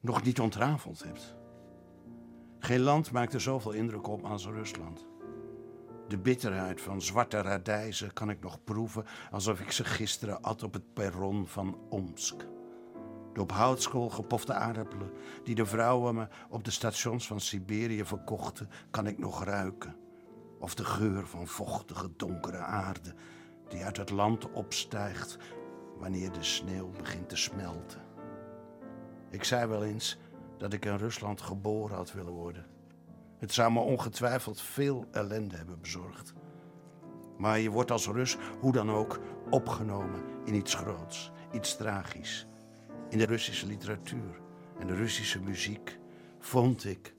nog 0.01 0.23
niet 0.23 0.41
ontrafeld 0.41 1.03
hebt. 1.03 1.35
Geen 2.59 2.81
land 2.81 3.11
maakt 3.11 3.35
er 3.35 3.41
zoveel 3.41 3.73
indruk 3.73 4.09
op 4.09 4.25
als 4.25 4.47
Rusland. 4.47 5.07
De 6.13 6.19
bitterheid 6.19 6.81
van 6.81 7.03
zwarte 7.03 7.41
radijzen 7.41 8.13
kan 8.13 8.31
ik 8.31 8.41
nog 8.41 8.65
proeven 8.65 9.05
alsof 9.31 9.61
ik 9.61 9.71
ze 9.71 9.85
gisteren 9.85 10.43
at 10.43 10.63
op 10.63 10.73
het 10.73 10.93
perron 10.93 11.47
van 11.47 11.79
Omsk. 11.89 12.47
De 13.33 13.41
op 13.41 13.53
houtskool 13.53 14.11
gepofte 14.11 14.53
aardappelen 14.53 15.11
die 15.45 15.55
de 15.55 15.67
vrouwen 15.67 16.15
me 16.15 16.29
op 16.49 16.65
de 16.65 16.71
stations 16.71 17.27
van 17.27 17.41
Siberië 17.41 18.05
verkochten, 18.05 18.69
kan 18.91 19.07
ik 19.07 19.19
nog 19.19 19.45
ruiken. 19.45 19.97
Of 20.59 20.75
de 20.75 20.85
geur 20.85 21.27
van 21.27 21.47
vochtige 21.47 22.11
donkere 22.17 22.61
aarde 22.61 23.15
die 23.69 23.85
uit 23.85 23.97
het 23.97 24.11
land 24.11 24.53
opstijgt 24.53 25.39
wanneer 25.99 26.33
de 26.33 26.43
sneeuw 26.43 26.91
begint 26.91 27.29
te 27.29 27.37
smelten. 27.37 28.01
Ik 29.31 29.45
zei 29.45 29.67
wel 29.67 29.85
eens 29.85 30.19
dat 30.59 30.73
ik 30.73 30.85
in 30.85 30.97
Rusland 30.97 31.41
geboren 31.41 31.97
had 31.97 32.13
willen 32.13 32.33
worden. 32.33 32.72
Het 33.43 33.53
zou 33.53 33.73
me 33.73 33.81
ongetwijfeld 33.81 34.61
veel 34.61 35.07
ellende 35.11 35.57
hebben 35.57 35.81
bezorgd. 35.81 36.33
Maar 37.39 37.59
je 37.59 37.71
wordt 37.71 37.91
als 37.91 38.07
Rus, 38.07 38.37
hoe 38.61 38.73
dan 38.73 38.91
ook, 38.91 39.21
opgenomen 39.51 40.23
in 40.45 40.55
iets 40.55 40.75
groots, 40.75 41.31
iets 41.53 41.77
tragisch. 41.77 42.47
In 43.09 43.19
de 43.19 43.27
Russische 43.27 43.67
literatuur 43.67 44.41
en 44.79 44.87
de 44.87 44.95
Russische 44.95 45.41
muziek 45.41 45.99
vond 46.39 46.85
ik 46.85 47.15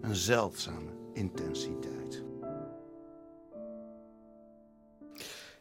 een 0.00 0.14
zeldzame 0.14 0.90
intensiteit. 1.12 2.24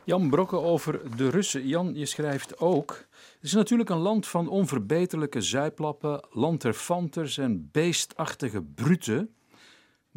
Jan 0.04 0.30
Brokke 0.30 0.58
over 0.58 1.18
de 1.18 1.30
Russen. 1.30 1.68
Jan, 1.68 1.96
je 1.96 2.06
schrijft 2.06 2.60
ook. 2.60 2.92
Het 3.34 3.44
is 3.44 3.54
natuurlijk 3.54 3.90
een 3.90 3.98
land 3.98 4.28
van 4.28 4.48
onverbeterlijke 4.48 5.42
zuiplappen, 5.42 6.28
lanterfanters 6.30 7.38
en 7.38 7.70
beestachtige 7.72 8.62
bruten. 8.64 9.32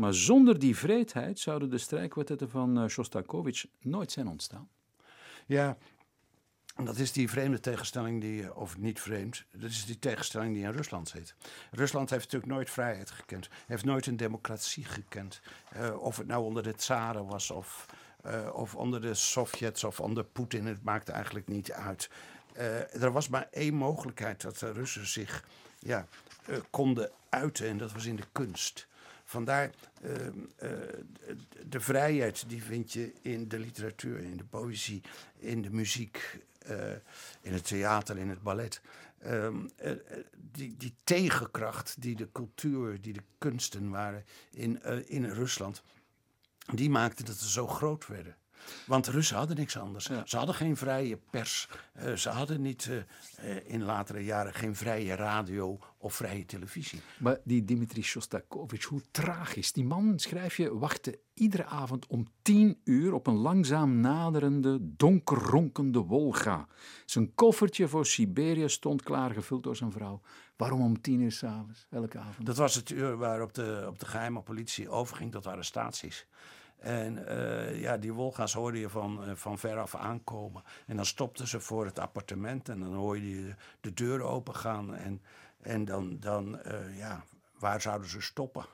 Maar 0.01 0.15
zonder 0.15 0.59
die 0.59 0.77
vreedheid 0.77 1.39
zouden 1.39 1.71
de 1.71 1.79
strijkkwartetten 1.79 2.51
van 2.51 2.79
eh, 2.79 2.89
Shostakovich 2.89 3.67
nooit 3.81 4.13
zijn 4.13 4.29
ontstaan. 4.29 4.69
Ja, 5.47 5.77
dat 6.85 6.99
is 6.99 7.13
die 7.13 7.31
vreemde 7.31 7.61
tegenstelling 7.61 8.21
die, 8.21 8.43
eh, 8.43 8.57
of 8.57 8.79
niet 8.79 9.01
vreemd, 9.01 9.45
dat 9.53 9.71
is 9.71 9.85
die 9.85 9.99
tegenstelling 9.99 10.55
die 10.55 10.65
in 10.65 10.71
Rusland 10.71 11.09
zit. 11.09 11.35
Rusland 11.71 12.11
heeft 12.11 12.25
natuurlijk 12.25 12.53
nooit 12.53 12.71
vrijheid 12.71 13.11
gekend, 13.11 13.49
heeft 13.67 13.85
nooit 13.85 14.07
een 14.07 14.17
democratie 14.17 14.85
gekend. 14.85 15.41
Eh, 15.71 16.03
of 16.03 16.17
het 16.17 16.27
nou 16.27 16.45
onder 16.45 16.63
de 16.63 16.75
tsaren 16.75 17.27
was 17.27 17.51
of, 17.51 17.87
of 18.53 18.75
onder 18.75 19.01
de 19.01 19.15
Sovjets 19.15 19.85
of 19.85 20.01
onder 20.01 20.25
Poetin, 20.25 20.67
het 20.67 20.83
maakt 20.83 21.09
eigenlijk 21.09 21.49
niet 21.49 21.73
uit. 21.73 22.11
Er 23.01 23.13
was 23.13 23.29
maar 23.29 23.49
één 23.51 23.75
mogelijkheid 23.75 24.41
dat 24.41 24.59
de 24.59 24.73
Russen 24.73 25.07
zich 25.07 25.45
ja, 25.79 26.07
konden 26.71 27.11
uiten 27.29 27.69
en 27.69 27.79
dat 27.79 27.93
was 27.93 28.05
in 28.05 28.17
de 28.17 28.27
kunst. 28.33 28.89
Vandaar 29.31 29.71
eh, 30.01 30.27
eh, 30.27 30.33
de 31.67 31.81
vrijheid, 31.81 32.49
die 32.49 32.63
vind 32.63 32.93
je 32.93 33.13
in 33.23 33.49
de 33.49 33.59
literatuur, 33.59 34.19
in 34.19 34.37
de 34.37 34.45
poëzie, 34.45 35.03
in 35.39 35.63
de 35.63 35.71
muziek, 35.71 36.41
eh, 36.59 36.93
in 37.41 37.53
het 37.53 37.67
theater, 37.67 38.19
in 38.19 38.29
het 38.29 38.43
ballet. 38.43 38.81
Ehm, 39.19 39.57
eh, 39.77 39.91
eh, 39.91 39.99
die, 40.53 40.77
die 40.77 40.95
tegenkracht 41.05 42.03
die 42.03 42.17
de 42.17 42.29
cultuur, 42.33 43.01
die 43.01 43.13
de 43.13 43.23
kunsten 43.39 43.91
waren 43.91 44.25
in, 44.51 44.83
in 45.09 45.25
Rusland, 45.25 45.83
die 46.73 46.91
maakte 46.91 47.25
dat 47.25 47.37
ze 47.37 47.51
zo 47.51 47.67
groot 47.67 48.07
werden. 48.07 48.37
Want 48.87 49.05
de 49.05 49.11
Russen 49.11 49.37
hadden 49.37 49.57
niks 49.57 49.77
anders. 49.77 50.07
Ja. 50.07 50.23
Ze 50.27 50.37
hadden 50.37 50.55
geen 50.55 50.77
vrije 50.77 51.19
pers. 51.31 51.69
Ze 52.17 52.29
hadden 52.29 52.63
niet 52.63 52.91
in 53.65 53.83
latere 53.83 54.25
jaren 54.25 54.55
geen 54.55 54.77
vrije 54.77 55.15
radio 55.15 55.79
of 56.03 56.15
vrije 56.15 56.45
televisie. 56.45 57.01
Maar 57.19 57.39
die 57.45 57.65
Dmitri 57.65 58.03
Shostakovich, 58.03 58.85
hoe 58.85 59.03
tragisch. 59.11 59.73
Die 59.73 59.85
man, 59.85 60.19
schrijf 60.19 60.57
je, 60.57 60.79
wachtte 60.79 61.19
iedere 61.35 61.65
avond 61.65 62.07
om 62.07 62.27
tien 62.43 62.81
uur 62.85 63.13
op 63.13 63.27
een 63.27 63.37
langzaam 63.37 64.01
naderende, 64.01 64.79
donkerronkende 64.81 65.99
Wolga. 65.99 66.67
Zijn 67.05 67.35
koffertje 67.35 67.89
voor 67.89 68.07
Siberië 68.07 68.69
stond 68.69 69.03
klaar, 69.03 69.31
gevuld 69.31 69.63
door 69.63 69.77
zijn 69.77 69.93
vrouw. 69.93 70.21
Waarom 70.57 70.81
om 70.81 71.01
tien 71.01 71.21
uur 71.21 71.33
s'avonds, 71.33 71.87
elke 71.91 72.19
avond? 72.19 72.47
Dat 72.47 72.57
was 72.57 72.75
het 72.75 72.91
uur 72.91 73.17
waarop 73.17 73.55
de, 73.55 73.85
op 73.89 73.99
de 73.99 74.07
geheime 74.07 74.41
politie 74.43 74.89
overging 74.89 75.33
tot 75.33 75.47
arrestaties. 75.47 76.27
En 76.81 77.27
eh, 77.27 77.81
ja, 77.81 77.97
die 77.97 78.13
Wolga's 78.13 78.53
hoorde 78.53 78.79
je 78.79 78.89
van, 78.89 79.25
eh, 79.25 79.35
van 79.35 79.59
veraf 79.59 79.95
aankomen. 79.95 80.63
En 80.87 80.97
dan 80.97 81.07
stopten 81.07 81.49
ze 81.49 81.61
voor 81.61 81.85
het 81.85 81.99
appartement 81.99 82.69
en 82.69 82.81
dan 82.81 82.95
hoorde 82.95 83.29
je 83.29 83.43
de, 83.45 83.55
de 83.81 83.93
deur 83.93 84.23
opengaan. 84.23 84.95
En, 84.95 85.23
en 85.63 85.85
dan, 85.85 86.21
dan 86.21 86.61
eh, 86.61 86.99
ja, 86.99 87.25
waar 87.59 87.81
zouden 87.81 88.09
ze 88.09 88.21
stoppen? 88.21 88.67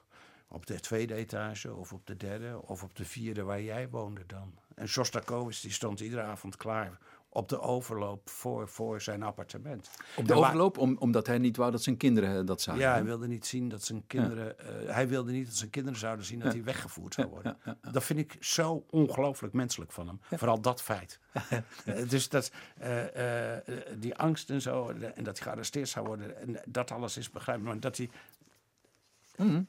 Op 0.48 0.66
de 0.66 0.80
tweede 0.80 1.14
etage 1.14 1.74
of 1.74 1.92
op 1.92 2.06
de 2.06 2.16
derde 2.16 2.62
of 2.62 2.82
op 2.82 2.96
de 2.96 3.04
vierde 3.04 3.42
waar 3.42 3.62
jij 3.62 3.88
woonde 3.88 4.26
dan. 4.26 4.54
En 4.74 4.88
Shostakovich 4.88 5.60
die 5.60 5.72
stond 5.72 6.00
iedere 6.00 6.22
avond 6.22 6.56
klaar 6.56 6.98
op 7.36 7.48
de 7.48 7.60
overloop 7.60 8.30
voor, 8.30 8.68
voor 8.68 9.00
zijn 9.00 9.22
appartement. 9.22 9.90
Op 10.16 10.26
de 10.26 10.32
En 10.32 10.38
overloop, 10.38 10.78
om, 10.78 10.96
omdat 10.98 11.26
hij 11.26 11.38
niet 11.38 11.56
wou 11.56 11.70
dat 11.70 11.82
zijn 11.82 11.96
kinderen 11.96 12.38
eh, 12.40 12.46
dat 12.46 12.60
zagen. 12.60 12.80
ja, 12.80 12.92
hij 12.92 13.04
wilde 13.04 13.26
niet 13.28 13.46
zien 13.46 13.68
dat 13.68 13.82
zijn 13.82 14.06
kinderen. 14.06 14.58
eh, 14.58 14.94
hij 14.94 15.08
wilde 15.08 15.32
niet 15.32 15.46
dat 15.46 15.54
zijn 15.54 15.70
kinderen 15.70 15.98
zouden 15.98 16.24
zien 16.24 16.38
dat 16.38 16.52
hij 16.52 16.64
weggevoerd 16.64 17.14
zou 17.14 17.28
worden. 17.28 17.56
Dat 17.90 18.04
vind 18.04 18.18
ik 18.18 18.36
zo 18.40 18.84
ongelooflijk 18.90 19.54
menselijk 19.54 19.92
van 19.92 20.06
hem. 20.06 20.20
Vooral 20.38 20.60
dat 20.60 20.82
feit. 20.82 21.18
Eh, 21.84 22.08
dus 22.08 22.28
dat, 22.28 22.50
die 23.98 24.14
angst 24.16 24.50
en 24.50 24.60
zo, 24.60 24.88
en 24.88 25.24
dat 25.24 25.38
hij 25.38 25.46
gearresteerd 25.46 25.88
zou 25.88 26.06
worden, 26.06 26.40
en 26.40 26.60
dat 26.66 26.90
alles 26.90 27.16
is 27.16 27.30
begrijpelijk. 27.30 27.72
Maar 27.72 27.80
dat 27.80 27.96
hij. 27.96 28.10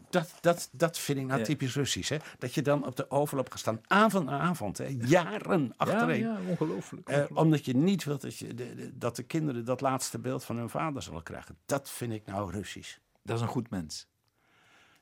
Dat, 0.10 0.34
dat, 0.42 0.70
dat 0.72 0.98
vind 1.00 1.20
ik 1.20 1.26
nou 1.26 1.40
Ja. 1.40 1.46
typisch 1.46 1.76
Russisch. 1.76 2.10
Hè? 2.10 2.18
Dat 2.40 2.54
je 2.54 2.62
dan 2.62 2.86
op 2.86 2.96
de 2.96 3.12
overloop 3.12 3.50
gaat 3.50 3.60
staan, 3.60 3.82
avond 3.88 4.26
na 4.26 4.40
avond, 4.40 4.78
hè? 4.78 4.86
jaren 5.02 5.62
ja, 5.64 5.74
achtereen. 5.78 6.20
ja, 6.20 6.38
ongelooflijk. 6.48 7.10
Eh, 7.10 7.26
omdat 7.34 7.66
je 7.66 7.76
niet 7.76 8.04
wilt 8.04 8.22
dat, 8.22 8.38
je 8.38 8.54
de, 8.54 8.76
de- 8.76 8.98
dat 8.98 9.16
de 9.16 9.24
kinderen 9.24 9.66
dat 9.66 9.82
laatste 9.82 10.20
beeld 10.20 10.44
van 10.44 10.58
hun 10.58 10.70
vader 10.70 11.02
zullen 11.02 11.24
krijgen. 11.24 11.58
Dat 11.66 11.90
vind 11.90 12.14
ik 12.14 12.26
nou 12.26 12.52
Russisch. 12.52 12.98
Dat 13.24 13.36
is 13.36 13.42
een 13.42 13.48
goed 13.48 13.70
mens. 13.70 14.08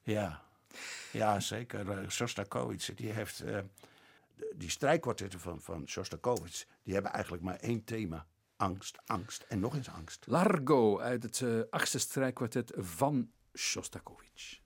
Ja, 0.03 0.41
ja 1.11 1.39
zeker. 1.39 1.89
Eh, 1.91 2.09
Shostakovich, 2.09 2.93
die 2.95 3.11
heeft... 3.11 3.39
eh, 3.39 3.57
die 4.55 4.69
strijkkwartetten 4.69 5.39
van, 5.39 5.61
van 5.61 5.87
Shostakovich, 5.87 6.65
die 6.83 6.93
hebben 6.93 7.11
eigenlijk 7.11 7.43
maar 7.43 7.55
één 7.55 7.83
thema. 7.83 8.25
Angst, 8.57 8.97
angst 9.05 9.45
en 9.47 9.59
nog 9.59 9.75
eens 9.75 9.89
angst. 9.89 10.25
Largo 10.27 10.99
uit 10.99 11.23
het 11.23 11.41
eh, 11.41 11.49
achtste 11.69 11.99
strijkkwartet 11.99 12.71
van 12.75 13.29
Shostakovich. 13.55 14.64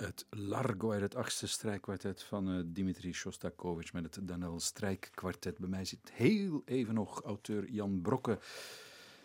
Het 0.00 0.26
Largo 0.30 0.92
uit 0.92 1.00
het 1.00 1.14
achtste 1.14 1.46
strijkkwartet 1.46 2.22
van 2.22 2.48
uh, 2.48 2.62
Dimitri 2.66 3.12
Shostakovich 3.12 3.92
met 3.92 4.14
het 4.14 4.28
Danel 4.28 4.60
strijkkwartet. 4.60 5.58
Bij 5.58 5.68
mij 5.68 5.84
zit 5.84 6.10
heel 6.12 6.62
even 6.64 6.94
nog 6.94 7.22
auteur 7.22 7.70
Jan 7.70 8.00
Brokke. 8.02 8.38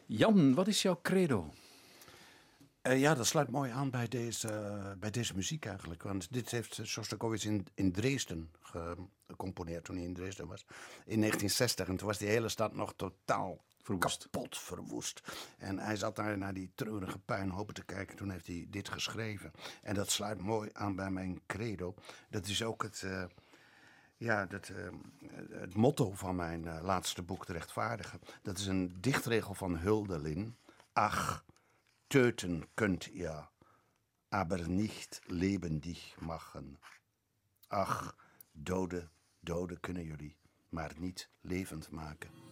Jan, 0.06 0.54
wat 0.54 0.68
is 0.68 0.82
jouw 0.82 1.00
credo? 1.02 1.54
Uh, 2.84 3.00
ja, 3.00 3.14
dat 3.14 3.28
sluit 3.28 3.50
mooi 3.50 3.72
aan 3.72 3.90
bij 3.90 4.08
deze, 4.08 4.96
bij 5.00 5.12
deze 5.12 5.36
muziek 5.36 5.66
eigenlijk. 5.66 6.04
Want 6.04 6.34
dit 6.34 6.52
heeft 6.52 6.80
Shostakovich 6.84 7.46
in, 7.46 7.68
in 7.74 7.92
Dresden 7.92 8.52
gecomponeerd 9.28 9.84
toen 9.84 9.96
hij 9.96 10.06
in 10.06 10.14
Dresden 10.14 10.48
was. 10.48 10.66
In 11.06 11.20
1960. 11.20 11.88
En 11.88 11.96
toen 11.96 12.08
was 12.08 12.18
die 12.18 12.28
hele 12.28 12.50
stad 12.50 12.74
nog 12.74 12.94
totaal 12.96 13.64
verwoest. 13.86 14.24
kapot 14.24 14.58
verwoest. 14.58 15.22
En 15.58 15.80
hij 15.80 15.96
zat 15.96 16.16
daar 16.16 16.38
naar 16.38 16.54
die 16.54 16.72
treurige 16.76 17.20
puinhopen 17.20 17.74
te 17.74 17.84
kijken. 17.84 18.16
Toen 18.16 18.30
heeft 18.30 18.48
hij 18.48 18.68
dit 18.70 18.90
geschreven. 18.90 19.52
En 19.82 19.96
dat 19.96 20.12
sluit 20.12 20.42
mooi 20.42 20.70
aan 20.74 20.96
bij 20.96 21.12
mijn 21.12 21.42
credo. 21.46 21.94
Dat 22.30 22.48
is 22.48 22.64
ook 22.64 22.84
het, 22.84 23.02
uh, 23.06 23.24
ja, 24.18 24.46
dat, 24.46 24.70
uh, 24.70 24.88
het 25.50 25.76
motto 25.76 26.12
van 26.12 26.36
mijn 26.36 26.66
uh, 26.66 26.80
laatste 26.82 27.22
boek, 27.22 27.46
De 27.46 27.54
Rechtvaardige. 27.54 28.20
Dat 28.42 28.58
is 28.58 28.66
een 28.66 28.98
dichtregel 29.00 29.54
van 29.54 29.78
Huldelin. 29.78 30.56
Ach, 30.94 31.46
töten 32.08 32.68
kunt 32.74 33.08
ihr, 33.08 33.50
aber 34.30 34.68
nicht 34.68 35.22
lebendig 35.26 36.16
machen. 36.20 36.78
Ach, 37.68 38.16
doden, 38.52 39.10
doden 39.40 39.80
kunnen 39.80 40.04
jullie, 40.04 40.36
maar 40.70 40.94
niet 40.98 41.30
levend 41.42 41.90
maken. 41.90 42.45